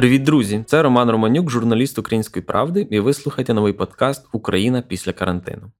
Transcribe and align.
Привіт, 0.00 0.22
друзі! 0.22 0.64
Це 0.66 0.82
Роман 0.82 1.10
Романюк, 1.10 1.50
журналіст 1.50 1.98
Української 1.98 2.42
правди, 2.42 2.86
і 2.90 3.00
ви 3.00 3.14
слухаєте 3.14 3.54
новий 3.54 3.72
подкаст 3.72 4.26
Україна 4.32 4.82
після 4.82 5.12
карантину. 5.12 5.72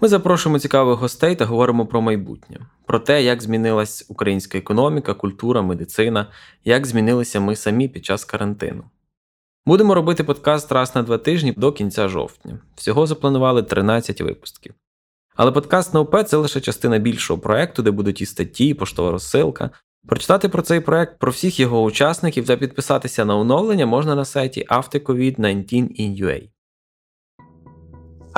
Ми 0.00 0.08
запрошуємо 0.08 0.58
цікавих 0.58 0.98
гостей 0.98 1.36
та 1.36 1.44
говоримо 1.44 1.86
про 1.86 2.00
майбутнє, 2.00 2.58
про 2.86 2.98
те, 2.98 3.22
як 3.22 3.42
змінилась 3.42 4.06
українська 4.08 4.58
економіка, 4.58 5.14
культура, 5.14 5.62
медицина, 5.62 6.26
як 6.64 6.86
змінилися 6.86 7.40
ми 7.40 7.56
самі 7.56 7.88
під 7.88 8.04
час 8.04 8.24
карантину. 8.24 8.84
Будемо 9.66 9.94
робити 9.94 10.24
подкаст 10.24 10.72
раз 10.72 10.94
на 10.94 11.02
два 11.02 11.18
тижні 11.18 11.52
до 11.56 11.72
кінця 11.72 12.08
жовтня. 12.08 12.58
Всього 12.74 13.06
запланували 13.06 13.62
13 13.62 14.20
випусків. 14.20 14.74
Але 15.36 15.52
подкаст 15.52 15.94
на 15.94 16.00
ОП 16.00 16.16
це 16.26 16.36
лише 16.36 16.60
частина 16.60 16.98
більшого 16.98 17.40
проекту, 17.40 17.82
де 17.82 17.90
будуть 17.90 18.20
і 18.20 18.26
статті, 18.26 18.68
і 18.68 18.74
поштова 18.74 19.10
розсилка, 19.10 19.70
Прочитати 20.06 20.48
про 20.48 20.62
цей 20.62 20.80
проект, 20.80 21.18
про 21.18 21.32
всіх 21.32 21.60
його 21.60 21.82
учасників 21.82 22.46
та 22.46 22.56
підписатися 22.56 23.24
на 23.24 23.36
оновлення 23.36 23.86
можна 23.86 24.14
на 24.14 24.24
сайті 24.24 24.66
aftercovid19in.ua. 24.70 26.48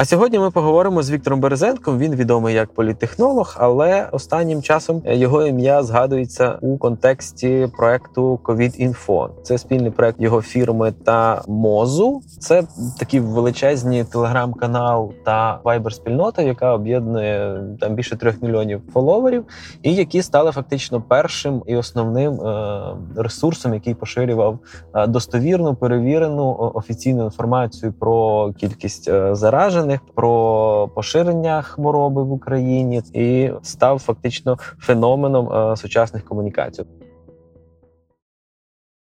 А 0.01 0.05
сьогодні 0.05 0.39
ми 0.39 0.51
поговоримо 0.51 1.03
з 1.03 1.11
Віктором 1.11 1.41
Березенком. 1.41 1.99
Він 1.99 2.15
відомий 2.15 2.55
як 2.55 2.73
політтехнолог, 2.73 3.57
але 3.59 4.09
останнім 4.13 4.63
часом 4.63 5.03
його 5.07 5.47
ім'я 5.47 5.83
згадується 5.83 6.59
у 6.61 6.79
контексті 6.79 7.69
проекту 7.77 8.41
COVID-Info. 8.45 9.29
Це 9.43 9.59
спільний 9.59 9.91
проект 9.91 10.21
його 10.21 10.43
фірми 10.43 10.93
та 11.05 11.43
мозу. 11.49 12.23
Це 12.39 12.63
такі 12.99 13.21
величезні 13.21 14.05
телеграм-канал 14.05 15.13
та 15.25 15.61
вайбер-спільнота, 15.65 16.43
яка 16.43 16.75
об'єднує 16.75 17.63
там 17.81 17.95
більше 17.95 18.17
трьох 18.17 18.43
мільйонів 18.43 18.81
фоловерів, 18.93 19.45
і 19.83 19.95
які 19.95 20.23
стали 20.23 20.53
фактично 20.53 21.01
першим 21.09 21.63
і 21.67 21.77
основним 21.77 22.41
е, 22.41 22.81
ресурсом, 23.17 23.75
який 23.75 23.95
поширював 23.95 24.59
е, 24.95 25.07
достовірну 25.07 25.75
перевірену 25.75 26.73
офіційну 26.75 27.25
інформацію 27.25 27.93
про 27.93 28.53
кількість 28.53 29.09
е, 29.09 29.35
заражених 29.35 29.88
даних 29.89 30.01
про 30.15 30.91
поширення 30.95 31.63
хвороби 31.63 32.23
в 32.23 32.33
Україні 32.33 33.03
і 33.15 33.51
став 33.63 33.99
фактично 33.99 34.57
феноменом 34.81 35.53
е, 35.53 35.77
сучасних 35.77 36.25
комунікацій. 36.25 36.85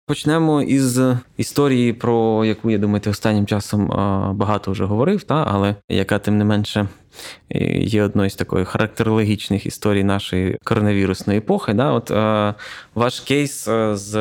Почнемо 0.07 0.61
із 0.61 0.99
історії, 1.37 1.93
про 1.93 2.45
яку 2.45 2.69
я 2.69 2.77
думаю, 2.77 2.99
ти 2.99 3.09
останнім 3.09 3.45
часом 3.45 3.87
багато 4.35 4.71
вже 4.71 4.85
говорив, 4.85 5.23
та 5.23 5.45
але 5.47 5.75
яка 5.89 6.19
тим 6.19 6.37
не 6.37 6.45
менше 6.45 6.87
є 7.79 8.03
одною 8.03 8.29
з 8.29 8.35
такої 8.35 8.65
характерологічних 8.65 9.65
історій 9.65 10.03
нашої 10.03 10.57
коронавірусної 10.63 11.39
епохи. 11.39 11.73
Да? 11.73 11.91
От 11.91 12.09
ваш 12.95 13.19
кейс 13.19 13.65
з 13.93 14.15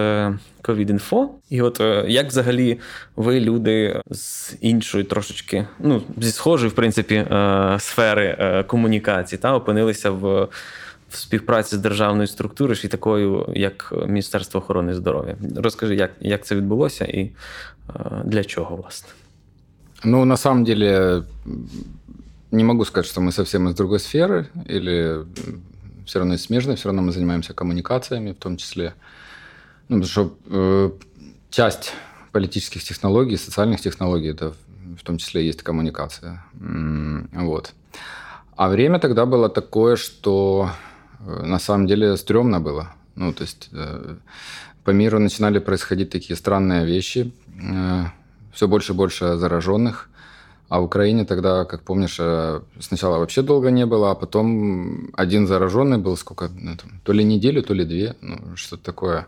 COVID-Info. 0.62 1.26
І 1.50 1.62
от 1.62 1.80
як 2.06 2.26
взагалі 2.26 2.80
ви, 3.16 3.40
люди 3.40 4.00
з 4.10 4.54
іншої 4.60 5.04
трошечки, 5.04 5.66
ну 5.78 6.02
зі 6.18 6.32
схожої, 6.32 6.70
в 6.70 6.74
принципі, 6.74 7.26
сфери 7.78 8.64
комунікації, 8.66 9.38
та 9.38 9.54
опинилися 9.54 10.10
в 10.10 10.48
в 11.10 11.16
співпраці 11.16 11.76
з 11.76 11.78
державною 11.78 12.26
структурою 12.26 12.78
і 12.84 12.88
такою, 12.88 13.52
як 13.54 13.94
Міністерство 14.06 14.60
охорони 14.60 14.94
здоров'я. 14.94 15.36
Розкажи, 15.56 15.94
як 15.94 16.10
як 16.20 16.44
це 16.44 16.54
відбулося 16.54 17.04
і 17.04 17.30
для 18.24 18.44
чего, 18.44 18.76
власне? 18.76 19.08
Ну, 20.04 20.24
на 20.24 20.36
самом 20.36 20.64
деле, 20.64 21.22
не 22.52 22.64
могу 22.64 22.84
сказать, 22.84 23.06
что 23.06 23.20
мы 23.20 23.32
совсем 23.32 23.68
из 23.68 23.74
другой 23.74 23.98
сферы, 23.98 24.48
или 24.66 25.26
все 26.06 26.18
равно 26.18 26.36
смежной, 26.36 26.76
все 26.76 26.88
равно 26.88 27.02
мы 27.02 27.12
занимаемся 27.12 27.54
коммуникациями, 27.54 28.32
в 28.32 28.38
том 28.38 28.56
числе. 28.56 28.94
Ну, 29.88 30.00
потому 30.00 30.04
что 30.04 30.38
э, 30.46 30.90
часть 31.50 31.92
политических 32.30 32.84
технологий, 32.84 33.36
социальных 33.36 33.80
технологий, 33.80 34.30
это 34.30 34.54
в 34.98 35.02
том 35.02 35.18
числе 35.18 35.44
есть 35.44 35.62
коммуникация. 35.62 36.44
Вот. 36.54 37.74
А 38.56 38.68
время 38.68 38.98
тогда 38.98 39.26
было 39.26 39.48
такое, 39.48 39.96
что 39.96 40.70
Э, 41.26 41.42
на 41.44 41.58
самом 41.58 41.86
деле 41.86 42.16
стрёмно 42.16 42.60
было. 42.60 42.94
Ну, 43.14 43.32
то 43.32 43.42
есть 43.42 43.68
э, 43.72 44.16
по 44.84 44.90
миру 44.90 45.18
начинали 45.18 45.58
происходить 45.58 46.10
такие 46.10 46.36
странные 46.36 46.84
вещи. 46.86 47.32
Э, 47.62 48.06
Все 48.52 48.68
больше 48.68 48.92
и 48.92 48.96
больше 48.96 49.36
зараженных. 49.36 50.08
А 50.72 50.80
в 50.80 50.84
Украине 50.84 51.26
тогда, 51.26 51.66
как 51.66 51.82
помнишь, 51.82 52.18
сначала 52.80 53.18
вообще 53.18 53.42
долго 53.42 53.70
не 53.70 53.84
было, 53.84 54.10
а 54.10 54.14
потом 54.14 55.10
один 55.12 55.46
зараженный 55.46 55.98
был 55.98 56.16
сколько, 56.16 56.48
ну, 56.48 56.76
там, 56.76 56.92
то 57.04 57.12
ли 57.12 57.24
неделю, 57.24 57.62
то 57.62 57.74
ли 57.74 57.84
две, 57.84 58.16
ну, 58.22 58.56
что-то 58.56 58.82
такое. 58.82 59.26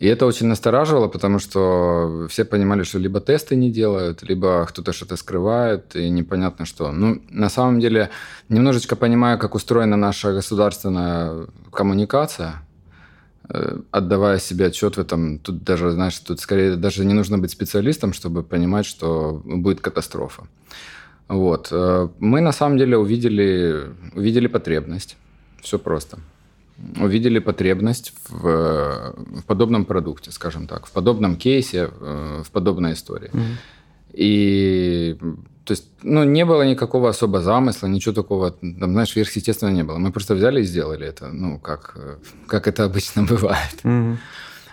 И 0.00 0.08
это 0.08 0.26
очень 0.26 0.48
настораживало, 0.48 1.06
потому 1.06 1.38
что 1.38 2.26
все 2.28 2.44
понимали, 2.44 2.82
что 2.82 2.98
либо 2.98 3.20
тесты 3.20 3.54
не 3.54 3.70
делают, 3.70 4.24
либо 4.24 4.66
кто-то 4.66 4.92
что-то 4.92 5.14
скрывает, 5.14 5.94
и 5.94 6.10
непонятно 6.10 6.66
что. 6.66 6.90
Ну, 6.90 7.22
на 7.30 7.48
самом 7.48 7.78
деле, 7.78 8.10
немножечко 8.48 8.96
понимая, 8.96 9.36
как 9.36 9.54
устроена 9.54 9.96
наша 9.96 10.32
государственная 10.32 11.46
коммуникация, 11.70 12.50
э, 12.50 12.65
отдавая 13.90 14.38
себе 14.38 14.66
отчет 14.66 14.96
в 14.96 15.00
этом, 15.00 15.38
тут 15.38 15.62
даже, 15.62 15.90
знаешь, 15.90 16.18
тут 16.18 16.40
скорее 16.40 16.76
даже 16.76 17.04
не 17.04 17.14
нужно 17.14 17.38
быть 17.38 17.50
специалистом, 17.50 18.12
чтобы 18.12 18.42
понимать, 18.42 18.86
что 18.86 19.40
будет 19.44 19.80
катастрофа. 19.80 20.46
Вот. 21.28 21.68
Э, 21.70 22.08
мы 22.18 22.40
на 22.40 22.52
самом 22.52 22.78
деле 22.78 22.96
увидели, 22.96 23.86
увидели 24.14 24.46
потребность. 24.46 25.16
Все 25.60 25.78
просто 25.78 26.18
увидели 27.00 27.38
потребность 27.38 28.12
в, 28.28 29.14
в 29.16 29.44
подобном 29.46 29.84
продукте, 29.84 30.30
скажем 30.30 30.66
так, 30.66 30.86
в 30.86 30.92
подобном 30.92 31.36
кейсе, 31.36 31.90
э, 32.00 32.42
в 32.44 32.50
подобной 32.50 32.92
истории. 32.92 33.30
Mm-hmm. 33.30 33.56
И 34.12 35.18
то 35.66 35.72
есть, 35.72 35.88
ну, 36.02 36.24
не 36.24 36.44
было 36.44 36.62
никакого 36.62 37.08
особого 37.08 37.42
замысла, 37.42 37.88
ничего 37.88 38.14
такого, 38.14 38.50
там, 38.50 38.92
знаешь, 38.92 39.10
сверхъестественного 39.10 39.74
не 39.74 39.82
было. 39.82 39.98
Мы 39.98 40.12
просто 40.12 40.34
взяли 40.34 40.60
и 40.60 40.64
сделали 40.64 41.06
это, 41.08 41.26
ну, 41.32 41.58
как, 41.58 41.98
как 42.46 42.68
это 42.68 42.84
обычно 42.84 43.22
бывает. 43.30 43.82
Mm-hmm. 43.82 44.16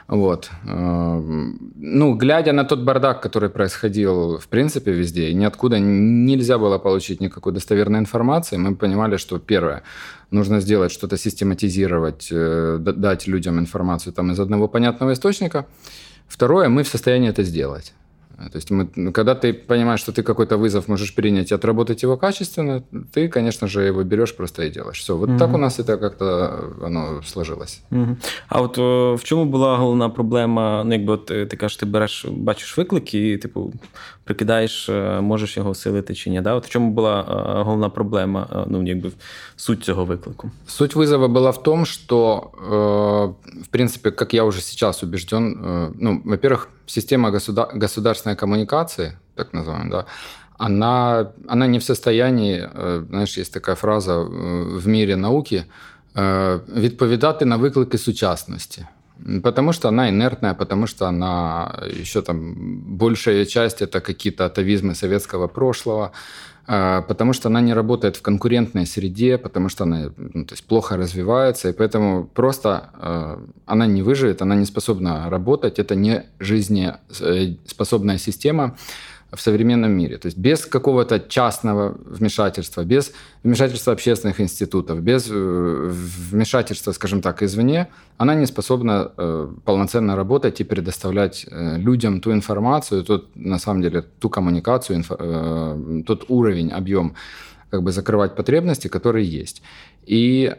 Вот. 0.08 0.52
Эм, 0.68 1.74
ну, 1.76 2.14
глядя 2.14 2.54
на 2.54 2.64
тот 2.64 2.84
бардак, 2.84 3.22
который 3.22 3.50
происходил, 3.50 4.38
в 4.38 4.48
принципе, 4.48 4.92
везде, 4.92 5.30
и 5.30 5.34
ниоткуда 5.34 5.80
нельзя 5.80 6.58
было 6.58 6.78
получить 6.78 7.22
никакой 7.22 7.54
достоверной 7.54 8.00
информации, 8.00 8.58
мы 8.58 8.76
понимали, 8.76 9.18
что 9.18 9.40
первое, 9.40 9.82
нужно 10.30 10.60
сделать 10.60 10.92
что-то, 10.92 11.18
систематизировать, 11.18 12.28
э, 12.32 12.78
дать 12.80 13.28
людям 13.28 13.58
информацию 13.58 14.14
там 14.14 14.32
из 14.32 14.40
одного 14.40 14.68
понятного 14.68 15.14
источника. 15.14 15.66
Второе, 16.28 16.70
мы 16.70 16.84
в 16.84 16.88
состоянии 16.88 17.30
это 17.30 17.44
сделать. 17.44 17.94
То 18.50 18.58
есть 18.58 18.72
мы, 18.72 18.90
ну, 18.96 19.12
когда 19.12 19.36
ты 19.36 19.54
понимаешь, 19.54 20.00
что 20.00 20.12
ты 20.12 20.24
какой-то 20.24 20.58
вызов 20.58 20.88
можешь 20.88 21.16
принять 21.16 21.52
и 21.52 21.56
отработать 21.56 22.04
его 22.04 22.18
качественно, 22.18 22.84
ты, 23.14 23.28
конечно 23.28 23.68
же, 23.68 23.84
его 23.84 24.04
берешь 24.04 24.36
просто 24.36 24.64
и 24.64 24.70
делаешь. 24.70 25.00
Все, 25.00 25.16
вот 25.16 25.30
угу. 25.30 25.38
так 25.38 25.54
у 25.54 25.58
нас 25.58 25.80
это 25.80 25.98
как-то 25.98 26.74
оно 26.82 27.22
сложилось. 27.22 27.82
Угу. 27.92 28.18
А 28.50 28.62
от 28.62 28.78
о, 28.78 29.16
в 29.16 29.24
чому 29.24 29.46
була 29.46 29.78
головна 29.78 30.10
проблема? 30.10 30.84
Ну, 30.84 30.94
якби 30.94 31.14
от, 31.14 31.26
ти 31.26 31.58
кажеш, 31.58 31.78
ти 31.78 31.86
береш, 31.86 32.26
бачиш 32.30 32.78
виклик 32.78 33.14
і, 33.14 33.38
типу, 33.38 33.74
прикидаєш, 34.25 34.91
можеш 35.21 35.57
його 35.57 35.71
усилити 35.71 36.15
чи 36.15 36.31
ні. 36.31 36.41
Да? 36.41 36.55
От 36.55 36.67
в 36.67 36.69
чому 36.69 36.91
була 36.91 37.23
головна 37.67 37.89
проблема, 37.89 38.67
ну, 38.67 38.87
якби 38.87 39.11
суть 39.57 39.85
цього 39.85 40.05
виклику? 40.05 40.51
Суть 40.67 40.97
вызова 40.97 41.29
была 41.29 41.51
в 41.51 41.63
том, 41.63 41.87
что, 41.87 42.51
э, 42.71 43.63
в 43.63 43.67
принципе, 43.67 44.11
как 44.11 44.35
я 44.35 44.45
уже 44.45 44.61
сейчас 44.61 45.03
убежден, 45.03 45.59
э, 45.65 45.91
ну, 46.01 46.23
во-первых, 46.25 46.69
система 46.87 47.31
государ- 47.31 47.79
государственной 47.79 48.37
коммуникации, 48.37 49.13
так 49.35 49.55
называемая, 49.55 49.91
да, 49.91 50.05
она, 50.59 51.27
она 51.49 51.67
не 51.67 51.79
в 51.79 51.83
состоянии, 51.83 52.69
э, 52.75 53.05
знаешь, 53.09 53.39
есть 53.39 53.53
такая 53.53 53.77
фраза 53.77 54.19
в 54.19 54.89
мире 54.89 55.17
науки, 55.17 55.65
відповідати 56.77 57.45
на 57.45 57.57
виклики 57.57 57.99
сучасності. 57.99 58.87
Потому 59.44 59.72
что 59.74 59.88
она 59.88 60.10
инертная, 60.10 60.54
потому 60.54 60.88
что 60.88 61.08
она 61.08 61.80
еще 61.90 62.22
там 62.22 62.98
большая 62.98 63.46
часть 63.46 63.82
это 63.82 64.02
какие-то 64.02 64.46
атовизмы 64.46 64.96
советского 64.96 65.48
прошлого, 65.48 66.12
потому 66.66 67.34
что 67.34 67.50
она 67.50 67.62
не 67.62 67.74
работает 67.74 68.16
в 68.16 68.22
конкурентной 68.22 68.86
среде, 68.86 69.38
потому 69.38 69.70
что 69.70 69.84
она 69.84 70.12
ну, 70.18 70.46
то 70.46 70.54
есть 70.54 70.66
плохо 70.66 70.98
развивается, 70.98 71.70
и 71.70 71.74
поэтому 71.74 72.26
просто 72.26 73.40
она 73.66 73.86
не 73.86 74.02
выживет, 74.02 74.42
она 74.42 74.56
не 74.56 74.66
способна 74.66 75.30
работать, 75.30 75.80
это 75.80 75.96
не 75.96 76.24
жизнеспособная 76.40 78.18
система, 78.18 78.76
в 79.36 79.42
современном 79.42 79.92
мире. 79.92 80.18
То 80.18 80.28
есть 80.28 80.38
без 80.38 80.66
какого-то 80.66 81.20
частного 81.20 81.98
вмешательства, 82.06 82.84
без 82.84 83.12
вмешательства 83.44 83.94
общественных 83.94 84.40
институтов, 84.42 85.02
без 85.02 85.28
э, 85.30 85.34
вмешательства, 86.32 86.92
скажем 86.92 87.22
так, 87.22 87.42
извне, 87.44 87.88
она 88.18 88.36
не 88.36 88.46
способна 88.46 89.12
э, 89.18 89.48
полноценно 89.66 90.16
работать 90.16 90.62
и 90.62 90.64
предоставлять 90.64 91.46
э, 91.50 91.78
людям 91.78 92.22
ту 92.22 92.32
информацию, 92.32 93.04
тот, 93.04 93.36
на 93.36 93.60
самом 93.60 93.82
деле, 93.82 94.04
ту 94.20 94.30
коммуникацию, 94.30 95.04
тот 96.06 96.26
уровень, 96.30 96.72
объем, 96.72 97.16
как 97.70 97.82
бы 97.82 97.92
закрывать 97.92 98.36
потребности, 98.36 98.88
которые 98.88 99.26
есть. 99.26 99.62
И 100.06 100.56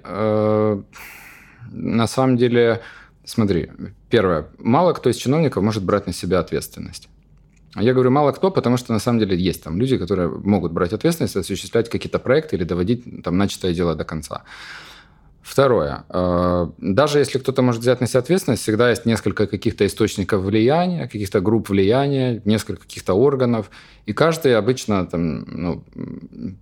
на 1.72 2.06
самом 2.06 2.36
деле, 2.36 2.80
смотри, 3.24 3.70
первое, 4.10 4.46
мало 4.58 4.92
кто 4.94 5.10
из 5.10 5.16
чиновников 5.16 5.62
может 5.62 5.84
брать 5.84 6.06
на 6.06 6.12
себя 6.12 6.40
ответственность. 6.40 7.08
Я 7.76 7.92
говорю 7.92 8.10
мало 8.10 8.32
кто, 8.32 8.50
потому 8.50 8.76
что 8.76 8.92
на 8.92 9.00
самом 9.00 9.18
деле 9.18 9.36
есть 9.36 9.64
там 9.64 9.78
люди, 9.78 9.98
которые 9.98 10.28
могут 10.28 10.72
брать 10.72 10.92
ответственность, 10.92 11.36
осуществлять 11.36 11.88
какие-то 11.88 12.18
проекты 12.18 12.56
или 12.56 12.64
доводить 12.64 13.22
там 13.24 13.36
начатое 13.36 13.74
дело 13.74 13.94
до 13.94 14.04
конца. 14.04 14.44
Второе. 15.44 16.04
Э, 16.08 16.68
даже 16.78 17.18
если 17.18 17.38
кто-то 17.38 17.60
может 17.60 17.82
взять 17.82 18.00
на 18.00 18.06
себя 18.06 18.20
ответственность, 18.20 18.62
всегда 18.62 18.88
есть 18.88 19.04
несколько 19.04 19.46
каких-то 19.46 19.84
источников 19.84 20.40
влияния, 20.40 21.02
каких-то 21.02 21.42
групп 21.42 21.68
влияния, 21.68 22.40
несколько 22.46 22.80
каких-то 22.84 23.12
органов. 23.12 23.70
И 24.06 24.14
каждый 24.14 24.56
обычно 24.56 25.04
там, 25.04 25.44
ну, 25.46 25.84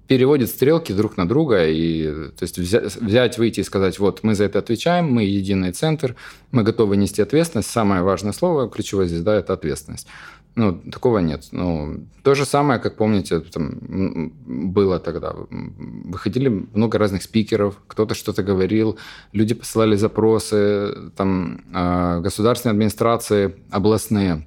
переводит 0.08 0.48
стрелки 0.48 0.92
друг 0.92 1.16
на 1.16 1.28
друга. 1.28 1.68
И, 1.68 2.30
то 2.30 2.42
есть 2.42 2.58
взять, 2.58 3.38
выйти 3.38 3.60
и 3.60 3.64
сказать, 3.64 4.00
вот 4.00 4.24
мы 4.24 4.34
за 4.34 4.44
это 4.44 4.58
отвечаем, 4.58 5.12
мы 5.12 5.22
единый 5.22 5.70
центр, 5.70 6.16
мы 6.50 6.64
готовы 6.64 6.96
нести 6.96 7.22
ответственность. 7.22 7.70
Самое 7.70 8.02
важное 8.02 8.32
слово, 8.32 8.68
ключевое 8.68 9.06
здесь, 9.06 9.22
да, 9.22 9.36
это 9.36 9.52
ответственность. 9.52 10.08
Ну, 10.54 10.74
такого 10.90 11.18
нет. 11.18 11.48
Ну, 11.52 12.06
то 12.22 12.34
же 12.34 12.44
самое, 12.44 12.78
как 12.78 12.96
помните, 12.96 13.40
там 13.40 14.32
было 14.44 14.98
тогда. 14.98 15.34
Выходили 15.50 16.48
много 16.74 16.98
разных 16.98 17.22
спикеров, 17.22 17.78
кто-то 17.86 18.14
что-то 18.14 18.42
говорил, 18.42 18.98
люди 19.32 19.54
посылали 19.54 19.96
запросы, 19.96 21.10
там 21.16 21.62
а, 21.72 22.20
государственные 22.20 22.72
администрации 22.72 23.54
областные 23.70 24.46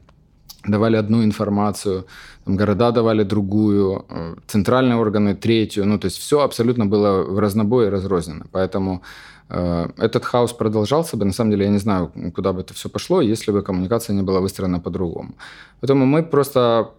давали 0.67 0.95
одну 0.95 1.23
информацию, 1.23 2.05
там, 2.45 2.55
города 2.55 2.91
давали 2.91 3.23
другую, 3.23 4.05
э, 4.09 4.35
центральные 4.47 4.97
органы 4.97 5.35
третью. 5.35 5.85
Ну, 5.85 5.99
то 5.99 6.05
есть 6.05 6.17
все 6.17 6.39
абсолютно 6.39 6.85
было 6.85 7.23
в 7.23 7.39
разнобой 7.39 7.87
и 7.87 7.89
разрозненно. 7.89 8.45
Поэтому 8.51 9.01
Э, 9.49 9.89
этот 9.97 10.25
хаос 10.25 10.53
продолжался 10.53 11.17
бы, 11.17 11.25
на 11.25 11.33
самом 11.33 11.51
деле 11.51 11.65
я 11.65 11.71
не 11.71 11.77
знаю, 11.77 12.11
куда 12.33 12.53
бы 12.53 12.61
это 12.61 12.73
все 12.73 12.89
пошло, 12.89 13.21
если 13.21 13.51
бы 13.51 13.61
коммуникация 13.61 14.15
не 14.15 14.23
была 14.23 14.39
выстроена 14.39 14.79
по-другому. 14.79 15.35
Поэтому 15.81 16.05
мы 16.05 16.23
просто, 16.23 16.91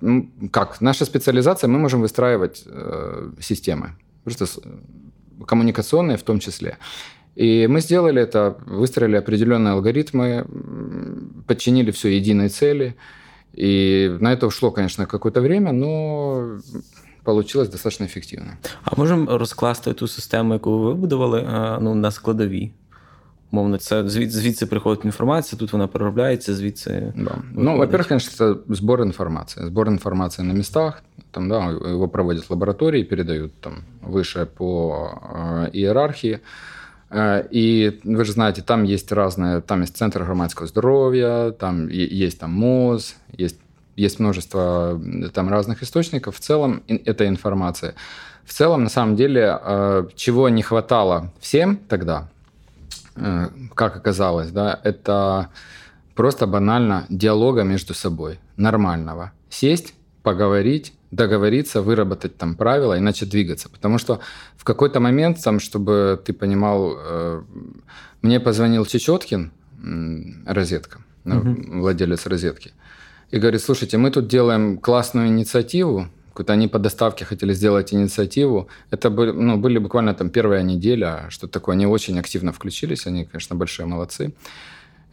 как, 0.53 0.81
наша 0.81 1.05
специализация, 1.05 1.69
мы 1.69 1.79
можем 1.79 2.01
выстраивать 2.01 2.63
э, 2.67 3.31
системы, 3.41 3.97
просто 4.25 4.47
коммуникационные 5.47 6.17
в 6.17 6.23
том 6.23 6.39
числе. 6.39 6.79
И 7.35 7.67
мы 7.67 7.81
сделали 7.81 8.23
это, 8.23 8.57
выстроили 8.67 9.17
определенные 9.17 9.73
алгоритмы, 9.73 10.47
подчинили 11.47 11.91
все 11.91 12.09
единой 12.17 12.49
цели. 12.49 12.95
И 13.56 14.18
на 14.20 14.34
это 14.34 14.48
ушло, 14.48 14.72
конечно, 14.72 15.06
какое-то 15.06 15.42
время, 15.42 15.72
но 15.72 16.60
получилось 17.24 17.70
достаточно 17.70 18.06
ефективно. 18.06 18.58
А 18.84 18.96
можемо 18.96 19.38
розкласти 19.38 19.94
ту 19.94 20.08
систему, 20.08 20.54
яку 20.54 20.80
ви 20.80 20.90
вибудували 20.90 21.48
ну, 21.82 21.96
на 21.96 22.12
складові? 22.12 22.72
Мовно, 23.54 23.78
це 23.78 24.10
звід, 24.10 24.32
звідси 24.32 24.66
приходить 24.66 25.06
інформація, 25.06 25.60
тут 25.60 25.74
вона 25.74 25.88
переробляється, 25.88 26.54
звідси. 26.54 27.14
Да. 27.16 27.38
Ну, 27.54 27.78
во-первых, 27.78 28.08
конечно, 28.08 28.46
это 28.46 28.58
сбор 28.76 29.02
информации. 29.02 29.66
Сбор 29.66 29.88
информации 29.88 30.46
на 30.46 30.54
местах. 30.54 31.04
Там, 31.32 31.50
да, 31.50 31.70
его 31.70 32.08
проводят 32.08 32.50
лаборатории, 32.50 33.04
передают 33.04 33.54
там 33.62 33.74
выше 34.02 34.46
по 34.46 35.10
э, 35.34 35.70
иерархии. 35.74 36.34
Э, 36.34 36.40
и 37.15 38.01
вы 38.05 38.25
же 38.25 38.33
знаете, 38.33 38.63
там 38.63 38.83
есть 38.83 39.13
разные, 39.13 39.61
там 39.61 39.83
есть 39.83 39.97
Центр 39.97 40.25
громадского 40.25 40.67
здоровья, 40.67 41.53
там 41.53 41.89
есть 41.89 42.41
там 42.41 42.53
МОЗ, 42.53 43.17
есть 43.37 43.57
есть 43.97 44.21
множество 44.21 45.01
там 45.33 45.49
разных 45.49 45.83
источников. 45.83 46.37
В 46.37 46.41
целом 46.41 46.83
это 46.87 47.27
информация. 47.27 47.95
В 48.45 48.53
целом, 48.53 48.85
на 48.85 48.91
самом 48.91 49.17
деле, 49.17 49.59
э, 49.61 50.07
чего 50.15 50.49
не 50.49 50.63
хватало 50.63 51.33
всем 51.41 51.77
тогда, 51.77 52.29
э, 53.17 53.49
как 53.75 53.97
оказалось, 53.97 54.51
да, 54.51 54.79
это 54.85 55.49
просто 56.15 56.47
банально 56.47 57.07
диалога 57.09 57.63
между 57.63 57.95
собой, 57.95 58.39
нормального. 58.57 59.33
Сесть, 59.51 59.95
поговорить, 60.23 60.93
договориться, 61.11 61.83
выработать 61.83 62.37
там 62.37 62.57
правила 62.57 62.97
и 62.97 63.01
начать 63.01 63.31
двигаться. 63.31 63.69
Потому 63.69 63.99
что 63.99 64.21
в 64.57 64.65
какой-то 64.65 65.01
момент, 65.01 65.43
там, 65.43 65.61
чтобы 65.61 66.21
ты 66.25 66.33
понимал, 66.33 66.97
э, 66.99 67.43
мне 68.23 68.41
позвонил 68.41 68.85
Чечеткин, 68.87 69.53
розетка, 70.47 70.99
угу. 71.25 71.81
владелец 71.81 72.27
розетки, 72.27 72.73
и 73.31 73.39
говорит, 73.39 73.63
слушайте, 73.63 73.99
мы 73.99 74.11
тут 74.11 74.29
делаем 74.29 74.79
классную 74.79 75.29
инициативу, 75.29 76.09
какую-то 76.37 76.53
они 76.53 76.69
по 76.69 76.79
доставке 76.79 77.25
хотели 77.25 77.55
сделать 77.55 77.95
инициативу. 77.95 78.69
Это 78.91 79.09
были, 79.09 79.31
ну, 79.31 79.57
были 79.57 79.79
буквально 79.79 80.15
там 80.15 80.29
первая 80.29 80.63
неделя, 80.63 81.27
что 81.31 81.49
такое. 81.49 81.75
Они 81.77 81.87
очень 81.87 82.19
активно 82.19 82.53
включились, 82.53 83.07
они, 83.07 83.25
конечно, 83.25 83.57
большие 83.57 83.87
молодцы. 83.87 84.35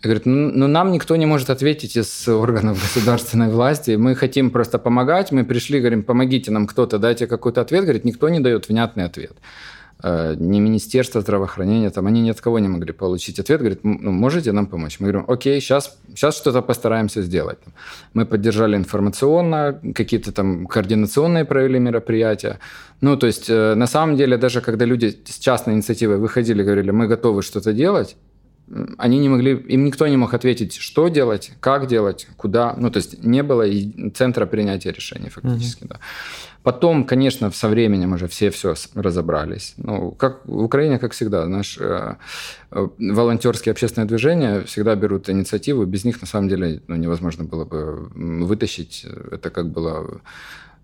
Говорит, 0.04 0.26
ну, 0.26 0.52
ну 0.54 0.68
нам 0.68 0.92
никто 0.92 1.16
не 1.16 1.26
может 1.26 1.50
ответить 1.50 1.96
из 1.96 2.28
органов 2.28 2.82
государственной 2.82 3.48
власти. 3.50 3.92
Мы 3.92 4.16
хотим 4.16 4.52
просто 4.52 4.78
помогать. 4.78 5.32
Мы 5.32 5.46
пришли, 5.46 5.80
говорим, 5.80 6.04
помогите 6.04 6.52
нам 6.52 6.68
кто-то, 6.68 7.00
дайте 7.00 7.26
какой-то 7.26 7.62
ответ. 7.62 7.84
Говорит, 7.84 8.04
никто 8.04 8.28
не 8.28 8.42
дает 8.42 8.68
внятный 8.68 9.06
ответ. 9.06 9.38
Э, 10.04 10.36
ни 10.38 10.60
Министерство 10.60 11.22
здравоохранения, 11.22 11.90
там 11.90 12.08
они 12.08 12.22
ни 12.22 12.30
от 12.30 12.42
кого 12.42 12.60
не 12.60 12.68
могли 12.68 12.92
получить 12.92 13.40
ответ. 13.40 13.62
Говорит, 13.62 13.80
ну, 13.84 14.12
можете 14.12 14.52
нам 14.52 14.66
помочь? 14.66 15.00
Мы 15.00 15.08
говорим, 15.08 15.26
окей, 15.30 15.62
сейчас, 15.62 15.98
сейчас 16.10 16.36
что-то 16.36 16.62
постараемся 16.62 17.22
сделать. 17.22 17.60
Мы 18.14 18.26
поддержали 18.26 18.76
информационно, 18.76 19.80
какие-то 19.96 20.34
там 20.34 20.68
координационные 20.68 21.46
провели 21.46 21.80
мероприятия. 21.80 22.60
Ну, 23.00 23.16
то 23.16 23.28
есть, 23.28 23.50
э, 23.50 23.76
на 23.76 23.88
самом 23.88 24.18
деле, 24.18 24.36
даже 24.36 24.60
когда 24.60 24.84
люди 24.84 25.18
с 25.26 25.40
частной 25.40 25.76
инициативой 25.76 26.18
выходили, 26.18 26.62
говорили, 26.62 26.92
мы 26.92 27.08
готовы 27.08 27.42
что-то 27.42 27.72
делать, 27.72 28.18
они 28.98 29.20
не 29.20 29.30
могли, 29.30 29.52
им 29.52 29.86
никто 29.86 30.08
не 30.08 30.18
мог 30.18 30.34
ответить, 30.34 30.76
что 30.76 31.08
делать, 31.08 31.52
как 31.60 31.88
делать, 31.88 32.28
куда. 32.38 32.76
Ну, 32.78 32.90
то 32.90 32.98
есть 32.98 33.24
не 33.24 33.44
было 33.44 33.64
и 33.64 34.10
центра 34.12 34.46
принятия 34.46 34.92
решений 34.92 35.30
фактически, 35.30 35.84
mm-hmm. 35.84 35.90
да. 35.90 36.00
Потом, 36.64 37.04
конечно, 37.04 37.52
со 37.52 37.68
временем 37.68 38.14
уже 38.14 38.28
все 38.28 38.50
все 38.50 38.76
разобрались. 38.96 39.74
Ну, 39.78 40.12
как 40.12 40.46
в 40.46 40.64
Украине, 40.64 40.98
как 40.98 41.12
всегда, 41.12 41.46
наш 41.46 41.78
э, 41.78 42.16
э, 42.72 42.88
волонтерские 42.98 43.72
общественные 43.72 44.08
движения 44.08 44.62
всегда 44.62 44.96
берут 44.96 45.30
инициативу. 45.30 45.86
Без 45.86 46.06
них, 46.06 46.22
на 46.22 46.28
самом 46.28 46.48
деле, 46.48 46.82
ну, 46.88 46.96
невозможно 46.96 47.44
было 47.44 47.66
бы 47.66 48.08
вытащить. 48.46 49.06
Это 49.32 49.50
как 49.50 49.70
было 49.70 50.22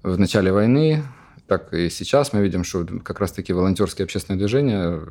в 0.03 0.19
начале 0.19 0.51
войны, 0.51 1.03
так 1.49 1.73
и 1.73 1.89
сейчас 1.89 2.33
мы 2.33 2.41
видим, 2.41 2.63
что 2.63 2.85
как 3.03 3.19
раз-таки 3.19 3.53
волонтерские 3.53 4.03
общественные 4.03 4.37
движения 4.37 5.01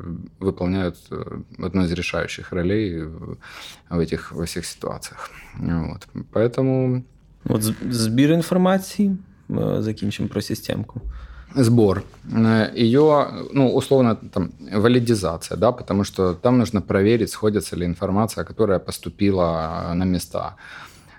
выполняют 0.41 0.97
э, 1.11 1.41
одну 1.59 1.83
из 1.83 1.93
решающих 1.93 2.53
ролей 2.53 3.03
в 3.91 3.99
этих 3.99 4.33
во 4.33 4.45
всех 4.45 4.65
ситуациях. 4.67 5.31
Вот. 5.59 6.07
Поэтому... 6.33 7.03
Вот 7.45 7.63
сбір 7.91 8.33
информации, 8.33 9.17
э, 9.49 9.83
закінчимо 9.83 10.29
про 10.29 10.43
системку. 10.43 11.01
Сбор. 11.55 12.03
Э, 12.33 12.73
Ее, 12.77 13.27
ну, 13.53 13.75
условно, 13.75 14.17
там, 14.17 14.51
валидизация, 14.73 15.59
да, 15.59 15.73
потому 15.73 16.05
что 16.05 16.35
там 16.35 16.59
нужно 16.59 16.81
проверить, 16.81 17.31
сходится 17.31 17.77
ли 17.77 17.85
информация, 17.87 18.45
которая 18.45 18.79
поступила 18.79 19.93
на 19.95 20.05
места. 20.05 20.57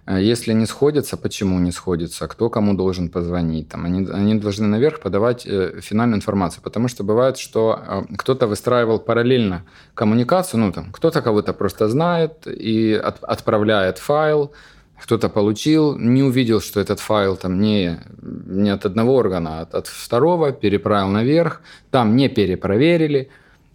А 0.10 0.20
если 0.20 0.54
не 0.54 0.66
сходятся, 0.66 1.18
почему 1.18 1.60
не 1.60 1.72
сходятся, 1.72 2.28
кто 2.28 2.50
кому 2.50 2.74
должен 2.74 3.10
позвонить. 3.10 3.70
Там, 3.70 3.86
они, 3.86 4.10
они 4.12 4.40
должны 4.40 4.66
наверх 4.66 5.02
подавать 5.02 5.46
э, 5.46 5.82
финальную 5.82 6.18
информацию, 6.18 6.64
потому 6.64 6.88
что 6.88 7.04
бывает, 7.04 7.38
что 7.38 7.80
э, 7.80 8.16
кто-то 8.18 8.48
выстраивал 8.48 8.98
параллельно 8.98 9.62
коммуникацию, 9.94 10.62
ну 10.62 10.72
там 10.72 10.92
кто-то 10.92 11.22
кого-то 11.22 11.54
просто 11.54 11.88
знает 11.90 12.48
и 12.48 12.94
от, 12.94 13.24
отправляет 13.24 14.00
файл, 14.00 14.52
кто-то 15.00 15.30
получил, 15.30 15.96
не 15.96 16.24
увидел, 16.24 16.60
что 16.60 16.80
этот 16.80 17.00
файл 17.00 17.36
там 17.38 17.62
не, 17.62 18.00
не 18.48 18.72
от 18.72 18.86
одного 18.88 19.16
органа, 19.16 19.60
а 19.60 19.62
от, 19.62 19.76
от 19.76 19.88
второго, 19.88 20.52
переправил 20.52 21.10
наверх, 21.10 21.62
там 21.92 22.16
не 22.16 22.30
перепроверили, 22.30 23.30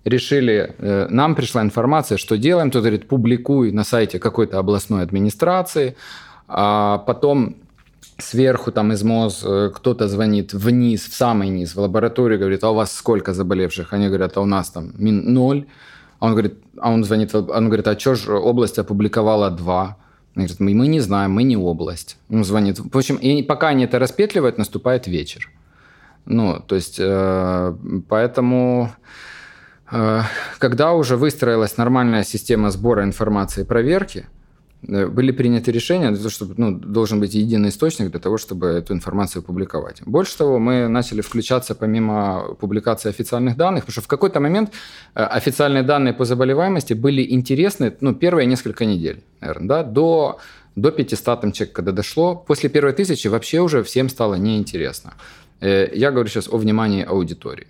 решили, 0.05 0.75
э, 0.79 1.07
нам 1.11 1.35
пришла 1.35 1.63
информация, 1.63 2.19
что 2.19 2.37
делаем, 2.37 2.71
кто-то 2.71 2.89
говорит, 2.89 3.09
публикуй 3.09 3.73
на 3.73 3.85
сайте 3.85 4.19
какой-то 4.19 4.59
областной 4.59 5.03
администрации, 5.03 5.95
а 6.49 6.99
потом 6.99 7.57
сверху 8.19 8.73
там 8.73 8.93
из 8.93 9.03
МОЗ 9.03 9.43
э, 9.45 9.71
кто-то 9.75 10.09
звонит 10.09 10.53
вниз, 10.53 11.03
в 11.09 11.15
самый 11.15 11.49
низ, 11.49 11.75
в 11.75 11.81
лабораторию, 11.81 12.39
говорит, 12.39 12.65
а 12.65 12.71
у 12.71 12.75
вас 12.75 12.93
сколько 12.93 13.33
заболевших? 13.33 13.93
Они 13.93 14.07
говорят, 14.07 14.37
а 14.37 14.41
у 14.41 14.47
нас 14.47 14.71
там 14.71 14.93
ноль. 14.99 15.67
А 16.21 16.27
он 16.27 16.33
говорит, 16.33 16.55
а 16.79 16.91
он 16.91 17.05
звонит, 17.05 17.35
он 17.35 17.67
говорит, 17.67 17.89
а 17.89 17.99
что 17.99 18.15
же 18.15 18.33
область 18.33 18.79
опубликовала 18.79 19.51
два? 19.51 19.97
Они 20.35 20.47
говорят, 20.47 20.61
мы, 20.61 20.75
мы 20.75 20.89
не 20.89 21.01
знаем, 21.01 21.33
мы 21.33 21.45
не 21.45 21.57
область. 21.57 22.17
Ну, 22.29 22.45
звонит. 22.45 22.79
В 22.79 22.97
общем, 22.97 23.17
и 23.17 23.43
пока 23.43 23.69
они 23.69 23.85
это 23.85 23.99
распетливают, 23.99 24.59
наступает 24.59 25.07
вечер. 25.07 25.51
Ну, 26.27 26.61
то 26.67 26.75
есть, 26.75 26.97
э, 26.99 27.75
поэтому, 28.09 28.91
э, 29.91 30.23
когда 30.59 30.93
уже 30.93 31.17
выстроилась 31.17 31.77
нормальная 31.77 32.25
система 32.25 32.71
сбора 32.71 33.05
информации 33.05 33.63
и 33.63 33.65
проверки, 33.65 34.27
были 34.87 35.33
приняты 35.33 35.73
решения 35.73 36.09
для 36.11 36.19
того, 36.19 36.31
чтобы 36.31 36.55
ну, 36.57 36.79
должен 36.79 37.21
быть 37.21 37.35
единый 37.35 37.69
источник 37.69 38.11
для 38.11 38.21
того, 38.21 38.39
чтобы 38.39 38.67
эту 38.67 38.93
информацию 38.93 39.43
публиковать. 39.43 40.03
Больше 40.07 40.37
того, 40.37 40.59
мы 40.59 40.89
начали 40.89 41.21
включаться 41.21 41.75
помимо 41.75 42.55
публикации 42.61 43.09
официальных 43.09 43.57
данных, 43.57 43.85
потому 43.85 43.93
что 43.93 44.03
в 44.03 44.09
какой-то 44.09 44.41
момент 44.41 44.73
э, 45.15 45.23
официальные 45.23 45.83
данные 45.83 46.13
по 46.13 46.25
заболеваемости 46.25 46.95
были 46.95 47.23
интересны 47.33 47.93
ну, 48.01 48.15
первые 48.15 48.47
несколько 48.47 48.85
недель, 48.85 49.23
наверное, 49.41 49.69
да, 49.69 49.83
до, 49.83 50.39
до 50.77 50.91
500 50.91 51.41
там 51.41 51.53
человек, 51.53 51.75
когда 51.75 51.93
дошло. 51.93 52.37
После 52.37 52.69
первой 52.69 52.93
тысячи 52.93 53.29
вообще 53.29 53.61
уже 53.61 53.83
всем 53.83 54.09
стало 54.09 54.35
неинтересно. 54.35 55.15
Э, 55.61 55.89
я 55.95 56.11
говорю 56.11 56.29
сейчас 56.29 56.49
о 56.49 56.59
внимании 56.59 57.05
аудитории. 57.05 57.67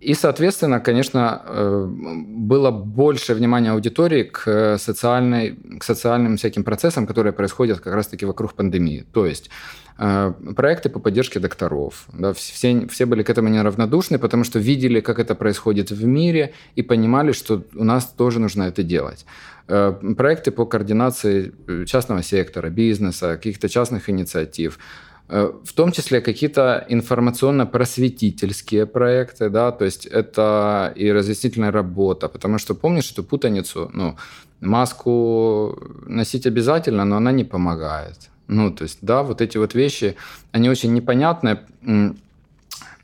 И, 0.00 0.14
соответственно, 0.14 0.78
конечно, 0.78 1.42
э, 1.44 1.86
было 1.88 2.70
больше 2.70 3.34
внимания 3.34 3.72
аудитории 3.72 4.22
к, 4.22 4.78
социальной, 4.78 5.56
к 5.80 5.82
социальным 5.84 6.36
всяким 6.36 6.62
процессам, 6.62 7.06
которые 7.06 7.32
происходят 7.32 7.80
как 7.80 7.94
раз-таки 7.94 8.24
вокруг 8.24 8.54
пандемии. 8.54 9.04
То 9.12 9.26
есть 9.26 9.50
э, 9.98 10.32
проекты 10.54 10.88
по 10.88 11.00
поддержке 11.00 11.40
докторов. 11.40 12.06
Да, 12.12 12.32
все, 12.32 12.86
все 12.86 13.06
были 13.06 13.24
к 13.24 13.30
этому 13.30 13.48
неравнодушны, 13.48 14.20
потому 14.20 14.44
что 14.44 14.60
видели, 14.60 15.00
как 15.00 15.18
это 15.18 15.34
происходит 15.34 15.90
в 15.90 16.04
мире, 16.04 16.52
и 16.76 16.82
понимали, 16.82 17.32
что 17.32 17.64
у 17.74 17.82
нас 17.82 18.06
тоже 18.06 18.38
нужно 18.38 18.64
это 18.64 18.84
делать. 18.84 19.26
Э, 19.66 19.92
проекты 20.16 20.52
по 20.52 20.64
координации 20.64 21.52
частного 21.86 22.22
сектора, 22.22 22.70
бизнеса, 22.70 23.34
каких-то 23.34 23.68
частных 23.68 24.08
инициатив– 24.08 24.78
Э, 24.88 25.07
в 25.28 25.72
том 25.74 25.92
числе 25.92 26.20
какие-то 26.22 26.86
информационно-просветительские 26.88 28.86
проекты, 28.86 29.50
да, 29.50 29.72
то 29.72 29.84
есть 29.84 30.06
это 30.06 30.92
и 30.96 31.12
разъяснительная 31.12 31.70
работа, 31.70 32.28
потому 32.28 32.58
что 32.58 32.74
помнишь 32.74 33.12
эту 33.12 33.22
путаницу, 33.22 33.90
ну, 33.92 34.16
маску 34.60 35.78
носить 36.06 36.46
обязательно, 36.46 37.04
но 37.04 37.16
она 37.16 37.32
не 37.32 37.44
помогает. 37.44 38.30
Ну, 38.46 38.70
то 38.70 38.84
есть, 38.84 38.98
да, 39.02 39.22
вот 39.22 39.42
эти 39.42 39.58
вот 39.58 39.74
вещи, 39.74 40.16
они 40.52 40.70
очень 40.70 40.94
непонятные. 40.94 41.60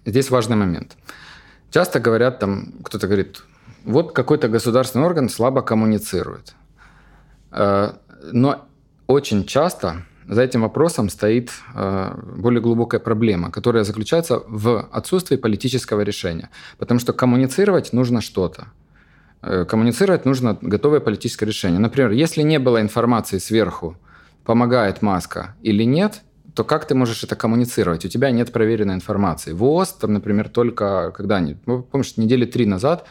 Здесь 0.06 0.30
важный 0.30 0.56
момент. 0.56 0.96
Часто 1.70 2.00
говорят 2.00 2.38
там, 2.38 2.72
кто-то 2.82 3.06
говорит, 3.06 3.42
вот 3.84 4.12
какой-то 4.12 4.48
государственный 4.48 5.04
орган 5.04 5.28
слабо 5.28 5.60
коммуницирует. 5.60 6.54
Э, 7.50 7.92
но 8.32 8.66
очень 9.06 9.44
часто 9.44 10.04
за 10.28 10.42
этим 10.42 10.62
вопросом 10.62 11.08
стоит 11.08 11.50
э, 11.74 12.14
более 12.36 12.60
глубокая 12.60 13.00
проблема, 13.00 13.50
которая 13.50 13.84
заключается 13.84 14.42
в 14.46 14.88
отсутствии 14.92 15.36
политического 15.36 16.02
решения. 16.02 16.50
Потому 16.78 17.00
что 17.00 17.12
коммуницировать 17.12 17.92
нужно 17.92 18.20
что-то. 18.20 18.68
Э, 19.42 19.64
коммуницировать 19.64 20.24
нужно 20.24 20.58
готовое 20.60 21.00
политическое 21.00 21.46
решение. 21.46 21.78
Например, 21.78 22.10
если 22.10 22.42
не 22.42 22.58
было 22.58 22.80
информации 22.80 23.38
сверху, 23.38 23.96
помогает 24.44 25.02
маска 25.02 25.54
или 25.62 25.84
нет, 25.84 26.22
то 26.54 26.64
как 26.64 26.86
ты 26.86 26.94
можешь 26.94 27.24
это 27.24 27.36
коммуницировать? 27.36 28.04
У 28.04 28.08
тебя 28.08 28.30
нет 28.30 28.52
проверенной 28.52 28.94
информации. 28.94 29.52
ВОЗ, 29.52 29.92
там, 29.92 30.12
например, 30.12 30.48
только 30.48 31.12
когда-нибудь, 31.16 31.66
ну, 31.66 31.82
помнишь, 31.82 32.16
недели 32.16 32.44
три 32.44 32.66
назад 32.66 33.06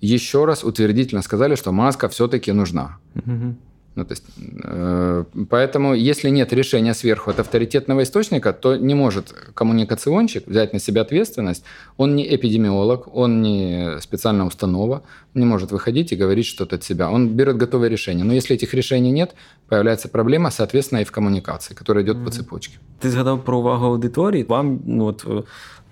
еще 0.00 0.44
раз 0.44 0.64
утвердительно 0.64 1.22
сказали, 1.22 1.54
что 1.54 1.72
маска 1.72 2.08
все-таки 2.08 2.52
нужна. 2.52 2.98
Угу. 3.14 3.56
Ну, 3.98 4.04
то 4.04 4.12
есть, 4.12 4.24
э, 4.64 5.24
поэтому, 5.50 5.92
если 5.94 6.30
нет 6.30 6.52
решения 6.52 6.94
сверху 6.94 7.30
от 7.30 7.40
авторитетного 7.40 8.02
источника, 8.02 8.52
то 8.52 8.76
не 8.76 8.94
может 8.94 9.32
коммуникационщик 9.54 10.46
взять 10.46 10.72
на 10.72 10.78
себя 10.78 11.02
ответственность. 11.02 11.64
Он 11.96 12.14
не 12.14 12.22
эпидемиолог, 12.36 13.08
он 13.12 13.42
не 13.42 14.00
специальная 14.00 14.46
установа, 14.46 15.02
не 15.34 15.46
может 15.46 15.72
выходить 15.72 16.12
и 16.12 16.16
говорить 16.16 16.46
что-то 16.46 16.76
от 16.76 16.84
себя. 16.84 17.10
Он 17.10 17.28
берет 17.28 17.56
готовое 17.56 17.88
решение. 17.88 18.24
Но 18.24 18.32
если 18.32 18.54
этих 18.54 18.72
решений 18.74 19.10
нет, 19.10 19.34
появляется 19.68 20.08
проблема, 20.08 20.50
соответственно, 20.50 21.00
и 21.00 21.04
в 21.04 21.10
коммуникации, 21.10 21.74
которая 21.74 22.04
идет 22.04 22.16
mm-hmm. 22.16 22.24
по 22.24 22.30
цепочке. 22.30 22.78
Ты 23.00 23.10
згадав 23.10 23.44
про 23.44 23.58
увагу 23.58 23.86
аудиторії. 23.86 24.44
Вам 24.44 24.80
ну, 24.86 25.06
от, 25.06 25.24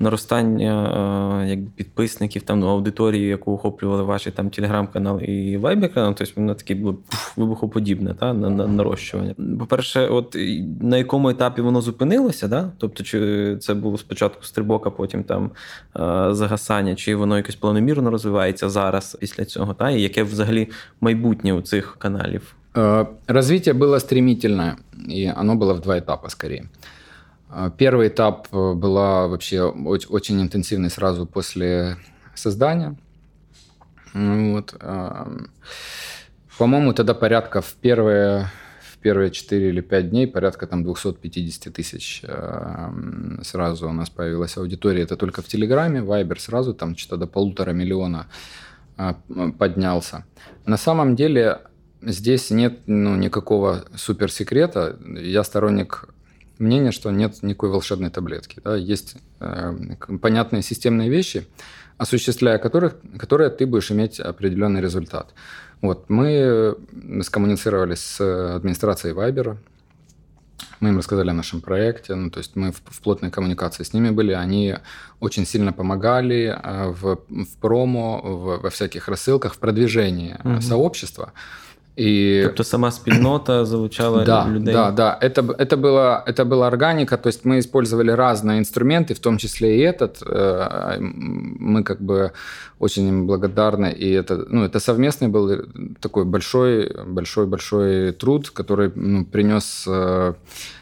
наростання 0.01 1.45
якби, 1.47 1.67
підписників, 1.75 2.41
там 2.41 2.59
ну, 2.59 2.67
аудиторії, 2.67 3.27
яку 3.27 3.53
охоплювали 3.53 4.03
ваші 4.03 4.31
там 4.31 4.49
телеграм-канал 4.49 5.21
і 5.21 5.57
вайбер-канал, 5.57 6.15
тобто 6.17 6.33
воно 6.35 6.53
таке 6.53 6.75
було 6.75 6.93
пф, 6.93 7.37
вибухоподібне 7.37 8.13
та, 8.13 8.33
на, 8.33 8.49
на 8.49 8.67
нарощування. 8.67 9.35
По-перше, 9.59 10.07
от 10.07 10.37
на 10.81 10.97
якому 10.97 11.29
етапі 11.29 11.61
воно 11.61 11.81
зупинилося, 11.81 12.47
да? 12.47 12.71
тобто, 12.77 13.03
чи 13.03 13.57
це 13.57 13.73
було 13.73 13.97
спочатку 13.97 14.43
стрибок, 14.43 14.87
а 14.87 14.89
потім 14.89 15.23
там 15.23 15.51
загасання, 16.35 16.95
чи 16.95 17.15
воно 17.15 17.37
якось 17.37 17.55
планомірно 17.55 18.11
розвивається 18.11 18.69
зараз 18.69 19.17
після 19.19 19.45
цього, 19.45 19.73
та? 19.73 19.89
і 19.89 20.01
яке 20.01 20.23
взагалі 20.23 20.69
майбутнє 21.01 21.53
у 21.53 21.61
цих 21.61 21.95
каналів? 21.99 22.55
Развитие 23.27 23.73
было 23.73 23.99
стремительное, 23.99 24.77
и 25.09 25.33
оно 25.37 25.55
было 25.55 25.73
в 25.73 25.81
два 25.81 25.97
этапа 25.97 26.29
скорее. 26.29 26.63
А, 27.48 27.70
первый 27.70 28.08
этап 28.08 28.48
э, 28.52 28.72
была 28.74 29.28
вообще 29.28 29.62
очень 29.62 30.40
интенсивный 30.40 30.90
сразу 30.90 31.26
после 31.26 31.96
создания. 32.34 32.96
Вот. 34.12 34.74
По-моему, 36.58 36.92
тогда 36.94 37.12
порядка 37.12 37.60
в 37.60 37.74
первые, 37.74 38.50
в 38.80 38.96
первые 38.98 39.30
4 39.30 39.68
или 39.68 39.82
5 39.82 40.10
дней 40.10 40.26
порядка 40.26 40.66
там 40.66 40.84
250 40.84 41.72
тысяч 41.72 42.22
сразу 43.42 43.88
у 43.90 43.92
нас 43.92 44.08
появилась 44.08 44.56
аудитория. 44.56 45.02
Это 45.02 45.16
только 45.16 45.42
в 45.42 45.46
Телеграме, 45.46 46.00
Вайбер 46.00 46.40
сразу 46.40 46.72
там 46.72 46.96
что-то 46.96 47.18
до 47.18 47.26
полутора 47.26 47.72
миллиона 47.72 48.26
а, 48.96 49.16
поднялся. 49.58 50.24
На 50.64 50.78
самом 50.78 51.16
деле 51.16 51.60
здесь 52.00 52.50
нет 52.50 52.80
ну, 52.86 53.16
никакого 53.16 53.84
суперсекрета. 53.94 54.96
Я 55.04 55.44
сторонник 55.44 56.08
мнение, 56.58 56.92
что 56.92 57.10
нет 57.10 57.42
никакой 57.42 57.70
волшебной 57.70 58.10
таблетки. 58.10 58.60
Да? 58.64 58.76
Есть 58.76 59.16
э, 59.40 59.76
понятные 60.20 60.62
системные 60.62 61.08
вещи, 61.08 61.46
осуществляя 61.98 62.58
которых, 62.58 62.96
которые 63.18 63.50
ты 63.50 63.66
будешь 63.66 63.90
иметь 63.90 64.20
определенный 64.20 64.80
результат. 64.80 65.34
Вот, 65.82 66.08
мы 66.08 66.76
скоммуницировали 67.22 67.94
с 67.94 68.20
администрацией 68.56 69.12
Вайбера, 69.12 69.58
мы 70.80 70.90
им 70.90 70.98
рассказали 70.98 71.30
о 71.30 71.34
нашем 71.34 71.60
проекте, 71.60 72.14
ну, 72.14 72.30
то 72.30 72.38
есть 72.38 72.56
мы 72.56 72.72
в, 72.72 72.82
в 72.84 73.00
плотной 73.00 73.30
коммуникации 73.30 73.82
с 73.82 73.92
ними 73.92 74.10
были, 74.10 74.32
они 74.32 74.76
очень 75.20 75.46
сильно 75.46 75.72
помогали 75.72 76.54
э, 76.62 76.88
в, 76.90 77.20
в 77.28 77.56
промо, 77.60 78.20
в, 78.22 78.62
во 78.62 78.70
всяких 78.70 79.08
рассылках, 79.08 79.54
в 79.54 79.58
продвижении 79.58 80.36
угу. 80.44 80.60
сообщества. 80.60 81.32
І... 81.96 82.40
Тобто 82.44 82.64
сама 82.64 82.90
спільнота 82.90 83.64
залучала 83.64 84.24
да, 84.24 84.48
людей? 84.48 84.74
Да, 84.74 84.90
да. 84.90 85.18
Это, 85.22 85.42
это, 85.58 85.76
было, 85.76 86.22
это 86.26 86.44
была 86.44 86.66
органика, 86.66 87.16
то 87.16 87.28
есть 87.28 87.44
мы 87.44 87.58
использовали 87.58 88.10
разные 88.10 88.58
инструменты, 88.58 89.14
в 89.14 89.18
том 89.18 89.38
числе 89.38 89.78
и 89.78 89.80
этот. 89.80 90.22
Э, 90.26 90.98
мы 91.00 91.82
как 91.82 92.02
бы 92.02 92.30
очень 92.78 93.08
им 93.08 93.26
благодарны. 93.26 93.92
И 93.92 94.10
это, 94.10 94.44
ну, 94.48 94.64
это 94.64 94.78
совместный 94.78 95.28
был 95.28 95.64
такой 96.00 96.24
большой, 96.24 96.92
большой, 97.06 97.46
большой 97.46 98.12
труд, 98.12 98.50
который 98.50 98.92
ну, 98.94 99.24
принес 99.24 99.84
э, 99.88 100.34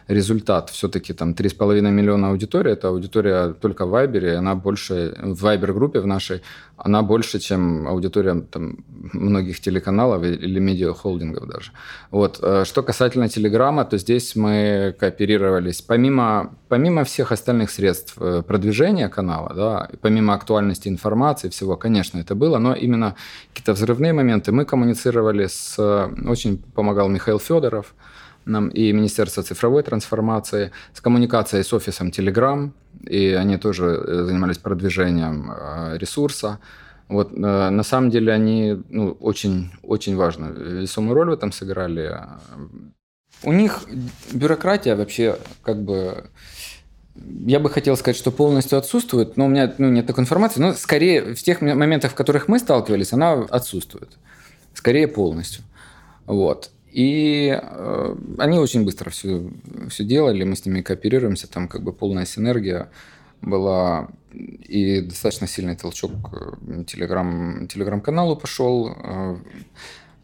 результат. 0.08 0.70
Все-таки 0.70 1.12
там 1.12 1.32
3,5 1.32 1.80
миллиона 1.90 2.28
аудитории, 2.28 2.72
это 2.72 2.88
аудитория 2.88 3.52
только 3.52 3.86
в 3.86 3.90
Вайбере, 3.90 4.36
она 4.36 4.54
больше, 4.54 5.14
в 5.22 5.42
Вайбер-группе 5.42 6.00
в 6.00 6.06
нашей, 6.06 6.42
она 6.76 7.02
больше, 7.02 7.38
чем 7.38 7.86
аудитория 7.88 8.40
там, 8.50 8.84
многих 9.12 9.60
телеканалов 9.60 10.22
или 10.22 10.58
медиахолдингов 10.60 11.48
даже. 11.48 11.70
Вот. 12.10 12.38
Э, 12.42 12.64
что 12.64 12.82
касательно 12.82 13.28
Телеграма, 13.28 13.84
то 13.84 13.98
здесь 13.98 14.36
мы 14.36 14.94
кооперировались. 14.98 15.82
Помимо, 15.82 16.54
помимо 16.68 17.04
всех 17.04 17.32
остальных 17.32 17.70
средств 17.70 18.16
э, 18.20 18.42
продвижения 18.42 19.08
канала, 19.08 19.52
да, 19.54 19.88
помимо 20.00 20.34
актуальности 20.34 20.88
информации, 20.88 21.48
всего, 21.48 21.76
конечно, 21.76 22.18
это 22.18 22.34
было, 22.34 22.58
но 22.58 22.74
именно 22.74 23.14
какие-то 23.48 23.72
взрывные 23.72 24.12
моменты 24.12 24.52
мы 24.52 24.64
коммуницировали 24.64 25.46
с... 25.46 25.78
Очень 26.26 26.58
помогал 26.58 27.08
Михаил 27.08 27.38
Федоров, 27.38 27.94
нам 28.44 28.68
и 28.68 28.92
Министерство 28.92 29.42
цифровой 29.42 29.82
трансформации, 29.82 30.70
с 30.92 31.00
коммуникацией 31.00 31.64
с 31.64 31.72
офисом 31.72 32.08
Telegram, 32.08 32.70
и 33.06 33.32
они 33.32 33.56
тоже 33.56 33.86
э, 33.86 34.24
занимались 34.24 34.58
продвижением 34.58 35.50
э, 35.50 35.98
ресурса. 35.98 36.58
Вот, 37.08 37.32
э, 37.32 37.36
на 37.36 37.82
самом 37.82 38.10
деле 38.10 38.32
они 38.32 38.82
ну, 38.88 39.10
очень, 39.20 39.70
очень 39.82 40.16
важную 40.16 40.80
весомую 40.80 41.14
роль 41.14 41.30
в 41.30 41.32
этом 41.32 41.52
сыграли. 41.52 42.18
У 43.42 43.52
них 43.52 43.82
бюрократия 44.32 44.96
вообще 44.96 45.38
как 45.62 45.82
бы 45.82 46.30
я 47.46 47.60
бы 47.60 47.70
хотел 47.70 47.96
сказать, 47.96 48.16
что 48.16 48.32
полностью 48.32 48.78
отсутствует, 48.78 49.36
но 49.36 49.46
у 49.46 49.48
меня 49.48 49.72
ну, 49.78 49.88
нет 49.88 50.06
такой 50.06 50.22
информации. 50.22 50.60
Но 50.60 50.72
скорее 50.72 51.34
в 51.34 51.42
тех 51.42 51.60
моментах, 51.60 52.12
в 52.12 52.14
которых 52.14 52.48
мы 52.48 52.58
сталкивались, 52.58 53.12
она 53.12 53.32
отсутствует. 53.50 54.18
Скорее 54.74 55.06
полностью. 55.06 55.62
Вот. 56.26 56.70
И 56.94 57.48
э, 57.50 58.16
они 58.38 58.58
очень 58.60 58.84
быстро 58.84 59.10
все, 59.10 59.50
все 59.88 60.04
делали, 60.04 60.44
мы 60.44 60.54
с 60.54 60.64
ними 60.64 60.80
кооперируемся, 60.80 61.50
там 61.50 61.66
как 61.66 61.82
бы 61.82 61.92
полная 61.92 62.24
синергия 62.24 62.88
была 63.42 64.10
и 64.32 65.00
достаточно 65.00 65.48
сильный 65.48 65.74
толчок 65.74 66.12
телеграм, 66.86 67.66
телеграм-каналу 67.66 68.36
пошел. 68.36 68.96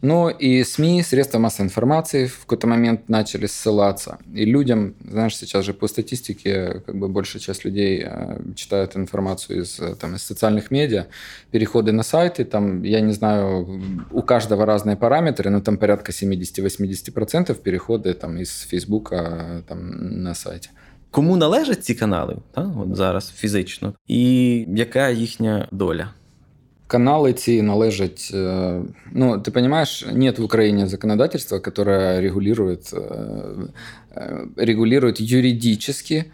но 0.02 0.30
и 0.30 0.62
СМИ, 0.64 1.02
средства 1.02 1.38
массовой 1.38 1.66
информации 1.66 2.26
в 2.26 2.40
какой-то 2.40 2.66
момент 2.66 3.08
начали 3.08 3.46
ссылаться. 3.46 4.18
И 4.34 4.44
людям, 4.44 4.94
знаешь, 5.10 5.36
сейчас 5.36 5.64
же 5.64 5.72
по 5.72 5.88
статистике 5.88 6.82
как 6.86 6.96
бы 6.96 7.08
большая 7.08 7.40
часть 7.40 7.64
людей 7.64 8.04
э, 8.06 8.38
читают 8.54 8.96
информацию 8.96 9.62
из, 9.62 9.80
э, 9.80 9.94
там, 9.94 10.14
из 10.14 10.22
социальных 10.22 10.70
медиа, 10.70 11.06
переходы 11.50 11.92
на 11.92 12.02
сайты, 12.02 12.44
там, 12.44 12.82
я 12.82 13.00
не 13.00 13.12
знаю, 13.12 13.82
у 14.12 14.22
каждого 14.22 14.66
разные 14.66 14.96
параметры, 14.96 15.50
но 15.50 15.60
там 15.60 15.78
порядка 15.78 16.12
70-80% 16.12 17.54
переходы 17.54 18.14
там, 18.14 18.36
из 18.36 18.66
Фейсбука 18.70 19.62
там, 19.66 20.22
на 20.22 20.34
сайті. 20.34 20.70
Кому 21.10 21.36
належать 21.36 21.84
ці 21.84 21.94
канали 21.94 22.36
так, 22.52 22.66
от 22.76 22.96
зараз 22.96 23.32
фізично, 23.36 23.94
і 24.06 24.64
яка 24.68 25.10
їхня 25.10 25.68
доля? 25.72 26.10
каналы 26.90 27.32
ці 27.32 27.62
належать... 27.62 28.30
Э, 28.32 28.82
ну, 29.12 29.40
ты 29.40 29.50
понимаешь, 29.50 30.04
нет 30.12 30.38
в 30.38 30.44
Украине 30.44 30.86
законодательства, 30.86 31.58
которое 31.58 32.20
регулирует, 32.20 32.92
э, 32.92 33.68
э, 34.14 34.46
регулирует 34.56 35.20
юридически 35.20 36.24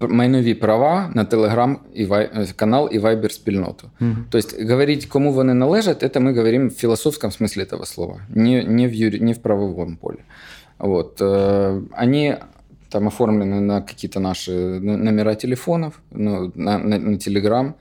майнові 0.00 0.54
права 0.54 1.10
на 1.14 1.24
телеграм 1.24 1.78
і 1.94 2.04
вай... 2.04 2.30
канал 2.56 2.88
і 2.92 2.98
вайбер 2.98 3.32
спільноту. 3.32 3.90
Mm-hmm. 4.00 4.16
Тобто, 4.30 4.66
говорить, 4.66 5.06
кому 5.06 5.32
вони 5.32 5.54
належать, 5.54 6.02
это 6.02 6.20
мы 6.20 6.36
говорим 6.36 6.68
в 6.68 6.74
философском 6.74 7.30
смысле 7.30 7.62
этого 7.62 7.86
слова, 7.86 8.20
не, 8.28 8.64
не, 8.64 8.88
в, 8.88 8.92
юри... 8.92 9.18
не 9.18 9.32
в 9.32 9.38
правовом 9.38 9.96
поле. 9.96 10.18
Вот. 10.78 11.22
Они 12.02 12.36
там 12.90 13.08
оформлены 13.08 13.60
на 13.60 13.80
какие-то 13.80 14.20
наши 14.20 14.52
номера 14.80 15.34
телефонов, 15.34 15.92
ну, 16.10 16.52
на, 16.54 16.78
на, 16.78 16.98
на 16.98 17.16
Telegram. 17.16 17.72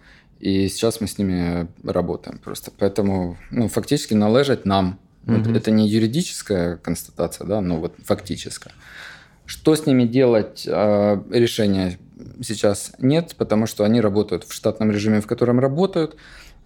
и 0.43 0.69
сейчас 0.69 1.01
мы 1.01 1.07
с 1.07 1.19
ними 1.19 1.69
работаем 1.85 2.37
просто. 2.37 2.73
Поэтому, 2.77 3.39
ну, 3.53 3.69
фактически 3.69 4.15
належать 4.15 4.67
нам. 4.67 4.99
Угу. 5.25 5.35
Это, 5.35 5.51
это 5.53 5.71
не 5.71 5.89
юридическая 5.89 6.79
констатация, 6.79 7.47
да, 7.47 7.61
но 7.61 7.79
вот 7.79 7.95
фактическая. 8.05 8.73
Что 9.47 9.77
с 9.77 9.87
ними 9.87 10.03
делать, 10.03 10.67
а, 10.69 11.23
решения 11.31 11.97
сейчас 12.43 12.93
нет, 12.99 13.37
потому 13.39 13.67
что 13.67 13.85
они 13.85 14.01
работают 14.01 14.43
в 14.43 14.53
штатном 14.53 14.91
режиме, 14.91 15.21
в 15.21 15.29
котором 15.29 15.61
работают. 15.61 16.17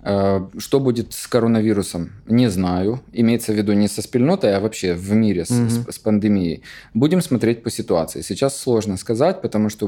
Э, 0.06 0.48
что 0.58 0.80
будет 0.80 1.14
с 1.14 1.28
коронавирусом, 1.28 2.10
не 2.26 2.50
знаю. 2.50 3.02
Имеется 3.14 3.54
в 3.54 3.56
виду 3.56 3.74
не 3.74 3.88
со 3.88 4.02
спильнотой, 4.02 4.56
а 4.56 4.60
вообще 4.60 4.96
в 4.96 5.12
мире 5.12 5.46
с, 5.46 5.52
угу. 5.52 5.70
с, 5.70 5.96
с 5.96 6.00
пандемией. 6.00 6.64
Будем 6.96 7.22
смотреть 7.22 7.62
по 7.62 7.70
ситуации. 7.70 8.22
Сейчас 8.22 8.58
сложно 8.58 8.98
сказать, 8.98 9.42
потому 9.42 9.70
что 9.70 9.88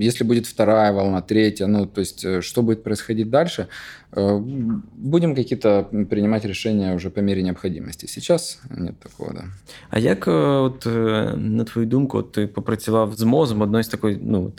если 0.00 0.24
будет 0.24 0.46
вторая 0.46 0.92
волна, 0.92 1.22
третья, 1.22 1.66
ну, 1.66 1.86
то 1.86 2.00
есть 2.00 2.24
э, 2.24 2.40
что 2.40 2.62
будет 2.62 2.82
происходить 2.82 3.30
дальше, 3.30 3.68
Э, 4.16 4.38
будем 4.96 5.34
какие-то 5.34 5.88
принимать 6.08 6.44
решения 6.44 6.94
уже 6.94 7.10
по 7.10 7.20
мере 7.20 7.42
необходимости. 7.42 8.06
Сейчас 8.06 8.60
нет 8.70 8.98
такого, 8.98 9.34
да. 9.34 9.44
А 9.90 9.98
як, 9.98 10.28
э, 10.28 10.30
от, 10.30 10.86
э, 10.86 11.36
на 11.36 11.64
твою 11.64 11.86
думку, 11.86 12.18
от 12.18 12.32
ти 12.32 12.46
попрацював 12.46 13.14
з 13.14 13.22
мозом, 13.22 13.60
одної 13.60 13.84
з 13.84 13.88
такої, 13.88 14.18
ну, 14.22 14.52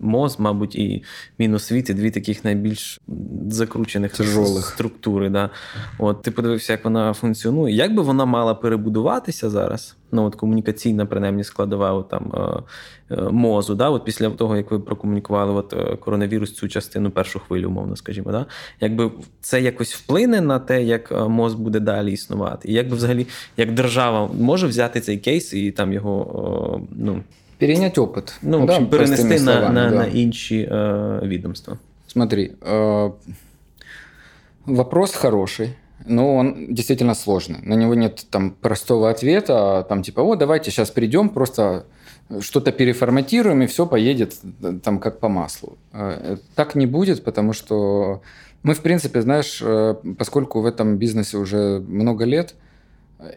МОЗ, 0.00 0.38
мабуть, 0.38 0.76
і 0.76 1.02
Міносвіт, 1.38 1.90
і 1.90 1.94
дві 1.94 2.10
таких 2.10 2.44
найбільш 2.44 3.00
закручених 3.48 4.12
Тяжолих. 4.43 4.65
структури. 4.65 5.29
Да. 5.29 5.49
От, 5.99 6.21
Ти 6.21 6.31
подивився, 6.31 6.73
як 6.73 6.83
вона 6.83 7.13
функціонує. 7.13 7.75
Як 7.75 7.95
би 7.95 8.03
вона 8.03 8.25
мала 8.25 8.53
перебудуватися 8.55 9.49
зараз? 9.49 9.95
ну 10.15 10.25
от 10.25 10.35
комунікаційна, 10.35 11.05
принаймні, 11.05 11.43
складова 11.43 11.93
от, 11.93 12.09
там, 12.09 12.33
е, 13.09 13.15
е, 13.15 13.21
мозу. 13.31 13.75
Да? 13.75 13.89
От 13.89 14.05
Після 14.05 14.29
того, 14.29 14.57
як 14.57 14.71
ви 14.71 14.79
прокомунікували 14.79 15.53
от, 15.53 15.73
е, 15.73 15.95
коронавірус, 15.95 16.53
цю 16.53 16.67
частину 16.67 17.11
першу 17.11 17.39
хвилю, 17.39 17.67
умовно, 17.67 17.95
скажімо, 17.95 18.31
да? 18.31 18.45
якби 18.81 19.11
це 19.41 19.61
якось 19.61 19.93
вплине 19.93 20.41
на 20.41 20.59
те, 20.59 20.83
як 20.83 21.29
мозк 21.29 21.57
буде 21.57 21.79
далі 21.79 22.11
існувати? 22.11 22.69
І 22.69 22.73
як 22.73 22.89
би 22.89 22.95
взагалі, 22.95 23.27
як 23.57 23.73
держава 23.73 24.29
може 24.39 24.67
взяти 24.67 25.01
цей 25.01 25.17
кейс 25.17 25.53
і 25.53 25.71
там 25.71 25.93
його. 25.93 26.81
ну, 26.91 27.23
Перейняти 27.57 28.01
опит. 28.01 28.33
Ну, 28.41 28.65
да, 28.65 28.81
перенести 28.81 29.39
на, 29.39 29.69
на, 29.69 29.89
да. 29.89 29.95
на 29.95 30.05
інші 30.05 30.69
е, 30.71 31.19
відомства. 31.23 31.77
Смотри, 32.07 32.51
э, 32.61 33.11
вопрос 34.65 35.13
хороший. 35.13 35.75
но 36.05 36.35
он 36.35 36.73
действительно 36.73 37.15
сложный. 37.15 37.59
На 37.61 37.73
него 37.73 37.95
нет 37.95 38.25
там 38.29 38.51
простого 38.51 39.09
ответа, 39.09 39.85
там 39.87 40.03
типа, 40.03 40.21
о, 40.21 40.35
давайте 40.35 40.69
сейчас 40.69 40.91
придем, 40.91 41.29
просто 41.29 41.85
что-то 42.39 42.71
переформатируем, 42.71 43.61
и 43.61 43.67
все 43.67 43.85
поедет 43.85 44.35
там 44.83 44.99
как 44.99 45.19
по 45.19 45.29
маслу. 45.29 45.77
Э, 45.93 46.37
так 46.55 46.75
не 46.75 46.85
будет, 46.85 47.23
потому 47.23 47.53
что 47.53 48.21
мы, 48.63 48.73
в 48.73 48.81
принципе, 48.81 49.21
знаешь, 49.21 49.61
э, 49.61 49.95
поскольку 50.17 50.61
в 50.61 50.65
этом 50.65 50.97
бизнесе 50.97 51.37
уже 51.37 51.79
много 51.79 52.25
лет, 52.25 52.55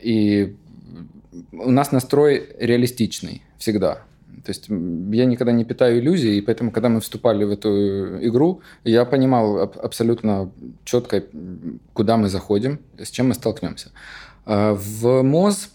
и 0.02 0.56
у 1.52 1.70
нас 1.70 1.92
настрой 1.92 2.48
реалистичный 2.58 3.42
всегда. 3.58 4.02
То 4.44 4.50
есть 4.50 4.68
я 4.68 5.26
никогда 5.26 5.52
не 5.52 5.64
питаю 5.64 5.98
иллюзий, 5.98 6.38
и 6.38 6.40
поэтому, 6.40 6.70
когда 6.70 6.88
мы 6.88 7.00
вступали 7.00 7.44
в 7.44 7.50
эту 7.50 8.18
игру, 8.26 8.60
я 8.84 9.04
понимал 9.04 9.58
абсолютно 9.58 10.50
четко, 10.84 11.24
куда 11.92 12.16
мы 12.16 12.28
заходим, 12.28 12.80
с 12.98 13.10
чем 13.10 13.28
мы 13.28 13.34
столкнемся. 13.34 13.90
А 14.44 14.74
в 14.74 15.22
МОЗ 15.22 15.70